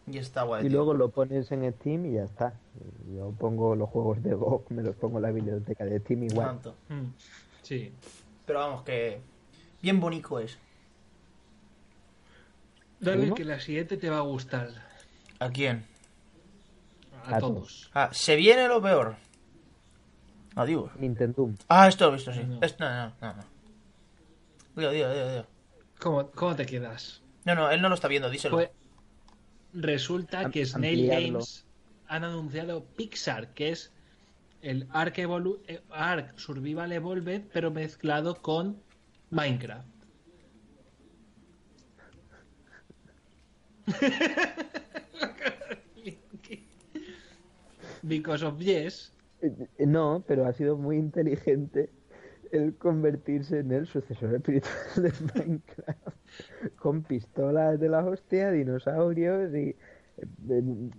[0.06, 0.64] Y está guay.
[0.64, 0.78] Y tío.
[0.78, 2.54] luego lo pones en Steam y ya está.
[3.14, 6.46] Yo pongo los juegos de GOG, me los pongo en la biblioteca de Steam igual.
[6.48, 6.74] Tanto.
[6.88, 7.12] Mm.
[7.62, 7.92] Sí.
[8.44, 9.20] Pero vamos, que.
[9.80, 10.58] Bien bonito es.
[13.00, 13.34] Dale ¿Uno?
[13.34, 14.68] que la siguiente te va a gustar.
[15.38, 15.84] ¿A quién?
[17.24, 17.90] A, A todos.
[17.94, 19.16] Ah, se viene lo peor.
[20.54, 20.90] Adiós.
[20.98, 21.50] Nintendo.
[21.68, 22.44] Ah, esto lo he visto, sí.
[22.44, 22.58] No.
[22.60, 23.34] Esto, no, no, no.
[23.34, 23.42] no.
[24.76, 25.46] Digo, digo, digo, digo.
[25.98, 27.22] ¿Cómo, cómo te quedas?
[27.44, 28.56] No, no, él no lo está viendo, díselo.
[28.56, 28.70] Pues
[29.72, 31.08] resulta que Snail.
[31.08, 31.66] Games
[32.06, 33.92] han anunciado Pixar, que es
[34.60, 38.82] el Ark, Evolu- eh, Ark Survival Evolved, pero mezclado con
[39.30, 39.88] Minecraft.
[48.02, 49.12] Because of yes.
[49.40, 51.90] Eh, No, pero ha sido muy inteligente
[52.52, 56.08] el convertirse en el sucesor espiritual de Minecraft.
[56.78, 59.74] Con pistolas de la hostia, dinosaurios y...
[60.48, 60.90] eh,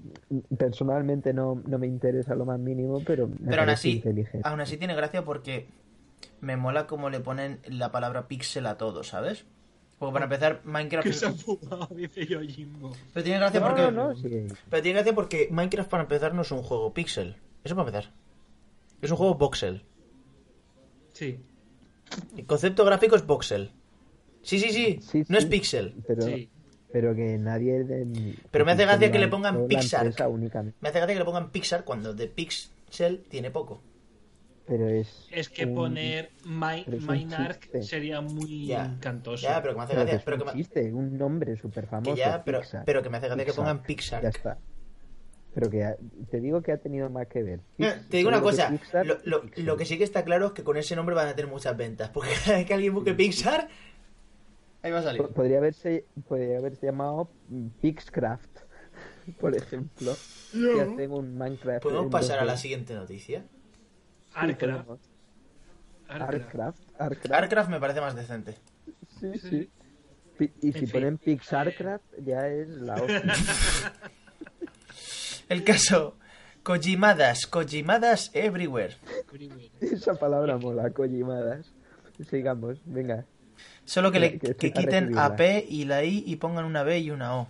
[0.57, 4.47] Personalmente no, no me interesa lo más mínimo, pero me Pero aún así, inteligente.
[4.47, 5.67] aún así tiene gracia porque
[6.41, 9.45] me mola como le ponen la palabra pixel a todo, ¿sabes?
[9.99, 11.07] Porque para empezar, Minecraft...
[11.07, 12.91] Que se ha fumado, dice Yojimbo.
[13.13, 13.91] Pero tiene gracia No, porque...
[13.91, 14.47] no, sí.
[14.69, 17.38] Pero tiene gracia porque Minecraft para empezar no es un juego pixel.
[17.63, 18.11] Eso para empezar.
[19.01, 19.84] Es un juego voxel.
[21.14, 21.40] Sí,
[22.38, 23.72] El concepto gráfico es voxel.
[24.41, 24.99] Sí, sí, sí.
[25.02, 25.95] Sí, no es pixel.
[26.06, 26.49] Pero, sí.
[26.91, 27.84] pero que nadie...
[27.85, 30.03] de- Pero me hace que gracia que le pongan Pixar.
[30.06, 30.10] Me
[30.90, 33.81] hace gracia que le pongan Pixar cuando de Pixel tiene poco.
[34.68, 35.27] Pero es...
[35.31, 38.98] Es que un- poner My, Minark sería muy Ya.
[38.99, 39.44] cantoso.
[39.44, 40.18] Ya, pero que me hace Pero que gracia.
[40.19, 42.14] es Pero un que, me- chiste, un nombre súper famoso.
[42.15, 42.85] que ya, pero, Pixar.
[42.85, 43.64] pero que me hace gracia que Pixar.
[43.65, 44.23] pongan Pixar.
[44.23, 44.57] Ya está.
[45.53, 45.97] Pero que ha-
[46.31, 47.59] te digo que ha tenido más que ver.
[47.77, 50.47] Mira, Te digo una que cosa, Pixar lo, lo- lo que sí que está claro
[50.47, 52.09] es que con ese nombre van a tener muchas ventas.
[52.09, 53.67] Porque cada vez que alguien busque Pixar,
[54.81, 55.21] ahí va a salir.
[55.21, 58.49] Po- Podría haberse, podría haberse llamado mm, Pixcraft,
[59.39, 60.13] por ejemplo.
[60.51, 61.84] Que hacen un Minecraft.
[61.84, 62.45] ¿Podemos pasar a 2D.
[62.47, 63.45] la siguiente noticia?
[64.34, 64.89] Arcraft.
[66.07, 66.80] Arcraft.
[67.31, 67.69] Arcraft.
[67.69, 68.55] Me parece más decente.
[69.19, 69.69] Sí, sí.
[70.61, 73.21] Y si ponen Pixarcraft, ya es la hostia.
[75.49, 76.15] El caso,
[76.63, 78.95] Kojimadas, Kojimadas everywhere.
[79.81, 81.65] Esa palabra mola, Kojimadas.
[82.29, 83.25] Sigamos, venga.
[83.85, 86.99] Solo que, le, Que- que quiten a P y la I y pongan una B
[86.99, 87.47] y una O.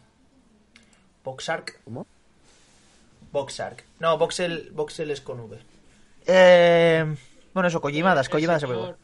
[1.23, 1.79] Boxark.
[1.83, 2.07] ¿Cómo?
[3.31, 3.83] Boxark.
[3.99, 5.57] No, Voxel, Voxel es con V.
[6.25, 7.05] Eh,
[7.53, 8.97] bueno, eso, Kojimadas, El Kojimadas señor- everywhere.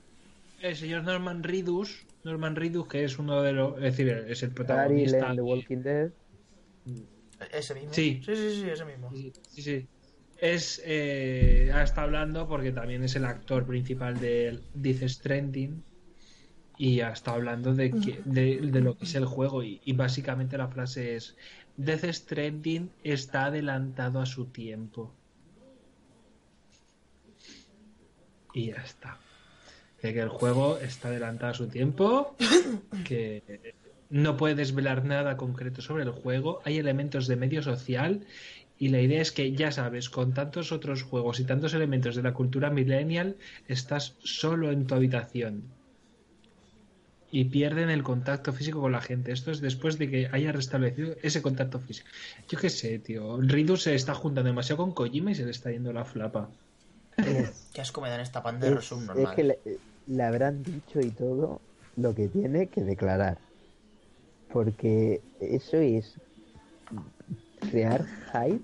[0.61, 4.49] El señor Norman Reedus, Norman Reedus, que es uno de los, es decir, es el
[4.49, 5.29] Daryl protagonista.
[5.29, 6.09] en The Walking Dead.
[7.51, 7.93] Ese mismo.
[7.93, 8.21] Sí.
[8.25, 9.11] sí, sí, sí, ese mismo.
[9.13, 9.87] Sí, sí, sí.
[10.37, 15.83] Es, eh, ha estado hablando porque también es el actor principal de Death Stranding
[16.77, 19.91] y ha estado hablando de, que, de, de lo que es el juego y, y
[19.91, 21.35] básicamente la frase es
[21.75, 25.13] Death Stranding está adelantado a su tiempo.
[28.53, 29.17] Y ya está.
[30.01, 32.35] Que el juego está adelantado a su tiempo,
[33.05, 33.75] que
[34.09, 38.25] no puede desvelar nada concreto sobre el juego, hay elementos de medio social
[38.79, 42.23] y la idea es que, ya sabes, con tantos otros juegos y tantos elementos de
[42.23, 43.35] la cultura millennial,
[43.67, 45.63] estás solo en tu habitación.
[47.29, 49.33] Y pierden el contacto físico con la gente.
[49.33, 52.07] Esto es después de que haya restablecido ese contacto físico.
[52.47, 53.39] Yo qué sé, tío.
[53.39, 56.49] Ridu se está juntando demasiado con Kojima y se le está yendo la flapa.
[57.73, 59.59] Qué asco me dan esta de Es, que le,
[60.07, 61.59] le habrán dicho y todo
[61.97, 63.37] lo que tiene que declarar.
[64.51, 66.19] Porque eso es
[67.71, 68.61] crear hype,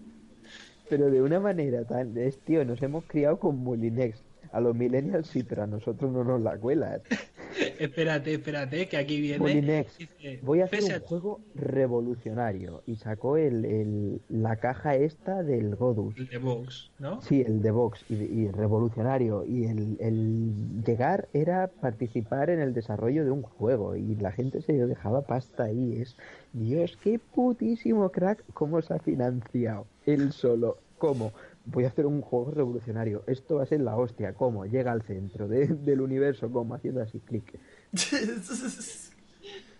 [0.89, 2.17] pero de una manera tan...
[2.17, 4.24] Es, tío, nos hemos criado con Molinex.
[4.55, 7.01] A los millennials sí, pero a nosotros no nos la cuelas.
[7.79, 9.39] espérate, espérate, que aquí viene.
[9.39, 12.81] Molinex, dice, voy a hacer un juego revolucionario.
[12.87, 16.17] Y sacó el, el- la caja esta del Godus.
[16.17, 17.21] el de Vox, ¿no?
[17.21, 19.45] Sí, el de Vox y, y revolucionario.
[19.45, 23.95] Y el, el llegar era participar en el desarrollo de un juego.
[23.95, 26.01] Y la gente se dejaba pasta ahí.
[26.01, 26.15] Es,
[26.53, 28.43] Dios, qué putísimo crack.
[28.53, 29.85] ¿Cómo se ha financiado?
[30.05, 30.77] Él solo.
[30.97, 31.33] ¿Cómo?
[31.65, 33.23] Voy a hacer un juego revolucionario.
[33.27, 34.33] Esto va a ser la hostia.
[34.33, 34.65] ¿Cómo?
[34.65, 36.51] Llega al centro de- del universo.
[36.51, 36.75] ¿Cómo?
[36.75, 37.59] Haciendo así clic.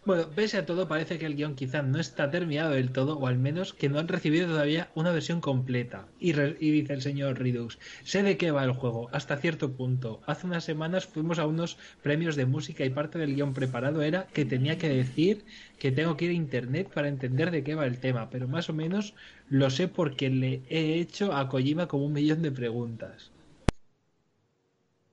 [0.06, 3.26] Bueno, pese a todo, parece que el guion quizá no está terminado del todo, o
[3.26, 6.08] al menos que no han recibido todavía una versión completa.
[6.20, 10.22] Y, dice el señor Redux, sé de qué va el juego, hasta cierto punto.
[10.28, 14.28] Hace unas semanas fuimos a unos premios de música y parte del guion preparado era
[14.28, 15.44] que tenía que decir
[15.80, 18.70] que tengo que ir a internet para entender de qué va el tema, pero más
[18.70, 19.16] o menos
[19.50, 23.32] lo sé porque le he hecho a Kojima como un millón de preguntas.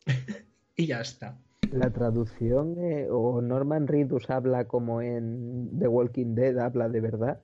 [0.76, 1.38] y ya está.
[1.72, 7.40] La traducción eh, o Norman Reedus habla como en The Walking Dead habla de verdad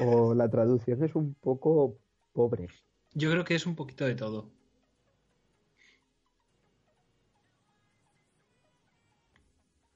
[0.00, 1.96] o la traducción es un poco
[2.32, 2.66] pobre.
[3.14, 4.48] Yo creo que es un poquito de todo.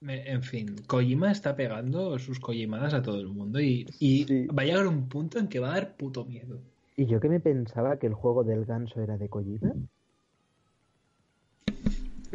[0.07, 4.47] En fin, Kojima está pegando sus Kojimadas a todo el mundo y, y Sí.
[4.49, 6.61] va a llegar un punto en que va a dar puto miedo.
[6.97, 9.73] Y yo que me pensaba que el juego del ganso era de Kojima.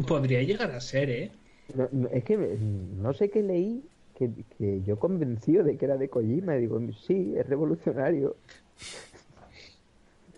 [0.07, 1.31] Podría llegar a ser, ¿eh?
[1.75, 3.83] No, no, es que no sé qué leí
[4.17, 8.35] que, que yo convencido de que era de Kojima y digo, sí, es revolucionario.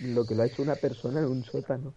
[0.00, 1.92] Lo que lo ha hecho una persona en un sótano.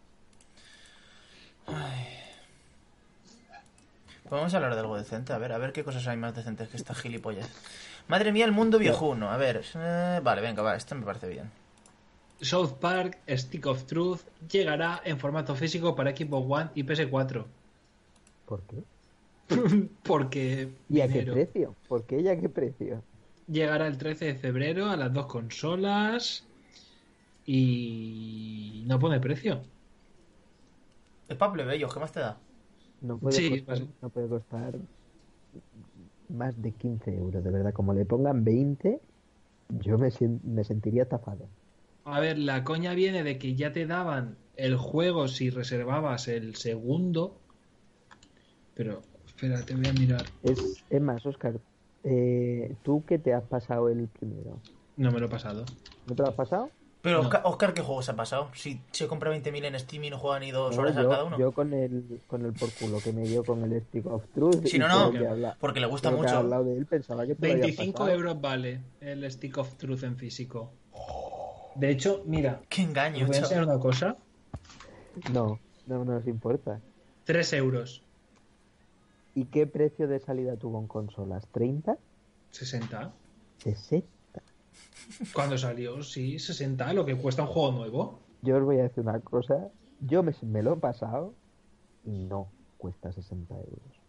[4.28, 6.78] Podemos hablar de algo decente, a ver, a ver qué cosas hay más decentes que
[6.78, 7.48] esta gilipollas.
[8.08, 9.30] Madre mía, el mundo viejuno.
[9.30, 11.52] A ver, eh, vale, venga, va, esto me parece bien.
[12.46, 17.46] South Park Stick of Truth llegará en formato físico para Xbox One y PS4.
[18.46, 18.86] ¿Por qué?
[20.04, 21.24] Porque ¿Y a qué dinero.
[21.24, 21.78] precio?
[21.88, 23.06] ¿Por qué y a qué precio?
[23.48, 26.48] llegará el 13 de febrero a las dos consolas
[27.46, 29.62] y no pone precio.
[31.28, 32.44] Es para plebeyos, ¿qué más te da?
[33.00, 34.82] No puede, Sí, costar, no puede costar
[36.28, 37.74] más de 15 euros, de verdad.
[37.74, 39.02] Como le pongan 20,
[39.70, 40.10] yo me,
[40.44, 41.52] me sentiría estafado.
[42.06, 46.56] A ver, la coña viene de que ya te daban el juego si reservabas el
[46.56, 47.42] segundo.
[48.76, 50.24] Pero, espera, te voy a mirar.
[50.44, 51.56] Es, es más, Oscar,
[52.04, 54.60] eh, ¿tú qué te has pasado el primero?
[54.98, 55.66] No me lo he pasado.
[56.06, 56.70] ¿No te lo has pasado?
[57.02, 57.24] Pero, No.
[57.28, 58.50] Oscar, Oscar, ¿qué juego se ha pasado?
[58.56, 61.24] Si se compra 20.000 en Steam y no juega ni dos No, horas a cada
[61.24, 61.38] uno.
[61.38, 64.66] yo con el con el por culo que me dio con el Stick of Truth.
[64.66, 66.38] Sí, y no, no, lo que habla- porque le gusta que mucho.
[66.38, 68.10] hablado de él, pensaba que te lo había 25 pasado.
[68.12, 70.74] euros vale el Stick of Truth en físico.
[71.76, 74.16] De hecho, mira, Qué engaño, os voy a enseñar una cosa.
[75.34, 76.80] No, no nos importa.
[77.26, 78.04] 3 euros.
[79.34, 81.46] ¿Y qué precio de salida tuvo en consolas?
[81.52, 81.98] ¿30?
[82.52, 83.14] 60.
[83.64, 84.04] ¿60?
[85.34, 88.20] Cuando salió, sí, 60, lo que cuesta un juego nuevo.
[88.42, 89.70] Yo os voy a decir una cosa.
[90.00, 91.34] Yo me, me lo he pasado
[92.06, 92.48] y no
[92.78, 94.05] cuesta 60 euros.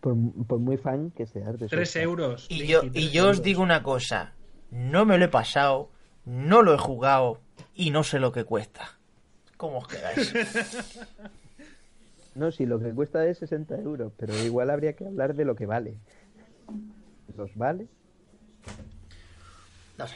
[0.00, 0.16] Por,
[0.46, 2.04] por muy fan que seas de 3 South Park.
[2.04, 2.46] euros.
[2.48, 4.34] Y yo, 23 y yo os digo una cosa.
[4.70, 5.90] No me lo he pasado,
[6.24, 7.40] no lo he jugado
[7.74, 8.98] y no sé lo que cuesta.
[9.56, 10.32] ¿Cómo os quedáis?
[12.34, 15.56] No, si lo que cuesta es 60 euros, pero igual habría que hablar de lo
[15.56, 15.96] que vale.
[17.36, 17.88] ¿Los vale?
[19.98, 20.14] No sé.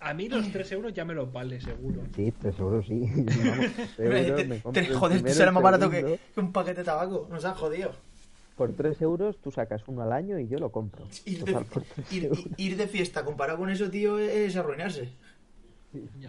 [0.00, 2.02] A mí los 3 euros ya me los vale, seguro.
[2.16, 3.00] Sí, 3 euros sí.
[3.14, 3.66] Vamos,
[3.96, 7.28] 3 euros me compro el Joder, te el más barato que un paquete de tabaco.
[7.30, 7.92] Nos han jodido.
[8.56, 11.06] Por 3 euros tú sacas uno al año y yo lo compro.
[11.24, 15.08] Ir de, Total, por 3 ir- ir de fiesta comparado con eso, tío, es arruinarse.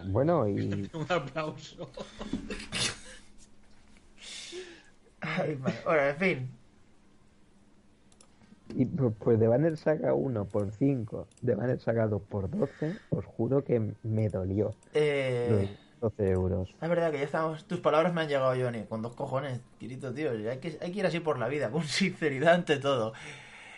[0.06, 1.90] Bueno, y Un aplauso.
[5.20, 5.54] Ay.
[5.54, 6.48] Bueno, en fin.
[8.76, 12.94] Y pu- pues de Banner Saga 1 por 5, de Banner Saga 2 por 12,
[13.10, 16.68] os juro que me dolió Eh, 12 euros.
[16.80, 17.64] es verdad que ya estamos.
[17.64, 18.84] Tus palabras me han llegado, Johnny.
[18.84, 20.32] Con dos cojones, Kirito, tío.
[20.32, 23.14] Hay que, hay que ir así por la vida, con sinceridad ante todo.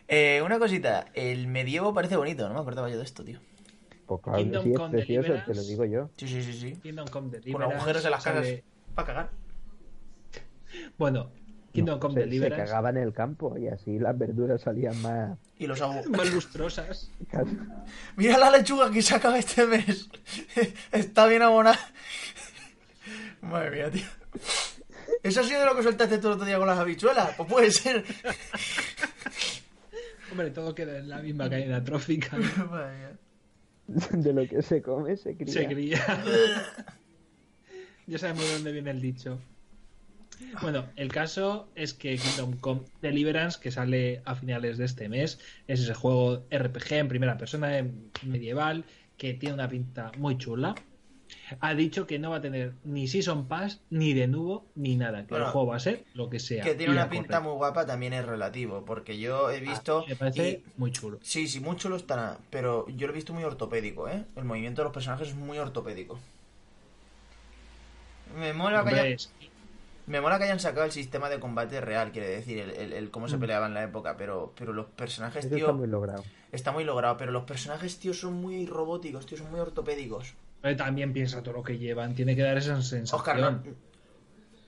[0.08, 1.06] Eh, una cosita.
[1.14, 2.48] El medievo parece bonito.
[2.48, 3.38] No me acordaba yo de esto, tío.
[4.06, 6.10] Pues claro, Kingdom sí es Come precioso, te lo digo yo.
[6.16, 6.76] Sí, sí, sí, sí.
[6.82, 8.46] Kingdom Come Con agujeros en las casas.
[8.96, 9.30] Para cagar.
[10.98, 11.30] Bueno,
[11.76, 15.38] Kingdom No, Come se, cagaba en el campo y así las verduras salían más...
[15.58, 17.10] Y los Más lustrosas.
[18.16, 20.08] Mira la lechuga que se acaba este mes.
[20.92, 21.78] Está bien abonada.
[23.42, 24.06] Madre mía, tío.
[25.22, 27.34] ¿Eso ha sido de lo que soltaste tú el otro día con las habichuelas?
[27.36, 28.04] Pues puede ser.
[30.30, 32.38] Hombre, todo queda en la misma cadena trófica.
[32.38, 32.66] ¿no?
[32.66, 33.12] Madre mía.
[34.22, 35.52] De lo que se come se cría.
[35.52, 36.24] Se cría.
[38.06, 39.38] ya sabemos de dónde viene el dicho.
[40.62, 45.38] Bueno, el caso es que Kingdom Come Deliverance, que sale a finales de este mes,
[45.66, 47.84] es ese juego RPG en primera persona
[48.22, 48.84] medieval
[49.16, 50.74] que tiene una pinta muy chula.
[51.60, 55.22] Ha dicho que no va a tener ni Season Pass, ni de nuevo, ni nada.
[55.22, 56.62] Que Bueno, el juego va a ser lo que sea.
[56.62, 57.42] Que tiene una pinta correr.
[57.42, 58.84] muy guapa también es relativo.
[58.84, 60.04] Porque yo he visto.
[60.08, 61.18] Me parece y- muy chulo.
[61.22, 62.38] Sí, sí, mucho lo estará.
[62.50, 64.24] Pero yo lo he visto muy ortopédico, ¿eh?
[64.36, 66.18] El movimiento de los personajes es muy ortopédico.
[68.38, 69.16] Me mola que haya-
[70.06, 73.10] Me mola que hayan sacado el sistema de combate real, quiere decir, el, el- el
[73.10, 73.40] cómo se Mm.
[73.40, 76.22] peleaba en la época, pero, pero los personajes, Eso tío, está muy logrado.
[76.52, 80.34] está muy logrado, pero los personajes, tío, son muy robóticos, tío, son muy ortopédicos.
[80.62, 82.14] Pero también piensa todo lo que llevan.
[82.14, 83.18] Tiene que dar esa sensación.
[83.20, 83.62] Oscar, no,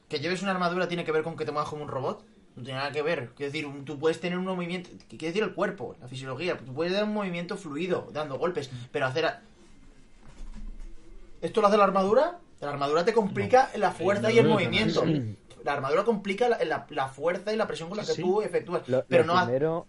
[0.09, 2.25] que lleves una armadura tiene que ver con que te muevas como un robot.
[2.57, 3.31] No tiene nada que ver.
[3.37, 4.91] Quiero decir, tú puedes tener un movimiento.
[5.09, 5.95] ¿Qué quiere decir el cuerpo?
[6.01, 6.59] La fisiología.
[6.59, 8.71] Tú puedes dar un movimiento fluido, dando golpes.
[8.91, 9.27] Pero hacer.
[9.27, 9.43] a-
[11.41, 12.39] ¿Esto lo hace la armadura?
[12.61, 15.05] La armadura te complica la fuerza y el movimiento.
[15.05, 15.37] sí.
[15.65, 18.23] La armadura complica la, la- la fuerza y la presión con la que sí.
[18.23, 18.89] tú efectúas.
[18.89, 19.87] Lo, pero lo no primero,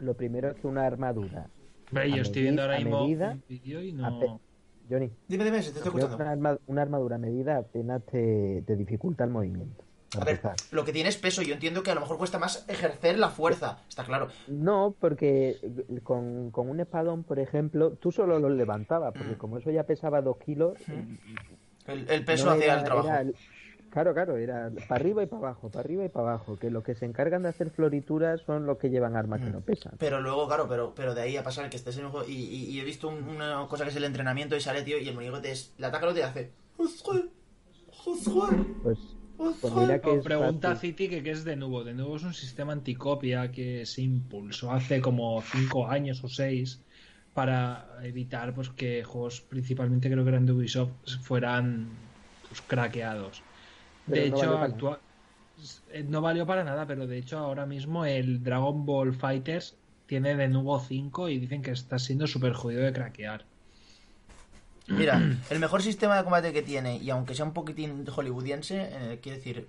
[0.00, 1.48] lo primero es que una armadura.
[1.94, 4.40] A yo estoy viendo ahora mismo medida, un vídeo y a pe- no.
[4.88, 6.16] Johnny, Dime, dime, se te estoy escuchando.
[6.16, 9.84] una, arma- una armadura a medida apenas te, te dificulta el movimiento.
[10.18, 10.40] A ver,
[10.72, 11.40] lo que tiene es peso.
[11.42, 13.78] Yo entiendo que a lo mejor cuesta más ejercer la fuerza.
[13.88, 14.28] Está claro.
[14.48, 15.56] No, porque
[16.02, 19.18] con, con un espadón, por ejemplo, tú solo lo levantabas, Mm.
[19.18, 20.76] porque como eso ya pesaba dos kilos,
[21.86, 23.08] El, el peso no hacía el trabajo.
[23.08, 23.24] era
[23.90, 26.82] claro, claro, era para arriba y para abajo, para arriba y para abajo, que los
[26.84, 29.44] que se encargan de hacer florituras son los que llevan armas Mm.
[29.44, 29.92] que no pesan.
[29.98, 32.28] Pero luego, claro, pero, pero de ahí a pasar que estés en un juego.
[32.28, 34.98] Y, y- y he visto un- una cosa que es el entrenamiento y sale, tío,
[34.98, 35.72] y el monigote es.
[35.78, 36.50] Le ataca lo te hace.
[36.76, 37.02] Pues,
[39.60, 40.76] pues mira que pregunta.
[40.76, 41.84] City que qué es de nuevo.
[41.84, 46.84] De nuevo es un sistema anticopia que se impulsó hace como 5 años o 6
[47.32, 52.12] para evitar pues que juegos principalmente creo que eran de Ubisoft fueran
[52.48, 53.46] pues, craqueados.
[54.08, 55.04] Pero de no hecho, valió actua-
[55.88, 60.36] eh, no valió para nada, pero de hecho ahora mismo el Dragon Ball Fighters tiene
[60.36, 63.49] de nuevo 5 y dicen que está siendo súper jodido de craquear.
[64.90, 69.18] Mira, el mejor sistema de combate que tiene, y aunque sea un poquitín hollywoodiense, eh,
[69.22, 69.66] quiere decir.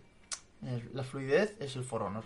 [0.65, 2.23] eh, la fluidez es el For Honor.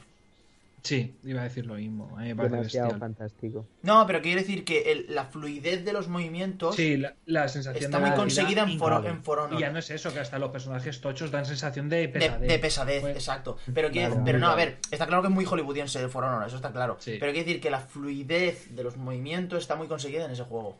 [0.83, 2.09] Sí, iba a decir lo mismo.
[2.11, 2.59] parece demasiado
[2.89, 2.99] bestial.
[2.99, 3.65] fantástico.
[3.81, 7.85] No, pero quiere decir que el- la fluidez de los movimientos Sí, la, la sensación
[7.85, 9.09] está de muy conseguida en For, increíble.
[9.17, 9.57] en For Honor.
[9.57, 12.47] Y ya no es eso, que hasta los personajes tochos dan sensación de De, pesadez.
[12.49, 13.57] de pesadez, Pues- exacto.
[13.73, 16.45] Pero, quiere- pero no, a ver, está claro que es muy hollywoodiense el For Honor,
[16.45, 16.97] eso está claro.
[16.99, 17.17] Sí.
[17.19, 20.77] Pero quiere decir que la fluidez de los movimientos está muy conseguida en ese juego.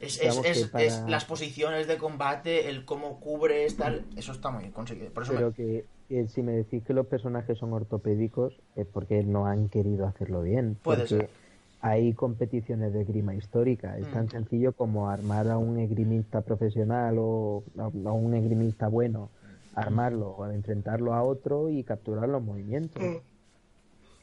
[0.00, 4.50] Es, es, es- para- es las posiciones de combate, el cómo cubres, tal, eso está
[4.50, 5.10] muy conseguido.
[5.12, 8.86] Por eso me- Pero que, que si me decís que los personajes son ortopédicos es
[8.86, 10.76] porque no han querido hacerlo bien.
[10.82, 11.30] Puede porque ser.
[11.80, 13.96] hay competiciones de grima histórica.
[13.96, 14.30] Es tan Mm.
[14.30, 19.30] sencillo como armar a un esgrimista profesional o a, a un esgrimista bueno,
[19.74, 23.02] armarlo o enfrentarlo a otro y capturar los movimientos.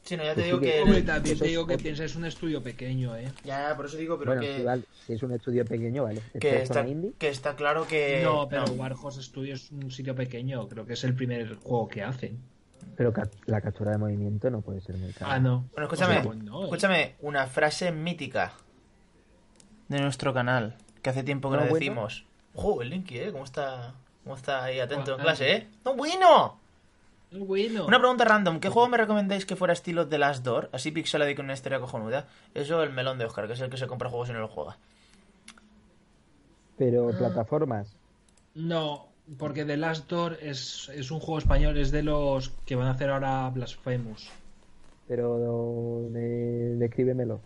[0.04, 0.76] Sí, no, ya te Pues digo sí que- que...
[0.78, 3.32] el- Hombre, también Eso te es digo que piensa es un estudio pequeño, ¿eh?
[3.44, 4.82] Ya, por eso digo, pero bueno, que, sí, vale.
[5.06, 6.20] Si es un estudio pequeño, vale.
[6.40, 7.12] que, ¿Es está, indie?
[7.18, 8.20] que está claro que...
[8.22, 8.72] no, pero no.
[8.72, 10.66] Warhorse Studios es un sitio pequeño.
[10.68, 12.40] Creo que es el primer juego que hacen.
[12.96, 15.34] Pero ca- la captura de movimiento no puede ser muy cara.
[15.34, 15.68] Ah, no.
[15.72, 16.64] Bueno, escúchame, O sea, pues no, ¿eh?
[16.64, 18.52] escúchame, una frase mítica
[19.88, 21.78] de nuestro canal, que hace tiempo que ¿No no, bueno?
[21.78, 22.26] decimos.
[22.54, 23.28] ¡Ojo, el Linky, eh!
[23.32, 25.22] ¿Cómo está, cómo está ahí atento en Ajá.
[25.22, 25.68] clase, eh?
[25.84, 26.60] ¡No, bueno!
[27.32, 27.86] Bueno.
[27.86, 30.68] Una pregunta random, ¿qué juego me recomendáis que fuera estilo The Last Door?
[30.72, 32.28] Así pixelado y con una historia cojonuda.
[32.54, 34.48] Eso, el melón de Oscar, que es el que se compra juegos y no lo
[34.48, 34.76] juega.
[36.76, 37.16] Pero Ah.
[37.18, 37.96] plataformas.
[38.54, 42.88] No, porque The Last Door es, es un juego español, es de los que van
[42.88, 44.28] a hacer ahora Blasphemous.
[45.08, 47.40] Pero de- descríbemelo.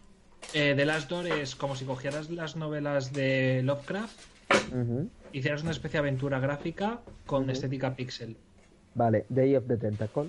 [0.55, 4.19] Eh, The Last Door es como si cogieras las novelas de Lovecraft,
[4.73, 5.09] Ujú.
[5.33, 8.37] hicieras una especie de aventura gráfica con estética pixel.
[8.97, 10.29] Vale, Day of the Tentacle.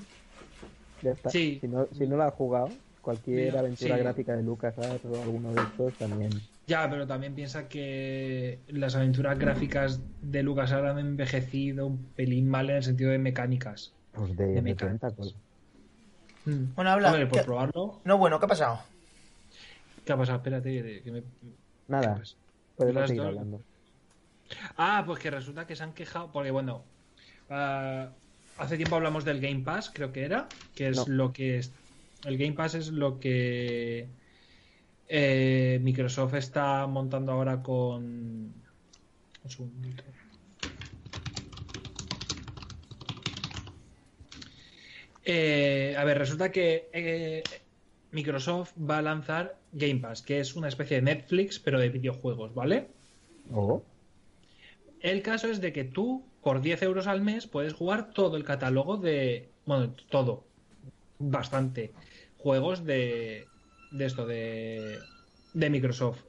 [1.02, 1.30] Ya está.
[1.30, 1.58] Sí.
[1.62, 2.70] Si no, si no lo has jugado,
[3.02, 4.02] cualquier Mira, aventura sí.
[4.04, 6.32] gráfica de LucasArts o alguno de estos también.
[6.68, 12.50] Ya, pero también piensa que las aventuras gráficas de Lucas ahora han envejecido un pelín
[12.50, 13.94] mal en el sentido de mecánicas.
[14.12, 15.16] Pues Day De of the mecánicas.
[15.16, 15.34] Tentacle.
[16.46, 16.76] Mm.
[16.76, 17.08] Bueno, habla.
[17.10, 18.02] Hombre, por ¿Qué- probarlo.
[18.04, 18.80] No, bueno, ¿qué ha pasado?
[20.04, 20.38] ¿Qué ha pasado?
[20.40, 21.24] Espérate, que me...
[21.88, 22.22] Nada,
[22.76, 23.62] podemos seguir hablando.
[24.78, 26.84] Ah, pues que resulta que se han quejado, porque bueno,
[27.50, 28.10] ah,
[28.58, 31.06] hace tiempo hablamos del Game Pass, creo que era, que es No.
[31.08, 31.72] lo que es,
[32.26, 34.08] el Game Pass es lo que
[35.08, 38.54] eh, Microsoft está montando ahora con un
[39.50, 40.04] segundito.
[45.26, 47.44] Eh, a ver, resulta que eh,
[48.12, 52.54] Microsoft va a lanzar Game Pass, que es una especie de Netflix, pero de videojuegos,
[52.54, 52.88] ¿vale?
[53.54, 53.84] Oh,
[55.02, 58.44] El caso es de que tú, por 10 euros al mes, puedes jugar todo el
[58.44, 59.50] catálogo de.
[59.66, 60.44] Bueno, todo.
[61.20, 61.92] Bastante.
[62.38, 63.48] Juegos de.
[63.92, 65.00] De esto, de.
[65.54, 66.22] De Microsoft.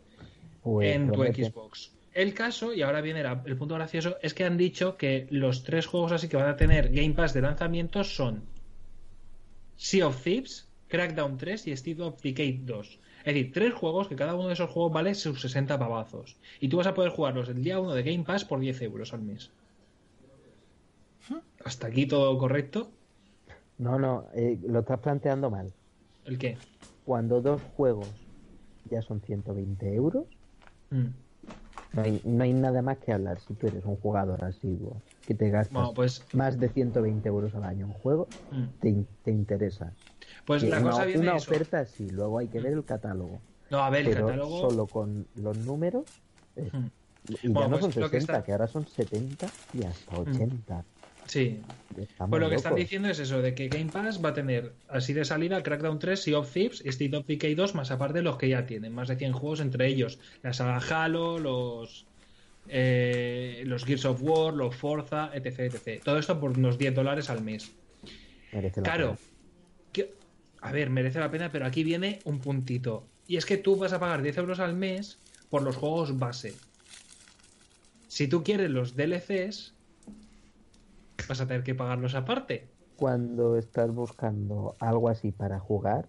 [0.62, 1.22] pues en tu.
[1.22, 1.92] Xbox.
[2.18, 5.86] El caso, y ahora viene el punto gracioso, es que han dicho que los tres
[5.86, 8.42] juegos así que van a tener Game Pass de lanzamiento son
[9.76, 12.98] Sea of Thieves, Crackdown 3 y State of Decay 2.
[13.18, 16.36] Es decir, tres juegos que cada uno de esos juegos vale sus 60 pavazos.
[16.60, 19.12] Y tú vas a poder jugarlos el día 1 de Game Pass por 10 euros
[19.12, 19.50] al mes.
[21.64, 22.90] Hasta aquí todo correcto.
[23.78, 25.72] No, no, eh, lo estás planteando mal.
[26.24, 26.56] ¿El qué?
[27.04, 28.08] Cuando dos juegos
[28.90, 30.24] ya son 120 euros,
[30.90, 31.06] Mm.
[31.92, 33.38] no hay, no hay nada más que hablar.
[33.40, 37.54] Si tú eres un jugador asiduo que te gastas Bueno, pues, más de 120 euros
[37.54, 38.64] al año en juego, mm.
[38.80, 39.92] te, te interesa.
[40.46, 41.50] pues Que la una, cosa viene una eso.
[41.50, 43.38] oferta sí, luego hay que ver el catálogo.
[43.70, 44.60] No, a ver, el pero catálogo.
[44.60, 46.04] solo con los números.
[46.56, 46.86] es- Mm.
[47.42, 49.82] Y Bueno, ya no pues son lo que 60, está- que ahora son 70 y
[49.84, 50.84] hasta 80.
[51.28, 51.60] Sí.
[51.96, 54.72] Estamos Pues lo que están diciendo es eso, de que Game Pass va a tener
[54.88, 58.18] así de salida Crackdown 3, Sea of Thieves y State of Decay 2, más aparte
[58.18, 62.06] de los que ya tienen, más de 100 juegos, entre ellos la saga Halo, los
[62.68, 66.02] eh, los Gears of War, los Forza, etc, etc.
[66.04, 67.70] Todo esto por unos 10 dólares al mes.
[68.52, 69.18] Merece la Claro, pena.
[69.92, 70.14] que-
[70.60, 73.06] a ver, merece la pena, pero aquí viene un puntito.
[73.26, 75.18] Y es que tú vas a pagar 10 euros al mes
[75.50, 76.54] por los juegos base.
[78.06, 79.74] Si tú quieres los DLCs,
[81.28, 82.66] vas a tener que pagarlos aparte.
[82.96, 86.06] Cuando estás buscando algo así para jugar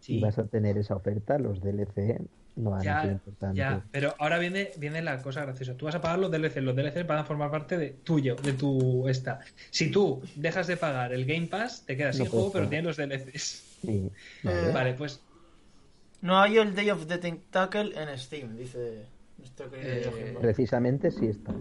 [0.00, 0.16] Sí.
[0.16, 2.20] y vas a tener esa oferta, los DLC
[2.56, 3.56] no van a ser Ya, importantes.
[3.56, 5.74] ya, pero ahora viene, viene la cosa graciosa.
[5.76, 8.52] Tú vas a pagar los DLC, los DLC van a formar parte de tuyo, de
[8.54, 9.40] tu esta.
[9.70, 12.84] Si tú dejas de pagar el Game Pass, te quedas No sin juego, pero tienes
[12.86, 13.78] los DLCs.
[13.82, 14.10] Sí,
[14.42, 14.68] vale.
[14.68, 15.20] Eh, Vale, pues
[16.20, 19.06] No hay el Day of the Tentacle en Steam, dice
[19.38, 20.36] nuestro querido Eh.
[20.40, 21.52] Precisamente sí está.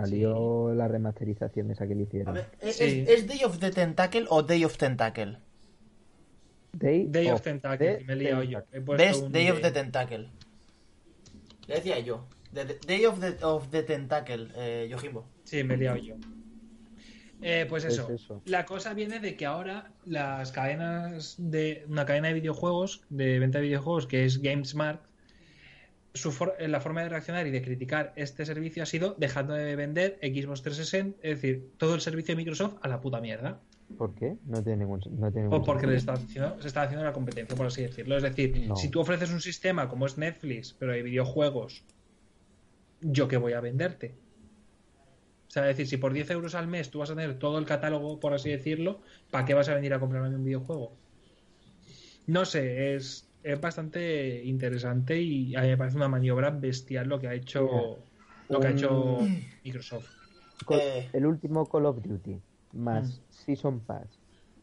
[0.00, 2.34] Salió la remasterización esa que le A hicieron.
[2.34, 3.04] ver, ¿es, Sí.
[3.08, 5.38] es Day of the Tentacle o Day of Tentacle?
[6.72, 8.60] Day, Day of of Tentacle, the me he liado yo.
[8.72, 8.80] He
[9.30, 10.30] Day of the Tentacle.
[11.66, 12.26] Le decía yo.
[12.52, 15.26] The- the- Day of the, of the Tentacle, eh, Yojimbo.
[15.44, 16.14] Sí, me he liado yo.
[17.42, 18.10] Eh, pues Pues eso.
[18.12, 18.42] eso.
[18.44, 23.58] La cosa viene de que ahora las cadenas de una cadena de videojuegos, de venta
[23.58, 25.00] de videojuegos, que es GameSmart,
[26.14, 29.76] su for- la forma de reaccionar y de criticar este servicio ha sido dejando de
[29.76, 33.60] vender Xbox 360, es decir, todo el servicio de Microsoft a la puta mierda.
[33.96, 34.36] ¿Por qué?
[34.46, 36.14] No tiene ningún, no tiene O ningún porque le sentido.
[36.14, 38.16] está haciendo- se está haciendo la competencia, por así decirlo.
[38.16, 38.76] Es decir, No.
[38.76, 41.84] si tú ofreces un sistema como es Netflix, pero de videojuegos,
[43.00, 44.14] ¿yo qué voy a venderte?
[45.48, 47.58] O sea, es decir, si por 10 euros al mes tú vas a tener todo
[47.58, 49.00] el catálogo, por así decirlo,
[49.32, 50.92] ¿para qué vas a venir a comprarme un videojuego?
[52.26, 57.18] No sé, es, es bastante interesante y a mí me parece una maniobra bestial lo
[57.18, 57.98] que ha hecho,
[58.48, 59.18] lo que ha hecho
[59.64, 60.06] Microsoft.
[60.70, 61.08] Eh.
[61.12, 62.38] El último Call of Duty
[62.72, 63.22] más Mm.
[63.30, 64.06] Season Pass,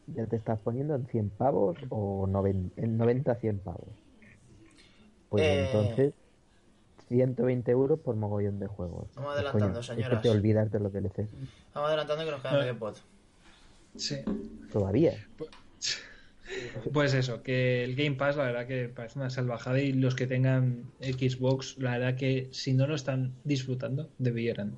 [0.06, 3.88] ¿ya te estás poniendo en 100 pavos o noven- en 90 100 pavos?
[5.28, 5.66] Pues Eh.
[5.66, 6.14] entonces
[7.08, 9.08] 120 euros por mogollón de juegos.
[9.14, 10.22] Vamos Pues, adelantando, coño, es que señoras.
[10.22, 11.28] te olvidas de los DLCs.
[11.74, 12.58] Vamos adelantando que nos queda No.
[12.60, 12.96] medio pot.
[13.96, 14.16] Sí.
[14.72, 15.12] Todavía.
[15.36, 15.50] Pues
[17.14, 20.90] eso, que el Game Pass la verdad que parece una salvajada y los que tengan
[21.00, 24.76] Xbox, la verdad que si no lo están disfrutando, debieran.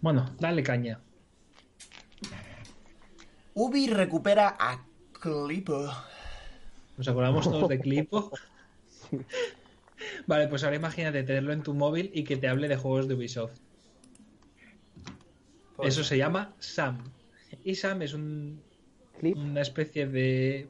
[0.00, 1.00] Bueno, dale caña.
[3.54, 5.90] Ubi recupera a Clipo.
[6.96, 8.30] Nos acordamos todos de Clipo.
[10.26, 13.14] Vale, pues ahora imagínate tenerlo en tu móvil y que te hable de juegos de
[13.14, 13.58] Ubisoft.
[15.82, 17.04] Eso se llama Sam.
[17.64, 18.62] Y Sam es un,
[19.18, 19.36] Clip.
[19.36, 20.68] una especie de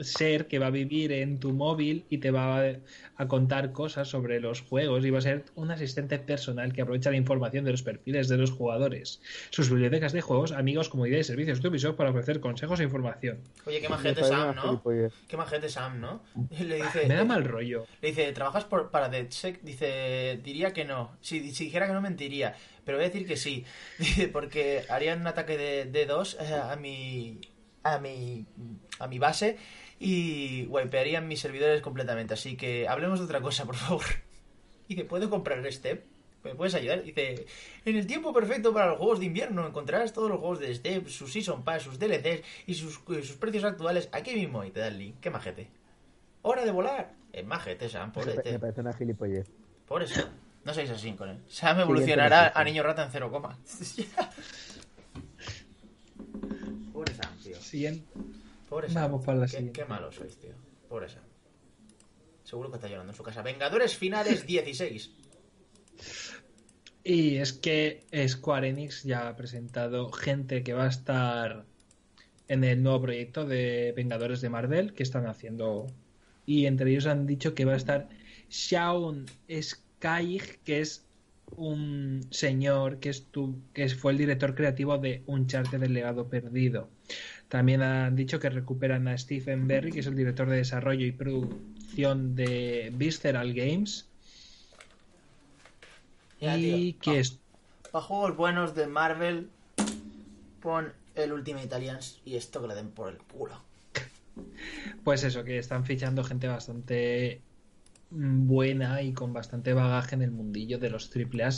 [0.00, 2.72] ser que va a vivir en tu móvil y te va a,
[3.16, 7.10] a contar cosas sobre los juegos y va a ser un asistente personal que aprovecha
[7.10, 11.28] la información de los perfiles de los jugadores, sus bibliotecas de juegos, amigos, comunidades y
[11.28, 13.38] servicios de Ubisoft para ofrecer consejos e información.
[13.64, 14.82] Oye, qué majete Sam, ¿no?
[15.28, 16.22] Qué majete Sam, ¿no?
[16.58, 17.86] Le dice, Me da mal rollo.
[18.02, 19.62] le dice, ¿trabajas por, para DeadSec?
[19.62, 21.16] Dice, diría que no.
[21.22, 22.54] Si, si dijera que no, mentiría.
[22.84, 23.64] Pero voy a decir que sí.
[23.98, 27.40] Dice, porque harían un ataque de D2 eh, a mi,
[27.94, 28.46] a mi,
[28.98, 29.56] a mi base
[29.98, 32.34] y wipearían mis servidores completamente.
[32.34, 34.04] Así que hablemos de otra cosa, por favor.
[34.88, 36.04] Y que puedo comprar Step.
[36.44, 37.02] ¿Me puedes ayudar?
[37.02, 37.44] Dice,
[37.84, 41.08] en el tiempo perfecto para los juegos de invierno encontrarás todos los juegos de Step,
[41.08, 44.62] sus Season Pass, sus DLCs y sus, y sus precios actuales aquí mismo.
[44.64, 45.16] Y te da el link.
[45.20, 45.68] Qué majete.
[46.42, 47.14] ¡Hora de volar!
[47.32, 48.52] Es majete, Sam, pobrete.
[48.52, 49.50] me parece una gilipollez.
[49.88, 50.22] Por eso.
[50.64, 51.42] No seáis así con él.
[51.48, 53.58] Sam evolucionará a niño rata en cero coma.
[57.06, 57.60] Pobre Sam, tío.
[57.60, 58.04] Siguiente.
[58.68, 59.02] Pobre Sam.
[59.04, 59.80] Vamos para la qué, siguiente.
[59.80, 60.52] qué malo sois, tío.
[60.88, 61.22] Pobre Sam.
[62.44, 63.42] Seguro que está llorando en su casa.
[63.42, 65.10] Vengadores finales 16.
[67.04, 71.64] Y es que Square Enix ya ha presentado gente que va a estar
[72.48, 75.86] en el nuevo proyecto de Vengadores de Marvel que están haciendo.
[76.44, 78.08] Y entre ellos han dicho que va a estar
[78.50, 81.04] Shaun Skyg, que es
[81.56, 86.88] un señor que, estu- que fue el director creativo de Uncharted del legado perdido.
[87.48, 91.12] También han dicho que recuperan a Stephen Berry, que es el director de desarrollo y
[91.12, 94.08] producción de Visceral Games.
[96.40, 97.12] Ya, y tío.
[97.12, 97.38] que es...
[97.92, 99.48] Para juegos buenos de Marvel,
[100.60, 103.62] pon el Ultimate Alliance y esto que le den por el culo.
[105.04, 107.40] Pues eso, que están fichando gente bastante
[108.10, 111.50] mm, buena y con bastante bagaje en el mundillo de los AAA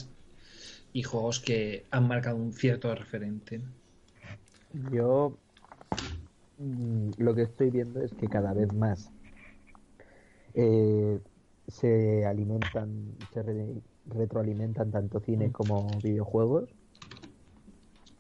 [0.92, 3.62] y juegos que han marcado un cierto referente.
[4.90, 5.40] Yo
[6.56, 9.14] mm, lo que estoy viendo es que cada vez más
[10.54, 11.20] eh,
[11.66, 16.76] se alimentan, se re- retroalimentan tanto cine como videojuegos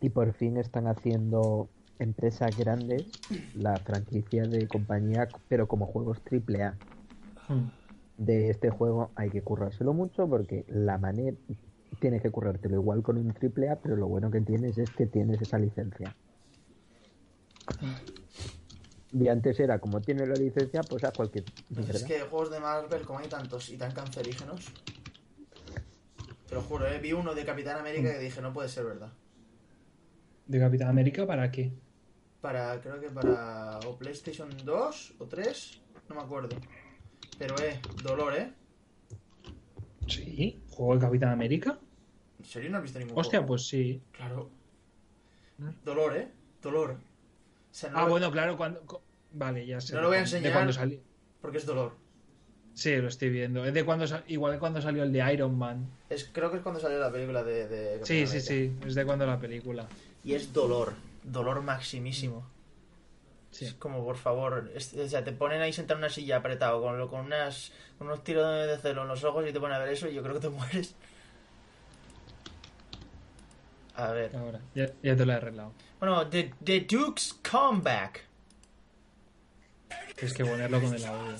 [0.00, 3.06] y por fin están haciendo empresas grandes
[3.52, 6.80] la franquicia de compañía, pero como juegos AAA.
[7.48, 7.68] Hmm.
[8.18, 11.36] De este juego hay que currárselo mucho porque la manera
[12.00, 15.40] tienes que currártelo igual con un AAA, pero lo bueno que tienes es que tienes
[15.42, 16.16] esa licencia.
[19.12, 21.94] Y antes era como tienes la licencia, pues haz cualquier mierda.
[21.94, 24.66] Es que juegos de Marvel, como hay tantos y tan cancerígenos.
[26.48, 26.98] Te lo juro, ¿eh?
[26.98, 29.12] vi uno de Capitán América que dije, no puede ser verdad.
[30.46, 31.72] ¿De Capitán América para qué?
[32.40, 36.56] Para, creo que para o PlayStation 2 o 3, no me acuerdo.
[37.38, 38.52] Pero, eh, dolor, ¿eh?
[40.06, 41.78] Sí, juego de Capitán América.
[42.38, 43.48] ¿En serio no has visto ningún Hostia, juego?
[43.48, 44.00] pues sí.
[44.12, 44.50] Claro.
[45.84, 46.28] Dolor, ¿eh?
[46.62, 46.96] Dolor.
[47.70, 49.02] Sea, no Ah, lo- bueno, claro, cuando.
[49.32, 49.94] Vale, ya sé.
[49.94, 50.52] No lo voy a enseñar.
[50.52, 50.98] cuando salió.
[51.40, 51.92] Porque es dolor.
[52.74, 53.64] Sí, lo estoy viendo.
[53.64, 55.88] Es de cuando sa- igual de cuando salió el de Iron Man.
[56.08, 57.66] Es, creo que es cuando salió la película de...
[57.68, 58.72] de Sí, sí, sí.
[58.86, 59.86] Es de cuando la película.
[60.24, 60.92] Y es dolor.
[61.24, 62.46] Dolor maximísimo.
[63.50, 63.64] Sí.
[63.64, 66.80] Es como, por favor, es- o sea, te ponen ahí sentado en una silla apretado
[66.80, 69.76] con, lo- con, unas, con unos tiros de celo en los ojos y te ponen
[69.76, 70.94] a ver eso y yo creo que te mueres.
[73.98, 74.34] A ver.
[74.36, 75.72] Ahora, ya, ya te lo he arreglado.
[75.98, 78.24] Bueno, The, The Duke's Comeback.
[80.14, 81.36] Tienes que ponerlo con el audio.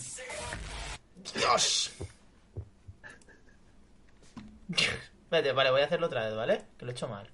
[1.35, 1.93] ¡Dios!
[4.69, 6.65] Espérate, vale, voy a hacerlo otra vez, ¿vale?
[6.77, 7.31] Que lo he hecho mal.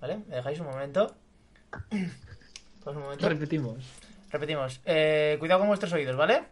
[0.00, 0.18] ¿Vale?
[0.28, 1.16] ¿Me dejáis un momento?
[1.88, 3.26] Pues un momento.
[3.26, 3.84] Repetimos.
[4.30, 4.80] Repetimos.
[4.84, 6.44] Eh, cuidado con vuestros oídos, ¿vale?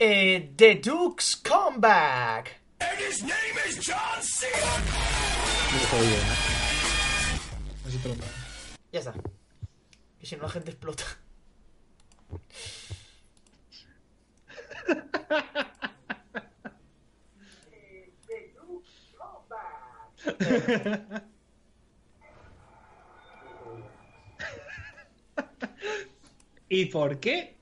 [0.00, 2.60] Eh, The Duke's Comeback.
[2.80, 3.26] Así
[5.90, 6.57] te
[7.98, 8.24] pongo.
[8.92, 9.14] Ya está.
[10.20, 11.04] Y si no, la gente explota.
[26.68, 27.56] ¿Y por qué?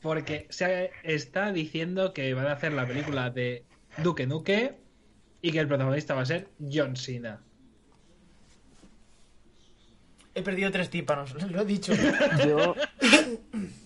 [0.00, 3.64] Porque se está diciendo que van a hacer la película de
[3.98, 4.78] Duque Nuque
[5.42, 7.45] y que el protagonista va a ser John Cena.
[10.36, 11.94] He perdido tres tímpanos, lo he dicho.
[12.46, 12.74] Yo,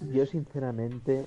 [0.12, 1.24] yo sinceramente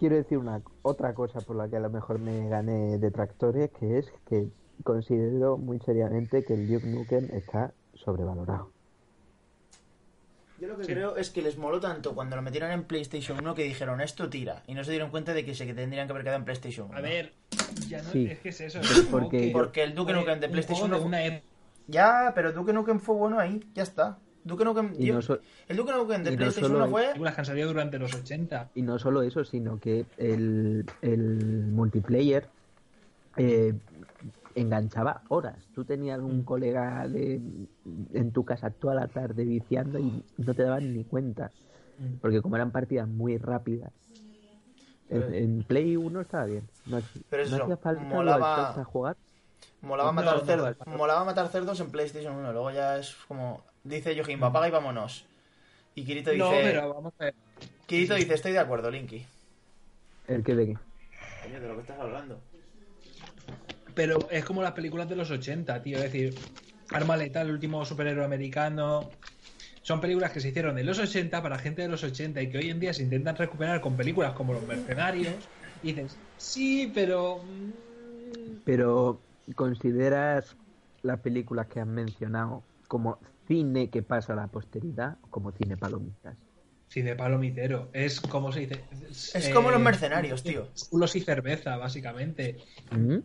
[0.00, 3.98] quiero decir una otra cosa por la que a lo mejor me gané detractores, que
[3.98, 4.48] es que
[4.82, 8.72] considero muy seriamente que el Duke Nukem está sobrevalorado.
[10.60, 13.54] Yo lo que creo es que les moló tanto cuando lo metieron en PlayStation 1
[13.54, 14.64] que dijeron esto tira.
[14.66, 16.88] Y no se dieron cuenta de que se que tendrían que haber quedado en PlayStation
[16.88, 16.96] 1.
[16.98, 17.34] A ver,
[17.88, 18.26] ya no Sí.
[18.26, 18.80] es que es eso.
[18.80, 21.55] Es porque- que Porque el Duke Nukem de PlayStation juego de 1 una época.
[21.88, 24.18] Ya, pero Duke Nukem fue bueno ahí, ya está.
[24.44, 25.38] Duke Nukem, tío, no, so-
[25.68, 27.32] el Duke Nukem de y no PlayStation solo 1 el- fue...
[27.32, 28.70] que han salido durante los 80.
[28.74, 32.48] y no solo eso, sino que el, el multiplayer
[33.36, 33.74] eh,
[34.54, 35.56] enganchaba horas.
[35.74, 37.40] Tú tenías un colega de,
[38.14, 41.50] en tu casa toda la tarde viciando y no te daban ni cuenta.
[41.98, 42.16] Mm.
[42.20, 43.92] Porque como eran partidas muy rápidas.
[45.08, 46.64] En, en Play 1 estaba bien.
[46.86, 46.98] No,
[47.30, 49.16] Pero no eso, hacía falta molaba- a jugar.
[49.86, 50.76] Molaba No, matar no, cerdos.
[50.86, 50.96] no.
[50.96, 52.52] Molaba matar cerdos en PlayStation 1.
[52.52, 53.62] Luego ya es como.
[53.84, 55.24] Dice Yojimbo, apaga y vámonos.
[55.94, 56.44] Y Kirito dice.
[56.44, 57.34] No, pero vamos a ver.
[57.86, 59.24] Kirito dice, estoy de acuerdo, Linky.
[60.28, 60.78] ¿El que de qué?
[61.44, 62.38] Coño, de lo que estás hablando.
[63.94, 65.96] Pero es como las películas de los 80, tío.
[65.98, 66.34] Es decir,
[66.92, 69.10] Arma Letal, el último superhéroe americano.
[69.82, 72.58] Son películas que se hicieron en los 80 para gente de los 80 y que
[72.58, 75.34] hoy en día se intentan recuperar con películas como Los Mercenarios.
[75.82, 77.38] Y dices, sí, pero.
[77.38, 79.20] mm, Pero
[79.54, 80.56] ¿consideras
[81.02, 85.76] las películas que has mencionado como cine que pasa a la posteridad o como cine
[85.76, 86.36] palomitas?
[86.88, 87.90] Cine palomitero.
[87.92, 88.84] Es como se dice.
[89.10, 90.68] Es como Los Mercenarios, tío.
[90.90, 92.58] Culos y cerveza, básicamente.
[92.92, 93.18] ¿Mm?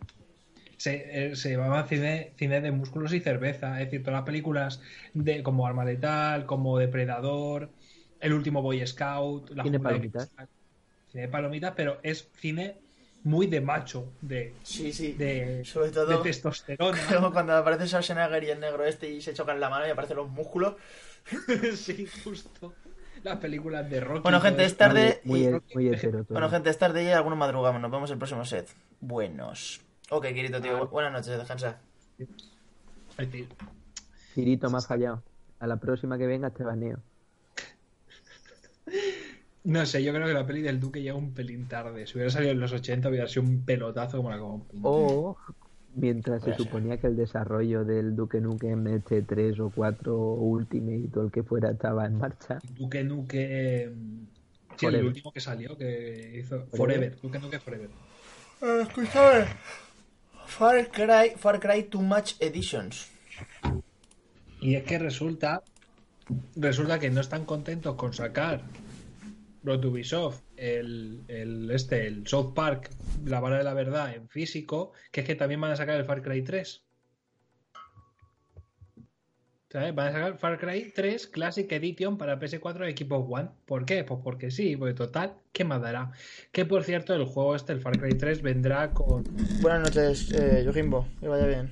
[0.82, 3.80] se, eh, se llamaba cine, cine de músculos y cerveza.
[3.80, 4.80] Es decir, todas las películas
[5.14, 7.70] de como Arma Letal, como Depredador,
[8.18, 10.32] El último Boy Scout, la Cine palomitas.
[11.12, 12.81] Cine de palomitas, pero es cine
[13.24, 15.12] muy de macho, de, Sí, sí.
[15.12, 16.22] de, Sobre de todo.
[16.22, 16.98] testosterona.
[17.14, 20.16] Como cuando aparece Schwarzenegger y el negro este y se chocan la mano y aparecen
[20.16, 20.74] los músculos.
[21.76, 22.74] sí, justo.
[23.22, 24.22] Las películas de Rocky.
[24.22, 25.20] Bueno, gente, es tarde.
[25.24, 26.34] Muy, y- muy, muy hetero todo.
[26.34, 27.80] Bueno, gente, es tarde y algunos madrugamos.
[27.80, 28.68] Nos vemos el próximo set.
[29.00, 29.80] Buenos.
[30.10, 30.88] Ok, Kirito, tío.
[30.88, 31.78] Buenas noches, descansa.
[34.34, 35.22] Cirito ha fallado.
[35.60, 36.98] A la próxima que venga te baneo.
[39.64, 42.06] no sé, yo creo que la peli del Duque llega un pelín tarde.
[42.06, 44.66] Si hubiera salido en los 80 hubiera sido un pelotazo como la como...
[44.82, 45.36] O
[45.94, 51.30] mientras se suponía que el desarrollo del Duke Nukem H3 o 4 Ultimate o el
[51.30, 52.58] que fuera estaba en marcha.
[52.74, 53.84] Duque Nuque...
[53.84, 53.92] eh,
[54.76, 56.66] Sí, el último que salió, que hizo...
[56.72, 57.16] Forever.
[57.20, 57.90] Duque Nuque Forever.
[58.80, 59.44] escúchame.
[60.46, 63.10] Far Cry, Far Cry Too Much Editions.
[64.60, 65.62] Y es que resulta,
[66.56, 68.62] resulta que no están contentos con sacar
[69.62, 72.90] los de Ubisoft, el, el, este, el South Park,
[73.24, 76.04] la vara de la verdad en físico, que es que también van a sacar el
[76.04, 76.82] Far Cry 3.
[79.70, 79.94] ¿Sabes?
[79.94, 83.48] Van a sacar Far Cry 3 Classic Edition para PS4 y Equipo One.
[83.64, 84.04] ¿Por qué?
[84.04, 86.12] Pues porque sí, porque total, ¿qué más dará?
[86.50, 89.24] Que por cierto, el juego este, el Far Cry 3, vendrá con
[89.62, 91.08] Buenas noches, eh, Yojimbo.
[91.20, 91.70] Que vaya bien.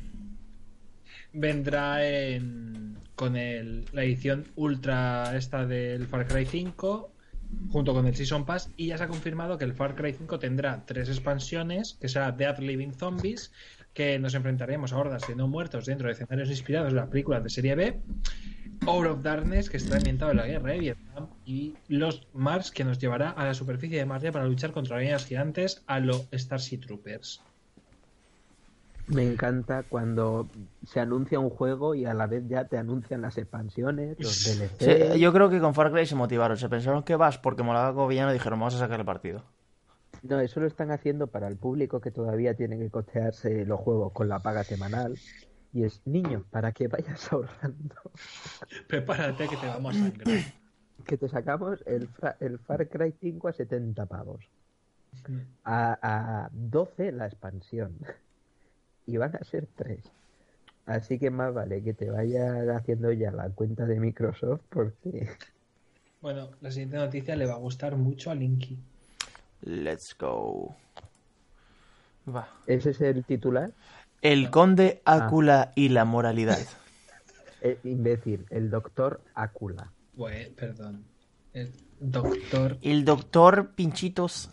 [1.33, 7.13] vendrá en, con el, la edición ultra esta del Far Cry 5
[7.71, 10.39] junto con el Season Pass y ya se ha confirmado que el Far Cry 5
[10.39, 13.53] tendrá tres expansiones que será Dead Living Zombies
[13.95, 17.43] que nos enfrentaremos a hordas de no muertos dentro de escenarios inspirados en las películas
[17.43, 18.01] de serie B
[18.87, 22.85] Hour of Darkness que está ambientado en la guerra de Vietnam y los Mars que
[22.85, 26.81] nos llevará a la superficie de Marte para luchar contra arañas gigantes a lo Starship
[26.81, 27.43] Troopers
[29.13, 30.49] Me encanta cuando
[30.87, 35.13] se anuncia un juego y a la vez ya te anuncian las expansiones, los DLC.
[35.13, 36.57] Sí, yo creo que con Far Cry se motivaron.
[36.57, 39.43] Se pensaron que vas porque molaba como villano y dijeron, vamos a sacar el partido.
[40.23, 44.13] No, eso lo están haciendo para el público que todavía tiene que costearse los juegos
[44.13, 45.19] con la paga semanal.
[45.73, 47.95] Y es, niño, para que vayas ahorrando,
[48.89, 50.29] prepárate que te vamos a sangrar
[51.07, 52.09] que te sacamos el,
[52.59, 54.45] Far Cry 5 a 70 pavos.
[55.65, 57.97] A, a 12 la expansión.
[59.11, 59.99] Y van a ser 3.
[60.87, 65.29] Así que más vale que te vayas haciendo ya la cuenta de Microsoft porque
[66.21, 68.79] Bueno, la siguiente noticia le va a gustar mucho a Linky.
[69.63, 70.77] Let's go.
[72.29, 72.49] Va.
[72.67, 73.73] ese es el titular.
[74.21, 76.59] El conde Ácula y la moralidad.
[77.63, 79.93] Eh, imbécil, el doctor Ácula.
[80.15, 81.05] Bueno, perdón.
[81.53, 81.71] El
[82.01, 84.49] doctor El doctor Pinchitos.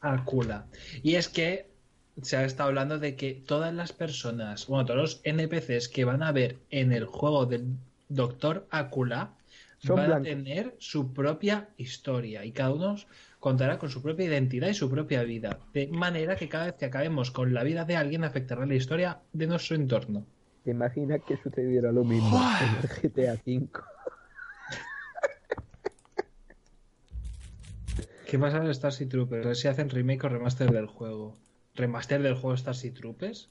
[0.00, 0.66] Acula.
[1.02, 1.71] Y es que
[2.20, 6.22] se ha estado hablando de que todas las personas, bueno, todos los NPCs que van
[6.22, 7.76] a ver en el juego del
[8.08, 9.30] doctor Acula
[9.78, 10.26] Son van blancos.
[10.26, 12.96] a tener su propia historia y cada uno
[13.40, 15.58] contará con su propia identidad y su propia vida.
[15.72, 19.20] De manera que cada vez que acabemos con la vida de alguien afectará la historia
[19.32, 20.24] de nuestro entorno.
[20.64, 23.68] ¿Te imaginas que sucediera lo mismo en el GTA V?
[28.28, 29.44] ¿Qué pasa en Starship Troopers?
[29.44, 31.34] A ver si hacen remake o remaster del juego.
[31.74, 33.50] ¿Remaster del juego Starship Troopers?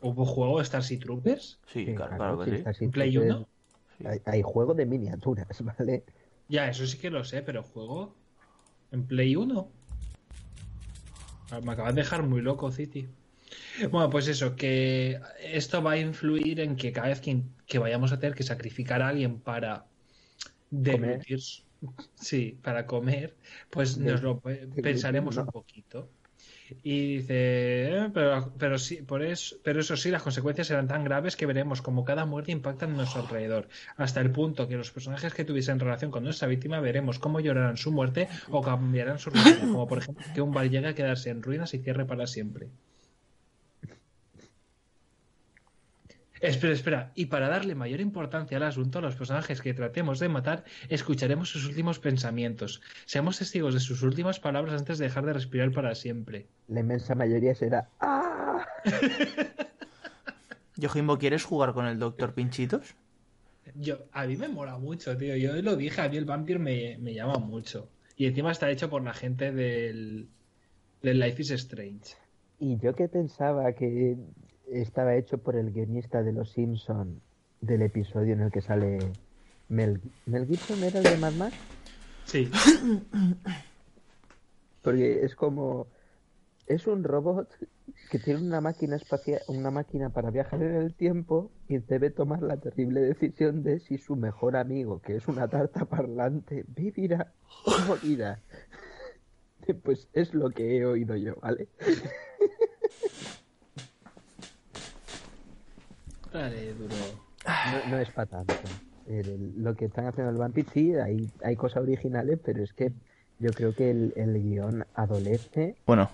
[0.00, 1.58] ¿Hubo juego de Starship Troopers?
[1.66, 2.56] Sí, Sí, claro, claro, que sí, sí.
[2.56, 3.48] está así, ¿En Play entonces, 1?
[4.04, 6.04] Hay, hay juego de miniaturas, ¿vale?
[6.48, 8.14] Ya, eso sí que lo sé, pero juego
[8.92, 9.70] en Play 1.
[11.50, 13.08] Ah, Me acabas de dejar muy loco, City.
[13.90, 18.12] Bueno, pues eso, que esto va a influir en que cada vez que, que vayamos
[18.12, 19.86] a tener que sacrificar a alguien para
[20.70, 21.64] deglutir, su-
[22.14, 23.36] sí, para comer,
[23.70, 25.42] pues nos lo pe- pensaremos no.
[25.44, 26.10] un poquito.
[26.82, 31.04] Y dice, "Eh, pero, pero sí, por eso, pero eso sí, las consecuencias serán tan
[31.04, 34.90] graves que veremos como cada muerte impacta en nuestro alrededor, hasta el punto que los
[34.90, 39.30] personajes que tuviesen relación con nuestra víctima veremos cómo llorarán su muerte o cambiarán su
[39.30, 42.26] rutina, como por ejemplo que un bar llegue a quedarse en ruinas y cierre para
[42.26, 42.68] siempre.
[46.42, 47.12] Espera, espera.
[47.14, 51.48] Y para darle mayor importancia al asunto, a los personajes que tratemos de matar, escucharemos
[51.48, 52.82] sus últimos pensamientos.
[53.06, 56.48] Seamos testigos de sus últimas palabras antes de dejar de respirar para siempre.
[56.66, 58.66] La inmensa mayoría será ¡Ah!
[60.76, 62.96] Yojimbo, ¿quieres jugar con el doctor Pinchitos?
[63.76, 65.36] Yo, a mí me mola mucho, tío.
[65.36, 67.88] Yo lo dije, a mí el Vampire me, me llama mucho.
[68.16, 70.28] Y encima está hecho por la gente del,
[71.02, 72.16] del Life is Strange.
[72.58, 74.16] Y yo que pensaba que
[74.80, 77.20] estaba hecho por el guionista de Los Simpson
[77.60, 78.98] del episodio en el que sale
[79.68, 81.54] Mel, Mel Gibson era el de Mad Max
[82.24, 82.50] Sí.
[84.82, 85.86] porque es como
[86.66, 87.48] es un robot
[88.10, 92.42] que tiene una máquina espacial una máquina para viajar en el tiempo y debe tomar
[92.42, 97.32] la terrible decisión de si su mejor amigo que es una tarta parlante vivirá
[97.66, 98.40] o morirá.
[99.84, 101.68] Pues es lo que he oído yo vale
[106.32, 106.94] Dale, duro.
[107.44, 108.54] No, no es para tanto.
[109.08, 112.92] El- lo que están haciendo el Vampire, sí, hay, hay cosas originales, pero es que
[113.38, 116.08] yo creo que el, el guion adolece Bueno,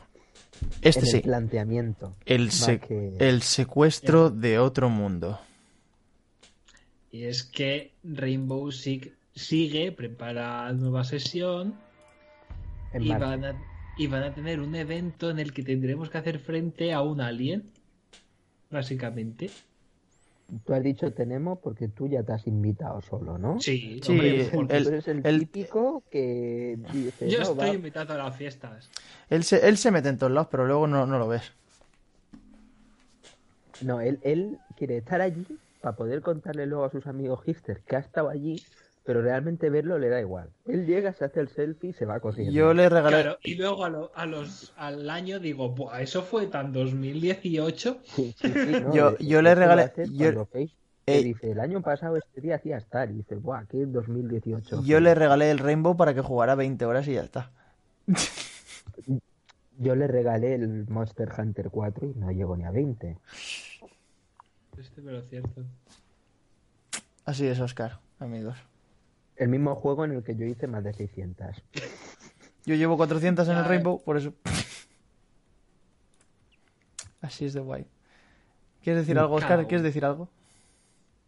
[0.80, 1.20] este en el sí.
[1.20, 2.16] planteamiento.
[2.24, 5.38] El, más se- que- el secuestro de otro mundo.
[7.12, 11.74] Y es que Rainbow Six sigue, prepara nueva sesión
[12.92, 13.54] En y van, a,
[13.96, 17.20] y van a tener un evento en el que tendremos que hacer frente a un
[17.20, 17.64] alien,
[18.70, 19.50] básicamente.
[20.64, 23.60] Tú has dicho tenemos porque tú ya te has invitado solo, ¿no?
[23.60, 27.68] Sí, Sí, hombre, el- porque Tú eres el, el- típico que dice, yo "No, estoy
[27.68, 27.74] va".
[27.74, 28.88] invitado a las fiestas.
[29.28, 31.52] Él se, él se mete en todos lados, pero luego no, no lo ves.
[33.82, 35.46] No, él, él quiere estar allí
[35.80, 38.60] para poder contarle luego a sus amigos hipsters que ha estado allí,
[39.08, 40.50] pero realmente verlo le da igual.
[40.66, 42.52] Él llega, se hace el selfie y se va corriendo.
[42.52, 43.22] Yo le regalé.
[43.22, 48.00] Claro, y luego a, lo- a los, al año digo, Buah, eso fue tan 2018.
[48.04, 51.52] Sí, sí, sí, no, Yo- de- yo de le lo regalé- yo- Facebook Eh, dice,
[51.52, 54.82] el año pasado este día hacía estar, y dice, buah, es 2018.
[54.84, 57.50] Yo le regalé el Rainbow para que jugara 20 horas y ya está.
[59.78, 63.16] Yo le regalé el Monster Hunter 4 y no llegó ni a 20.
[64.76, 65.62] Este, pero cierto.
[67.24, 68.58] Así es, Oscar, amigos.
[69.38, 71.62] El mismo juego en el que yo hice más de 600.
[72.66, 74.34] Yo llevo 400 en el Rainbow, por eso.
[77.20, 77.86] Así es de guay.
[78.82, 79.66] ¿Quieres decir algo, Oscar?
[79.66, 80.28] ¿Quieres decir algo?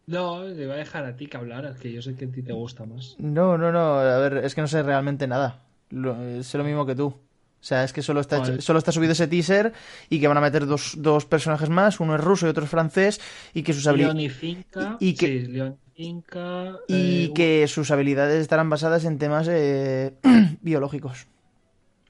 [0.07, 2.43] No, te voy a dejar a ti que hablaras, que yo sé que a ti
[2.43, 3.15] te gusta más.
[3.19, 3.95] No, no, no.
[4.01, 5.62] A ver, es que no sé realmente nada.
[5.91, 7.15] Lo- eh, sé lo mismo que tú.
[7.61, 9.73] O sea, es que solo está, hecho- solo está subido ese teaser
[10.09, 12.70] y que van a meter dos, dos personajes más, uno es ruso y otro es
[12.70, 13.20] francés,
[13.53, 14.24] y que sus Leon habilidades.
[14.24, 14.97] y Finca.
[14.99, 16.77] y que- Sí, Leon y Finca.
[16.89, 20.15] Y eh, que sus habilidades estarán basadas en temas eh,
[20.62, 21.27] biológicos.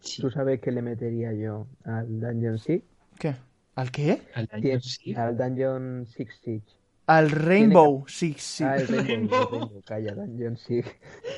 [0.01, 2.85] sí, ¿Tú sabes qué le metería yo al Dungeon Six?
[3.19, 3.35] ¿Qué?
[3.75, 4.23] ¿Al qué?
[4.35, 4.49] al.
[5.17, 6.65] Al Dungeon Six Siege.
[7.11, 8.69] Al Rainbow Six Six.
[8.69, 9.83] Ah, el Rainbow, Rainbow.
[9.85, 10.87] calla, Dungeon Six.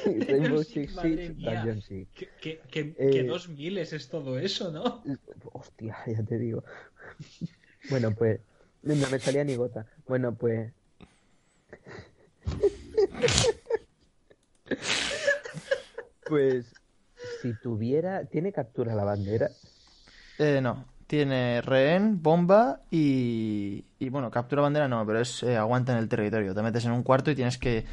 [0.28, 1.32] Rainbow Six mía.
[1.32, 2.10] Dungeon Six.
[2.12, 5.02] Que, que, que, Eh, que dos miles es todo eso, ¿no?
[5.52, 6.62] Hostia, ya te digo.
[7.90, 8.38] Bueno, pues.
[8.82, 9.86] No me salía ni gota.
[10.06, 10.72] Bueno, pues.
[16.28, 16.66] Pues.
[17.40, 18.26] Si tuviera.
[18.26, 19.50] ¿Tiene captura la bandera?
[20.38, 20.84] Eh, no.
[21.06, 26.08] Tiene rehén, bomba y, y bueno, captura bandera no, pero es eh, aguanta en el
[26.08, 26.54] territorio.
[26.54, 27.84] Te metes en un cuarto y tienes que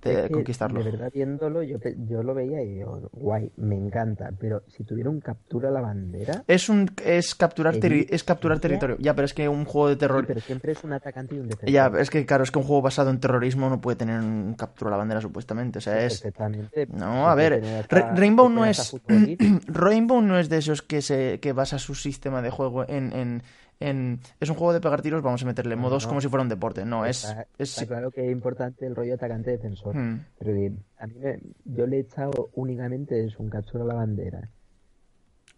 [0.00, 0.82] Te- es que, conquistarlo.
[0.82, 1.78] De verdad, viéndolo, yo,
[2.08, 4.30] yo lo veía y yo, guay, me encanta.
[4.38, 6.44] Pero si tuviera un captura la bandera.
[6.46, 8.96] es un es capturar ¿En terri- es capturar territorio.
[8.98, 11.38] Ya, pero es que un juego de Sí, terror pero siempre es un atacante y
[11.38, 11.68] un defensor.
[11.70, 14.54] ya, es que claro, es que un juego basado en terrorismo no puede tener un
[14.54, 16.86] captura la bandera supuestamente, o sea, es Perfectamente.
[16.86, 18.94] No, a ver, hasta- Rainbow no es.
[19.66, 23.42] Rainbow no es de esos que se que basa su sistema de juego en, en,
[23.80, 26.08] en- es un juego de pegar tiros, vamos a meterle No, modos no.
[26.08, 26.84] como si fuera un deporte.
[26.84, 29.94] No, es Está, es está claro que es importante el rollo atacante-defensor.
[29.96, 30.24] Hmm.
[30.38, 33.94] Pero que a mí me- yo le he echado únicamente es un captura a la
[33.94, 34.48] bandera.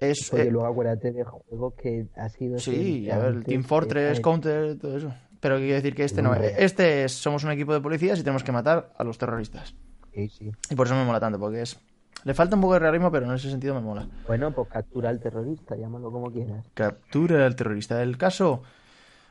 [0.01, 2.59] es Porque eh, luego acuérdate de juegos que ha sido.
[2.59, 5.13] sí, a ver, antes, Team que Fortress, Counter, todo eso.
[5.41, 8.43] Pero quiero decir que este no, este es somos un equipo de policías y tenemos
[8.45, 9.75] que matar a los terroristas.
[10.15, 10.51] Sí, sí.
[10.71, 11.79] Y por eso me mola tanto, porque es
[12.25, 14.07] le falta un poco de realismo, pero en ese sentido me mola.
[14.27, 16.67] Bueno, pues captura al terrorista, llámalo como quieras.
[16.75, 18.03] Captura al terrorista.
[18.03, 18.63] El caso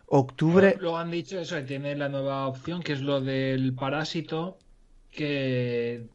[0.07, 4.57] octubre Luego han dicho eso, que tiene la nueva opción, que es lo del parásito,
[5.11, 6.07] que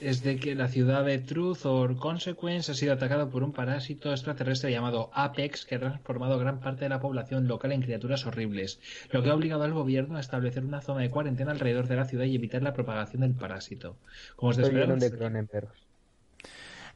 [0.00, 4.10] es de que la ciudad de Truth or Consequence ha sido atacada por un parásito
[4.10, 8.80] extraterrestre llamado Apex, que ha transformado gran parte de la población local en criaturas horribles,
[9.10, 12.04] lo que ha obligado al gobierno a establecer una zona de cuarentena alrededor de la
[12.04, 13.96] ciudad y evitar la propagación del parásito.
[14.34, 15.85] Como os de Cronenbergs.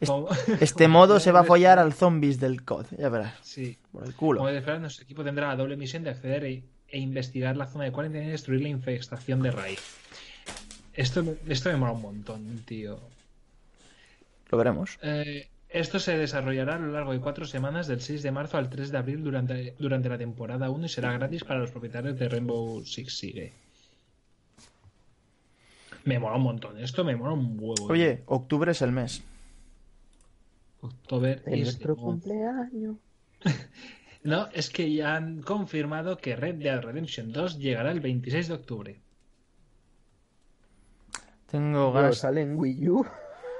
[0.06, 0.28] Como-
[0.60, 4.04] este como modo se va a follar al zombies del COD, ya verás, Sí, por
[4.04, 4.38] el culo.
[4.40, 7.66] Como de esperar, nuestro equipo tendrá la doble misión de acceder e, e investigar la
[7.66, 9.80] zona de cuarentena y destruir la infestación de raíz.
[10.94, 12.98] Esto, esto me mola un montón, tío.
[14.50, 14.98] Lo veremos.
[15.02, 18.68] Eh, esto se desarrollará a lo largo de cuatro semanas, del 6 de marzo al
[18.68, 22.28] 3 de abril durante, durante la temporada 1 y será gratis para los propietarios de
[22.28, 23.52] Rainbow Six Siege.
[26.04, 27.86] Me mola un montón, esto me mola un huevo.
[27.88, 29.22] Oye, octubre es el mes.
[30.82, 32.96] October En is nuestro the cumpleaños.
[34.22, 38.54] No, es que ya han confirmado que Red Dead Redemption 2 llegará el 26 de
[38.54, 39.00] octubre.
[41.46, 43.06] Tengo ganas, sale en Wii U.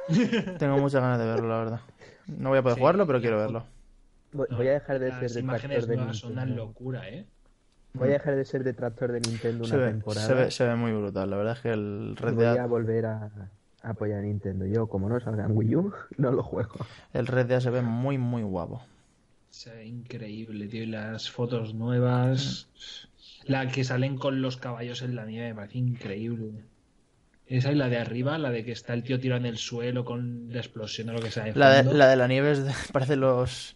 [0.59, 1.80] tengo muchas ganas de verlo, la verdad.
[2.26, 3.64] No voy a poder Sí, jugarlo, pero quiero verlo.
[4.32, 6.66] Voy, voy a dejar de Las ser imágenes detractor de nuevas son una Nintendo.
[6.66, 7.26] locura, ¿eh?
[7.94, 10.26] Voy a dejar de ser detractor de Nintendo Se una ve, temporada.
[10.26, 11.30] se, ve, se ve muy brutal.
[11.30, 13.30] La verdad es que el Red voy a Dead, volver a,
[13.82, 14.66] a apoyar a Nintendo.
[14.66, 16.74] Yo, como no salga en Wii U, no lo juego.
[17.12, 18.82] el Red Dead se ve muy, muy guapo.
[19.51, 20.82] Se ve increíble, tío.
[20.82, 22.69] Y las fotos nuevas.
[23.44, 26.65] La que salen con los caballos en la nieve me parece increíble.
[27.47, 30.05] Esa y la de arriba, la de que está el tío tirado en el suelo
[30.05, 31.44] con la explosión o lo que sea.
[31.44, 33.74] de La de, la de la nieve es de- parece los...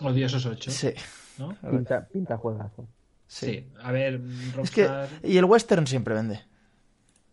[0.00, 0.70] Odiosos 8.
[0.70, 0.90] Sí,
[1.38, 1.56] ¿no?
[1.68, 2.86] Pinta, pinta juegazo.
[3.26, 3.46] Sí.
[3.46, 3.66] sí.
[3.82, 4.20] A ver,
[4.62, 4.86] Es que...
[4.86, 5.08] Rockstar.
[5.24, 6.42] Y el western siempre vende.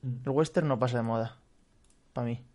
[0.01, 0.15] Mm.
[0.25, 1.37] El western no pasa de moda.
[2.13, 2.45] Para mí,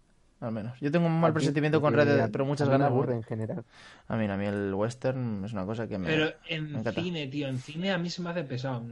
[0.40, 0.78] al menos.
[0.81, 2.93] Yo tengo un A mal presentimiento con Red Dead, pero muchas a mí me ganas.
[2.93, 3.65] aburre en general.
[4.06, 6.06] A mí, a mí el western es una cosa que me.
[6.06, 6.93] Pero me en encanta.
[7.02, 8.85] cine, tío, en cine a mí se me hace pesado.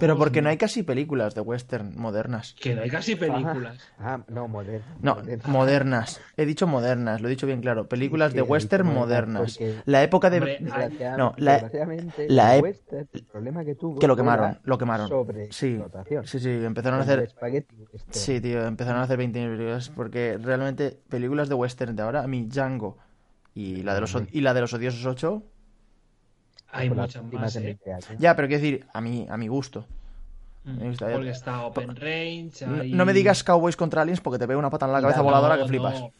[0.00, 2.54] Pero porque no hay casi películas de western modernas.
[2.58, 3.78] Que no hay casi películas.
[3.98, 4.86] Ah, no, moderno.
[5.00, 6.20] No, modernas.
[6.36, 7.88] He dicho modernas, lo he dicho bien claro.
[7.88, 9.58] Películas Sí, de western modernas modernas.
[9.58, 10.38] porque- La época de.
[10.38, 14.16] Hombre, Desgraciadamente- No, la- desgraciadamente, la el ep- western, el problema que tuvo Que lo
[14.16, 15.08] quemaron, lo quemaron.
[15.08, 15.78] Sobre Sí,
[16.24, 17.20] sí, sí, empezaron a hacer.
[17.20, 17.62] western.
[18.10, 22.26] Sí, tío, empezaron a hacer 20 películas porque realmente películas de western de ahora, a
[22.26, 22.98] mí Django
[23.54, 25.42] y la de los, y la de los odiosos 8,
[26.72, 27.60] Hay muchas más, ¿eh?
[27.60, 28.08] 20 años.
[28.18, 29.86] ya, pero quiero decir, a mí, a mi gusto.
[30.64, 31.32] Mm, Me gusta, Porque eh.
[31.32, 32.66] está Open Range.
[32.66, 35.00] No- hay- No me digas Cowboys contra Aliens porque te pego una pata en la
[35.00, 36.00] cabeza Ya, voladora No, que flipas.
[36.00, 36.10] No,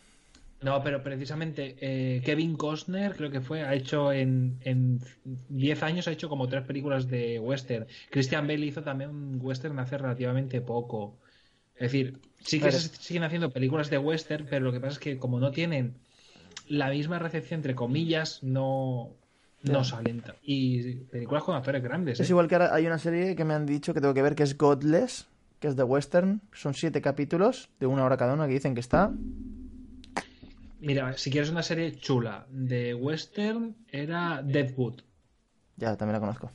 [0.62, 4.98] No, pero precisamente eh, Kevin Costner, creo que fue, ha hecho en, en
[5.50, 7.86] 10 años ha hecho como tres películas de western.
[8.10, 11.16] Christian Bale hizo también un western hace relativamente poco.
[11.74, 14.92] Es decir, sí que Pero- se siguen haciendo películas de western, pero lo que pasa
[14.94, 15.94] es que como no tienen
[16.68, 19.10] la misma recepción, entre comillas, no,
[19.62, 19.84] no Ya.
[19.84, 20.20] salen.
[20.20, 22.20] ta- Y películas con actores grandes.
[22.20, 22.32] Es ¿eh?
[22.32, 24.42] igual que ahora hay una serie que me han dicho que tengo que ver que
[24.44, 25.26] es Godless,
[25.60, 26.40] que es de western.
[26.52, 29.12] Son siete capítulos de una hora cada uno que dicen que está.
[30.80, 35.00] Mira, si quieres una serie chula de western, era Deadwood.
[35.76, 36.50] Ya, también la conozco.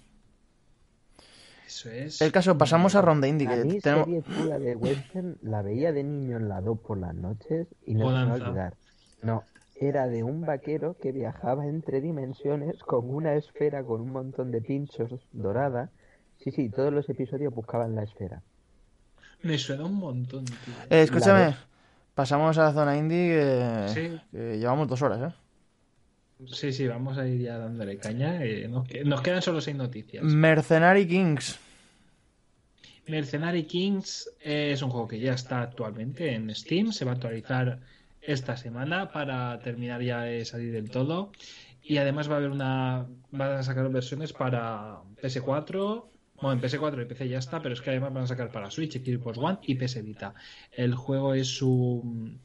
[1.69, 2.19] Eso es.
[2.21, 3.47] El caso, pasamos a Ronda Indie.
[3.47, 4.05] A Que mí tenemos...
[4.07, 8.09] serie de western la veía de niño en la 2 por las noches y no
[8.09, 8.73] me a olvidar.
[9.21, 9.43] No,
[9.79, 14.61] era de un vaquero que viajaba entre dimensiones con una esfera con un montón de
[14.61, 15.91] pinchos dorada.
[16.43, 18.41] Sí, sí, todos los episodios buscaban la esfera.
[19.43, 20.73] Me suena un montón, tío.
[20.89, 21.55] Eh, escúchame,
[22.15, 24.21] pasamos a la zona indie que, Sí.
[24.31, 25.35] que llevamos dos horas, ¿eh?
[26.47, 28.43] Sí, sí, vamos a ir ya dándole caña.
[28.43, 30.23] eh, nos, que- nos quedan solo seis noticias.
[30.23, 31.59] Mercenary Kings.
[33.07, 36.91] Mercenary Kings es un juego que ya está actualmente en Steam.
[36.93, 37.79] Se va a actualizar
[38.21, 41.31] esta semana para terminar ya de salir del todo.
[41.83, 43.05] Y además va a haber una.
[43.31, 46.05] Van a sacar versiones para PS4.
[46.41, 48.71] Bueno, en PS4 y PC ya está, pero es que además van a sacar para
[48.71, 50.33] Switch, Xbox One y PS Vita.
[50.71, 52.39] El juego es un,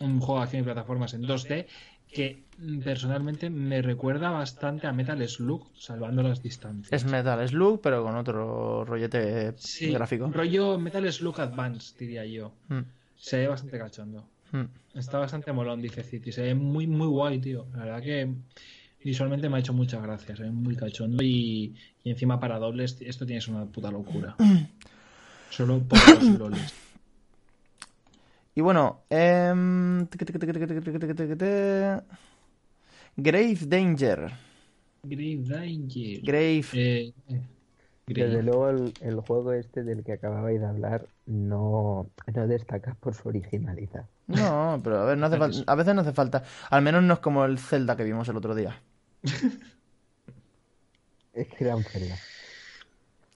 [0.00, 1.66] un juego de acción y plataformas en 2D
[2.14, 2.44] que
[2.84, 6.92] personalmente me recuerda bastante a Metal Slug, salvando las distancias.
[6.92, 10.30] Es Metal Slug, pero con otro rollete Sí, gráfico.
[10.32, 12.52] rollo Metal Slug Advance, diría yo.
[12.68, 12.80] Mm,
[13.16, 14.24] Se ve bastante cachondo.
[14.52, 14.98] mm.
[14.98, 16.30] Está bastante molón, dice City.
[16.30, 17.66] Se ve muy, muy guay, tío.
[17.72, 18.32] La verdad que
[19.02, 20.38] visualmente me ha hecho muchas gracias.
[20.38, 21.74] Se ve muy cachondo y,
[22.04, 24.36] y encima para dobles esto tienes una puta locura.
[25.50, 26.72] Solo por los loles.
[28.54, 30.06] Y bueno, em,
[33.16, 34.32] Grave Danger.
[35.02, 36.20] Grave Danger.
[36.22, 36.64] Grave.
[36.72, 37.12] Eh,
[38.06, 38.30] Grave.
[38.30, 43.14] Desde luego el, el juego este del que acababais de hablar no, no destaca por
[43.14, 44.04] su originalidad.
[44.26, 46.44] No, pero a ver, no hace falta, a veces no hace falta.
[46.70, 48.80] Al menos no es como el Zelda que vimos el otro día.
[51.32, 52.14] Es que era un Zelda.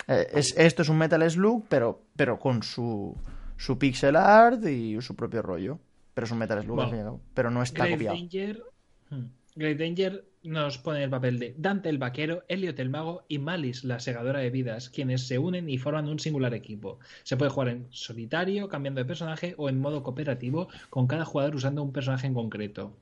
[0.07, 3.17] Eh, es, esto es un Metal Slug, pero, pero con su,
[3.59, 5.79] su pixel art y su propio rollo.
[6.15, 7.21] Pero es un Metal Slug, Bueno.
[7.35, 8.17] Pero no está Grave copiado.
[8.17, 8.63] Danger,
[9.11, 9.25] hmm,
[9.55, 13.87] Grave Danger nos pone el papel de Dante el vaquero, Elliot el mago y Malice
[13.87, 16.99] la segadora de vidas, quienes se unen y forman un singular equipo.
[17.25, 21.57] Se puede jugar en solitario, cambiando de personaje o en modo cooperativo, con cada jugador
[21.57, 22.97] usando un personaje en concreto.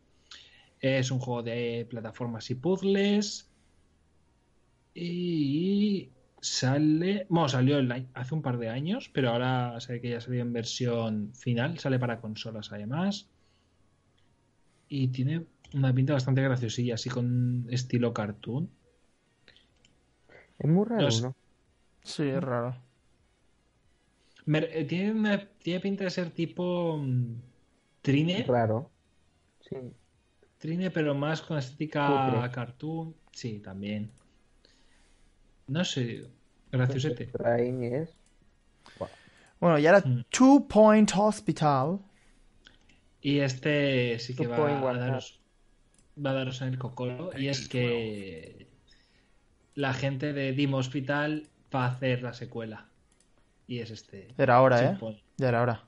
[0.80, 3.48] Es un juego de plataformas y puzzles.
[4.94, 6.10] Y
[6.40, 7.26] sale.
[7.28, 10.52] Bueno, salió el hace un par de años, pero ahora sé que ya salió en
[10.52, 11.78] versión final.
[11.78, 13.28] Sale para consolas además.
[14.88, 18.70] Y tiene una pinta bastante graciosilla, así con estilo cartoon.
[20.58, 21.22] Es muy raro, No sé.
[21.22, 21.36] ¿no?
[22.02, 22.76] Sí, es raro.
[24.46, 27.34] Me- eh, tiene, una- tiene pinta de ser tipo mm,
[28.02, 28.90] Trine, Raro.
[29.60, 29.76] Sí.
[30.58, 32.50] Trine, pero más con estética Cutre.
[32.52, 33.14] cartoon.
[33.32, 34.10] Sí, también.
[35.68, 36.24] No sé,
[36.70, 37.30] graciosete.
[38.02, 38.16] Es.
[39.58, 40.24] Bueno, y ahora Mm.
[40.30, 41.98] Two Point Hospital.
[43.20, 45.40] Y este sí que va a daros,
[46.24, 47.30] va a daros en el cocoro.
[47.36, 48.68] Y es que
[49.74, 52.86] la gente de Dim Hospital va a hacer la secuela.
[53.66, 54.28] Y es este.
[54.38, 54.96] Era hora, Two ¿eh?
[55.00, 55.18] Point.
[55.38, 55.84] Ya era hora.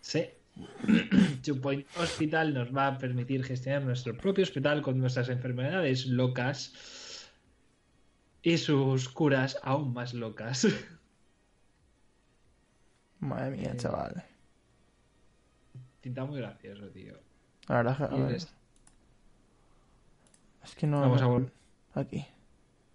[0.00, 0.24] Sí.
[1.44, 6.72] Two Point Hospital nos va a permitir gestionar nuestro propio hospital con nuestras enfermedades locas
[8.46, 10.68] y sus curas aún más locas.
[13.18, 14.24] Madre mía, Eh, chaval.
[16.00, 17.14] Pinta muy gracioso, tío.
[17.66, 18.54] La verdad, es que- a ver, es-
[20.64, 21.00] es que no.
[21.00, 21.52] Vamos a volver.
[21.94, 22.24] Aquí.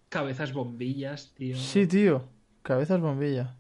[0.08, 1.58] Cabezas bombillas, tío.
[1.58, 2.24] Sí, tío.
[2.64, 3.54] Cabezas bombilla.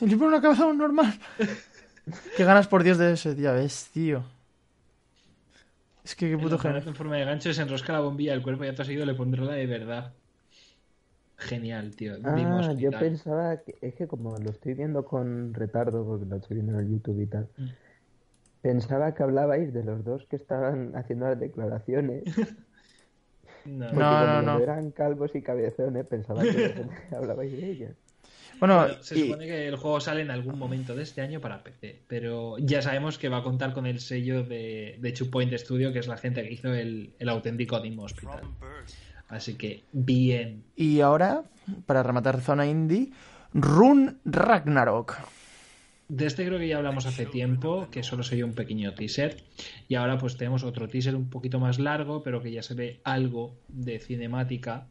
[0.00, 1.20] Y le pone una cabeza a un normal.
[2.36, 4.24] Qué ganas por Dios de ese, ya ves, tío.
[6.04, 6.78] Es que qué puto genio.
[6.78, 9.42] en forma de gancho se enrosca la bombilla del cuerpo y acto seguido le pondrá
[9.44, 10.12] la de verdad.
[11.36, 12.16] Genial, tío.
[12.18, 16.36] Dimos Ah, yo pensaba que es que como lo estoy viendo con retardo, porque lo
[16.36, 17.68] estoy viendo en el YouTube y tal, Mm.
[18.62, 22.24] pensaba que hablabais de los dos que estaban haciendo las declaraciones.
[23.64, 23.86] No.
[23.94, 24.60] Porque No, como no, no.
[24.60, 26.74] eran calvos y cabezones, pensaba que
[27.16, 27.96] hablabais de ellos.
[28.60, 31.40] Bueno, Bueno, se y- supone que el juego sale en algún momento de este año
[31.40, 35.30] para PC, pero ya sabemos que va a contar con el sello de, de Two
[35.30, 38.40] Point Studio, que es la gente que hizo el, el auténtico Dim Hospital.
[39.28, 40.64] Así que, bien.
[40.76, 41.42] y ahora,
[41.86, 43.10] para rematar zona indie,
[43.52, 45.16] Run Ragnarok.
[46.08, 49.42] De este creo que ya hablamos hace tiempo, que solo se vio un pequeño teaser.
[49.88, 53.00] Y ahora pues tenemos otro teaser un poquito más largo, pero que ya se ve
[53.04, 54.86] algo de cinemática.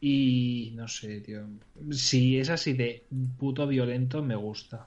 [0.00, 1.42] Y no sé, tío.
[1.90, 3.04] Si es así de
[3.38, 4.86] puto violento, me gusta.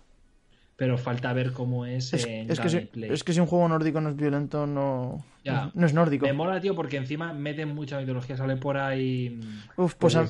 [0.76, 3.11] Pero falta ver cómo es, Es, en es que si, gameplay.
[3.14, 5.72] es que si un juego nórdico no es violento, no, Ya.
[5.76, 6.26] no es nórdico.
[6.26, 8.35] Me mola, tío, porque encima meten mucha mitología.
[8.38, 9.40] Sale por ahí.
[9.77, 10.27] Uf, pues a,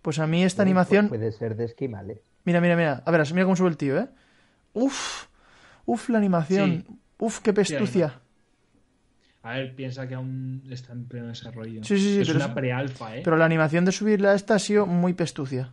[0.00, 1.08] pues a mí esta animación...
[1.08, 2.20] Puede ser de esquimales.
[2.44, 3.02] Mira, mira, mira.
[3.04, 4.08] A ver, mira cómo sube el tío, ¿eh?
[4.72, 5.26] Uf,
[5.84, 6.84] uf, la animación.
[6.88, 6.94] Sí.
[7.18, 8.20] Uf, qué pestucia.
[9.42, 11.82] A ver, piensa que aún está en pleno desarrollo.
[11.84, 13.20] Sí, sí, sí, es pero una pre-alfa, ¿eh?
[13.24, 15.72] Pero la animación de subirla a esta ha sido muy pestucia.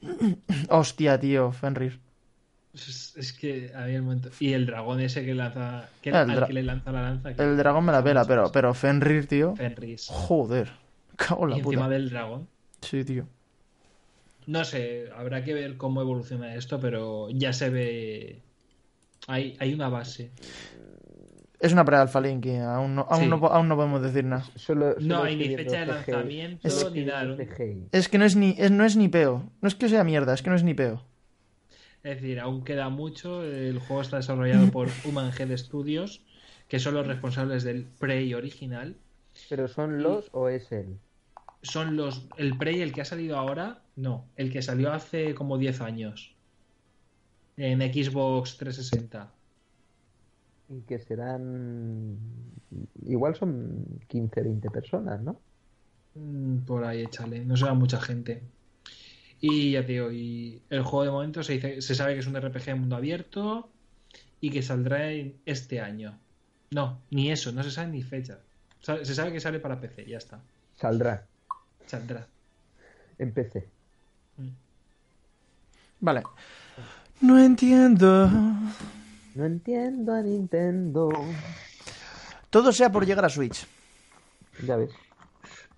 [0.68, 2.00] Hostia, tío, Fenrir.
[2.74, 4.30] Es, es que había el momento.
[4.40, 5.88] Y el dragón ese que lanza.
[6.00, 7.34] Que, Ah, el al dra- que le lanza la lanza.
[7.34, 9.54] que- El dragón me la pela, pero, pero Fenrir, tío.
[9.56, 10.08] Fenris.
[10.08, 10.72] Joder.
[11.16, 11.88] Cago en Y la encima puta.
[11.90, 12.48] del dragón.
[12.80, 13.26] Sí, tío.
[14.46, 18.40] No sé, habrá que ver cómo evoluciona esto, pero ya se ve.
[19.28, 20.30] Hay, hay una base.
[21.62, 23.28] Es una pre-alfa Link y aún no, aún, Sí.
[23.28, 24.44] no, po- aún no podemos decir nada.
[24.56, 27.36] Solo, No hay ni fecha de lanzamiento Es- ni nada.
[27.92, 29.48] Es que no es ni, es, no es ni peo.
[29.60, 31.04] No es que sea mierda, es que no es ni peo.
[32.02, 33.44] Es decir, aún queda mucho.
[33.44, 36.24] El juego está desarrollado por Human Head Studios,
[36.66, 38.96] que son los responsables del Prey original.
[39.48, 40.98] ¿Pero son los o es él?
[41.62, 42.26] Son los.
[42.38, 44.26] El Prey, el que ha salido ahora, no.
[44.34, 46.34] El que salió hace como 10 años.
[47.56, 49.30] En Xbox 360.
[50.72, 52.16] Y que serán...
[53.04, 55.38] Igual son 15, 20 personas, ¿no?
[56.14, 57.44] Mm, Por ahí, échale.
[57.44, 58.42] No será mucha gente.
[59.40, 62.26] Y ya te digo, y el juego de momento se, dice, se sabe que es
[62.26, 63.68] un RPG de mundo abierto
[64.40, 66.16] y que saldrá en este año.
[66.70, 68.38] No, ni eso, no se sabe ni fecha.
[68.80, 70.40] Se sabe que sale para PC, ya está.
[70.76, 71.26] Saldrá
[71.86, 72.26] Saldrá.
[73.18, 73.68] en PC.
[76.00, 76.22] Vale.
[77.20, 78.28] No entiendo.
[79.34, 81.10] No entiendo a Nintendo.
[82.50, 83.66] Todo sea por llegar a Switch.
[84.66, 84.90] Ya ves.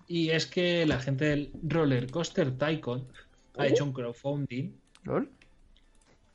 [0.07, 3.07] Y es que la gente del Roller Coaster Tycoon
[3.57, 5.31] ha hecho un crowdfunding ¿Lol?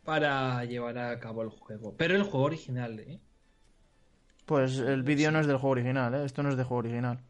[0.05, 1.95] para llevar a cabo el juego.
[1.97, 3.21] Pero el juego original, ¿eh?
[4.47, 6.25] Pues el vídeo no es del juego original, ¿eh?
[6.25, 7.21] Esto no es del juego original.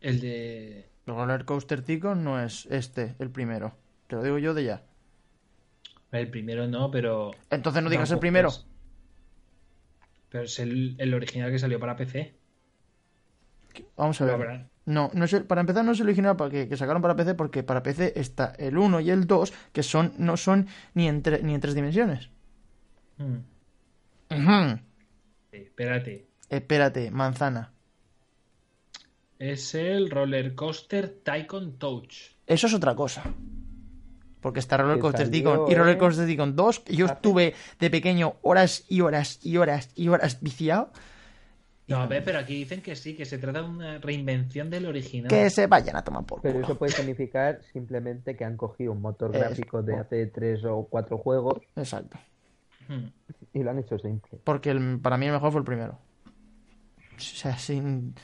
[0.00, 0.88] El de...
[1.06, 3.74] El Roller Coaster Tycoon no es este, el primero.
[4.06, 4.82] Te lo digo yo de ya.
[6.12, 7.32] El primero no, pero...
[7.50, 8.48] Entonces no digas el primero.
[8.48, 8.66] es-
[10.30, 12.34] Pero es el, el original que salió para PC.
[13.96, 14.66] Vamos a ver.
[14.86, 17.14] No, no es el- para empezar no es el original para que, que sacaron para
[17.14, 21.06] PC porque para PC está el 1 y el 2 que son no son ni
[21.08, 22.30] en, tre- ni en tres dimensiones.
[23.18, 23.38] Hmm.
[24.30, 24.78] Ujú.
[25.52, 26.26] Sí, espérate.
[26.48, 27.72] Espérate, manzana.
[29.38, 32.32] Es el Roller Coaster Tycoon Touch.
[32.46, 33.22] Eso es otra cosa.
[34.40, 35.98] Porque está Roller Coaster Tycoon y Roller ¿eh?
[35.98, 36.80] Coaster Tycoon 2.
[36.80, 40.90] que Yo Hace- estuve de pequeño horas y horas y horas y horas viciado.
[41.88, 44.86] No, a ver, pero aquí dicen que sí, que se trata de una reinvención del
[44.86, 45.28] original.
[45.28, 46.66] Que se vayan a tomar por Pero culo.
[46.66, 50.86] eso puede significar simplemente que han cogido un motor Es- gráfico de hace tres o
[50.88, 52.16] cuatro juegos Exacto.
[52.88, 53.06] Hmm.
[53.52, 54.38] y lo han hecho simple.
[54.44, 55.98] Porque el- para mí el mejor fue el primero.
[57.16, 58.14] O sea, sin.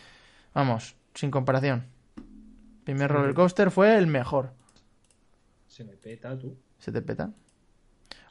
[0.55, 1.87] Vamos, sin comparación.
[2.17, 4.53] El primer roller coaster fue el mejor.
[5.77, 6.57] Se me peta, tú.
[6.79, 7.31] ¿Se te peta?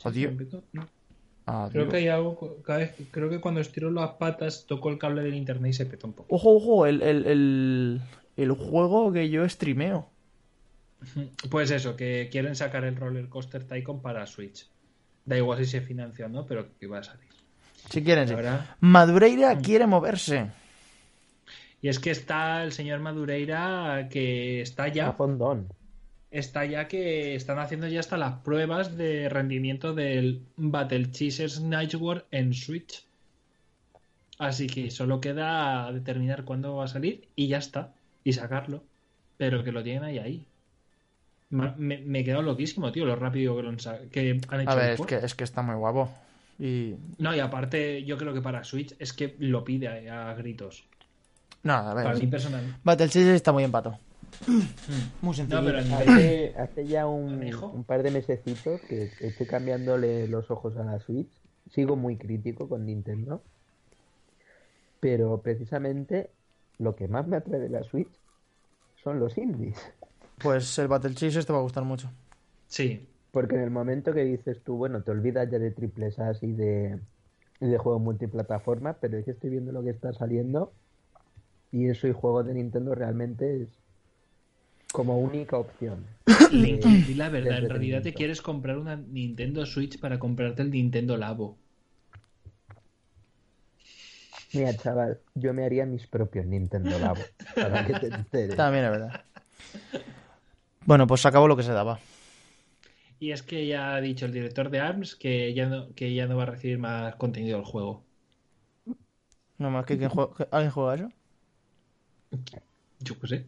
[0.04, 0.64] Me petó.
[0.74, 0.88] No.
[1.46, 1.72] Adiós.
[1.74, 2.58] Creo que hay algo.
[2.64, 5.86] Cada vez, creo que cuando estiro las patas tocó el cable del internet y se
[5.86, 6.36] petó un poco.
[6.36, 8.02] Ojo, ojo, el, el, el,
[8.36, 10.10] el juego que yo streameo.
[11.52, 14.68] Pues eso, que quieren sacar el Roller Coaster Tycoon para Switch.
[15.24, 17.30] Da igual si se financia o no, pero que va a salir.
[17.92, 18.34] Si quieren, sí.
[18.34, 18.76] Verdad.
[18.80, 20.50] Madureira quiere moverse.
[21.80, 25.10] Y es que está el señor Madureira que está ya.
[25.10, 25.68] A fondón.
[26.38, 32.26] Está ya que están haciendo ya hasta las pruebas de rendimiento del Battle Chasers Nightwar
[32.32, 33.04] en Switch.
[34.38, 37.94] Así que solo queda determinar cuándo va a salir y ya está.
[38.24, 38.84] Y sacarlo.
[39.38, 40.46] Pero que lo tienen ahí ahí.
[41.50, 43.78] Me, me he quedado loquísimo, tío, lo rápido que, lo han,
[44.12, 45.10] que han hecho A ver, el es port.
[45.10, 46.10] que, es que está muy guapo.
[46.60, 46.96] Y.
[47.18, 50.86] No, y aparte, yo creo que para Switch es que lo pide a, a gritos.
[51.64, 52.30] No, a Para mí ver.
[52.30, 52.76] personal.
[52.84, 54.00] Battle Chase está muy empato.
[55.22, 55.62] Muy sencillo.
[55.62, 60.84] No, pero Hace, hace ya un, par de mesecitos que estoy cambiándole los ojos a
[60.84, 61.32] la Switch.
[61.72, 63.42] Sigo muy crítico con Nintendo.
[65.00, 66.32] Pero precisamente
[66.78, 68.12] lo que más me atrae de la Switch
[69.04, 69.78] son los indies.
[70.38, 72.10] Pues el Battle Chase te va a gustar mucho.
[72.68, 76.34] Sí, Porque en el momento que dices tú, bueno, te olvidas ya de triples A
[76.42, 77.00] y de,
[77.62, 80.74] y de juegos multiplataforma, pero es que estoy viendo lo que está saliendo
[81.72, 83.70] y eso y juegos de Nintendo realmente es
[84.96, 86.06] como única opción.
[86.52, 90.62] Link, de- di la verdad, en realidad te quieres comprar una Nintendo Switch para comprarte
[90.62, 91.58] el Nintendo Labo.
[94.54, 97.22] Mira, chaval, yo me haría mis propios Nintendo Labo,
[97.56, 98.56] para que te enteres.
[98.56, 99.22] También es verdad.
[100.86, 102.00] Bueno, pues se acabó lo que se daba.
[103.20, 106.26] Y es que ya ha dicho el director de ARMS que ya no, que ya
[106.28, 108.04] no va a recibir más contenido del juego.
[109.58, 111.10] No más que quien juega- alguien juega eso.
[113.00, 113.46] Yo qué sé.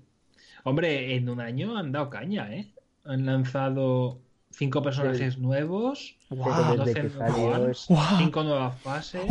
[0.68, 2.74] Hombre, en un año han dado caña, ¿eh?
[3.06, 4.20] Han lanzado
[4.52, 9.22] cinco personajes nuevos, desde 12 que nuevos salió, cinco nuevas fases.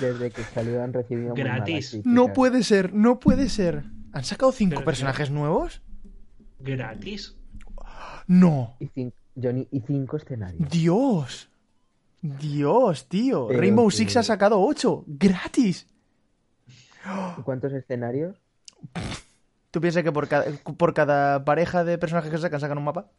[0.00, 2.00] desde que salió han recibido Gratis.
[2.04, 3.84] No puede ser, no puede ser.
[4.14, 5.82] ¿Han sacado cinco Pero, personajes nuevos?
[6.60, 7.36] Gratis.
[8.26, 8.74] No.
[8.80, 10.66] Y cinco, Johnny, y cinco escenarios.
[10.70, 11.50] Dios.
[12.22, 13.48] Dios, tío.
[13.48, 15.04] Pero Rainbow que- Six ha sacado ocho.
[15.06, 15.86] Gratis.
[17.38, 18.34] ¿Y ¿Cuántos escenarios?
[19.70, 20.44] ¿Tú piensas que por cada,
[20.76, 23.10] por cada pareja de personajes que sacan, sacan un mapa?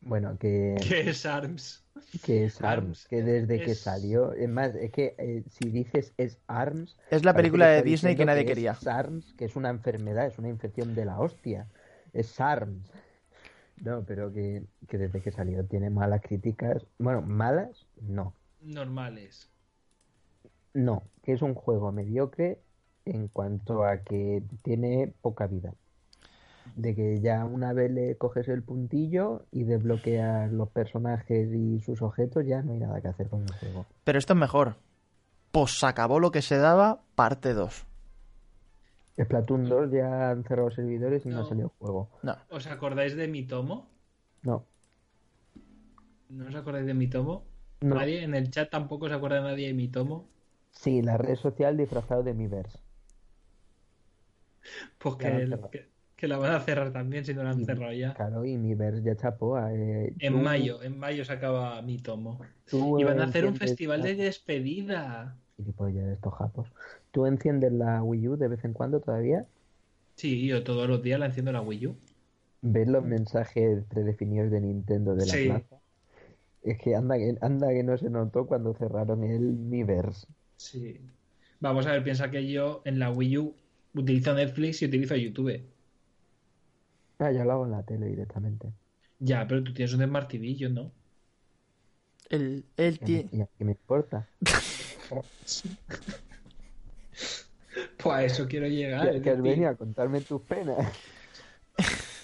[0.00, 1.84] Bueno, que, ¿Qué es ARMS?
[2.22, 5.68] que es ARMS, ARMS, que desde que es- salió, es más, es que eh, si
[5.70, 8.74] dices es ARMS, Es la película de Disney que nadie es quería.
[8.74, 11.66] SARMS, que es una enfermedad, es una infección de la hostia.
[12.12, 12.90] Es SARMS.
[13.82, 16.86] No, pero que, que desde que salió tiene malas críticas.
[16.98, 18.32] Bueno, malas, no.
[18.62, 19.48] Normales.
[20.74, 22.60] No, que es un juego mediocre
[23.10, 25.72] en cuanto a que tiene poca vida.
[26.76, 32.02] De que ya una vez le coges el puntillo y desbloqueas los personajes y sus
[32.02, 33.86] objetos, ya no hay nada que hacer con el juego.
[34.04, 34.76] Pero esto es mejor.
[35.50, 37.84] Pues se acabó lo que se daba, parte 2.
[39.20, 41.44] Splatoon 2 ya han cerrado servidores y no, No.
[41.48, 42.08] salió el juego.
[42.22, 42.36] No.
[42.50, 43.88] ¿Os acordáis de mi tomo?
[44.42, 44.64] No,
[46.28, 47.44] ¿No os acordáis de mi tomo?
[47.80, 47.94] no.
[47.96, 48.22] ¿Nadie?
[48.22, 50.26] En el chat tampoco se acuerda nadie de mi tomo.
[50.70, 52.78] Sí, la red social disfrazado de Miiverse.
[54.98, 55.70] Pues que, cerrado.
[55.70, 55.86] que-
[56.16, 58.12] que la van a cerrar también si no la han cerrado ya.
[58.14, 59.56] Claro, y Miiverse ya chapó.
[59.68, 62.40] eh, En tú- mayo, en mayo se acaba mi tomo.
[62.68, 65.36] tú Y van a hacer un festival de despedida.
[65.56, 66.68] Gilipollas de estos japos.
[67.12, 69.46] ¿Tú enciendes la Wii U de vez en cuando todavía?
[70.16, 71.96] Sí, yo todos los días la enciendo la Wii U.
[72.62, 75.46] ¿Ves los mensajes predefinidos de Nintendo de la Sí.
[75.46, 75.76] plaza?
[76.64, 80.26] Es que anda, que anda que no se notó cuando cerraron el Miiverse.
[80.56, 81.00] Sí.
[81.60, 83.54] Vamos a ver, piensa que yo en la Wii U
[83.94, 85.62] utilizo Netflix y utilizo YouTube.
[87.18, 88.72] Ah, yo lo hago en la tele directamente.
[89.18, 90.92] Ya, pero tú tienes un Smart TV, yo no.
[92.30, 94.28] El, el ¿Y a ti- mí- ¿Y a qué me importa?
[97.96, 99.10] Pues a eso quiero llegar.
[99.12, 100.86] Que, que has venido a contarme tus penas.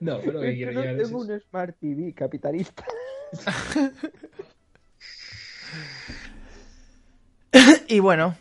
[0.00, 1.32] No, pero lo que Es que quiero no llegar es tengo eso.
[1.34, 2.84] un Smart TV capitalista.
[7.88, 8.36] Y bueno,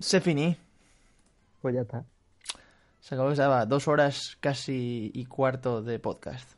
[0.00, 0.56] se finí.
[1.62, 2.04] Pues ya está.
[3.00, 6.50] Se acabó que se daba dos horas casi y cuarto de podcast.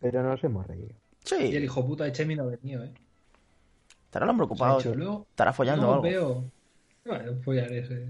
[0.00, 0.94] Pero nos hemos reído.
[1.30, 2.92] Y el Sí, hijo puta de Chemi no ha venido, ¿eh?
[4.06, 4.80] estará el hombre ocupado.
[4.94, 6.02] luego- Estará follando no algo.
[6.02, 6.44] veo.
[7.06, 8.08] Bueno, follar ese.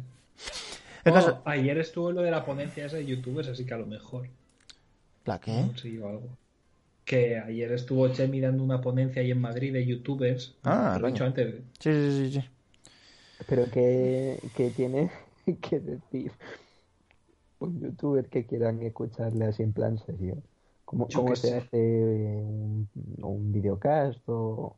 [1.06, 3.86] Oh, caso- Ayer estuvo lo de la ponencia esa de youtubers, así que a lo
[3.86, 4.28] mejor
[5.24, 5.52] ¿La qué?
[5.52, 6.28] consiguió algo.
[7.04, 10.54] Que ayer estuvo Chemi dando una ponencia ahí en Madrid de youtubers.
[10.64, 11.54] Ah, lo he dicho antes.
[11.78, 12.48] Sí, sí, sí, sí.
[13.48, 15.10] Pero que, que tiene
[15.60, 16.32] que decir
[17.58, 20.42] un youtuber que quieran escucharle así en plan serio.
[20.84, 21.56] ¿Cómo, cómo se sé.
[21.56, 22.88] hace un,
[23.22, 24.76] un videocast o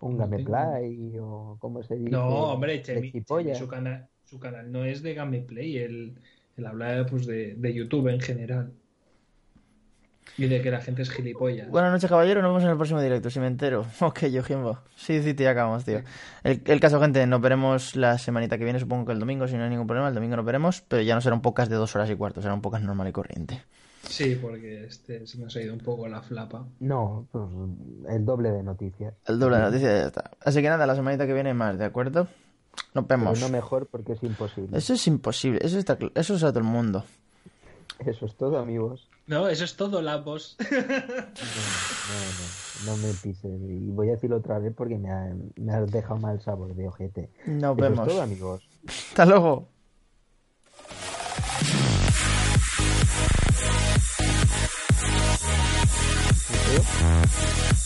[0.00, 2.10] un No gameplay o cómo se dice?
[2.10, 3.12] No, hombre, Chemi,
[3.54, 6.14] su, canal, su canal no es de gameplay, él,
[6.56, 8.72] él habla pues, de, de YouTube en general.
[10.36, 11.68] Y de que la gente es gilipollas.
[11.68, 12.42] Buenas noches, caballero.
[12.42, 13.86] Nos vemos en el próximo directo, si me entero.
[14.00, 14.78] Ok, yo, Jimbo.
[14.96, 16.02] Sí, sí, te acabamos, tío.
[16.42, 19.56] El, el caso, gente, nos veremos la semanita que viene, supongo que el domingo, si
[19.56, 20.08] no hay ningún problema.
[20.08, 22.42] El domingo nos veremos, pero ya no será un podcast de dos horas y cuarto,
[22.42, 23.62] será un podcast normal y corriente.
[24.02, 26.66] Sí, porque este se nos ha ido un poco la flapa.
[26.80, 27.44] No, pues
[28.10, 29.14] el doble de noticias.
[29.26, 30.30] El doble de noticias ya está.
[30.44, 32.28] Así que nada, la semanita que viene más, ¿de acuerdo?
[32.92, 33.40] Nos Pero vemos.
[33.40, 34.76] no mejor porque es imposible.
[34.76, 37.04] Eso es imposible, eso, está, eso es a todo el mundo.
[38.04, 39.08] Eso es todo, amigos.
[39.26, 40.56] No, eso es todo, Lambos.
[40.74, 40.82] No,
[42.92, 43.58] no, no me pises.
[43.62, 46.86] Y voy a decirlo otra vez porque me, ha- me has dejado mal sabor de
[46.88, 47.30] ojete.
[47.46, 48.06] Nos Eso vemos.
[48.06, 48.62] es todo, amigos.
[48.86, 49.68] Hasta luego.
[56.96, 57.83] Thank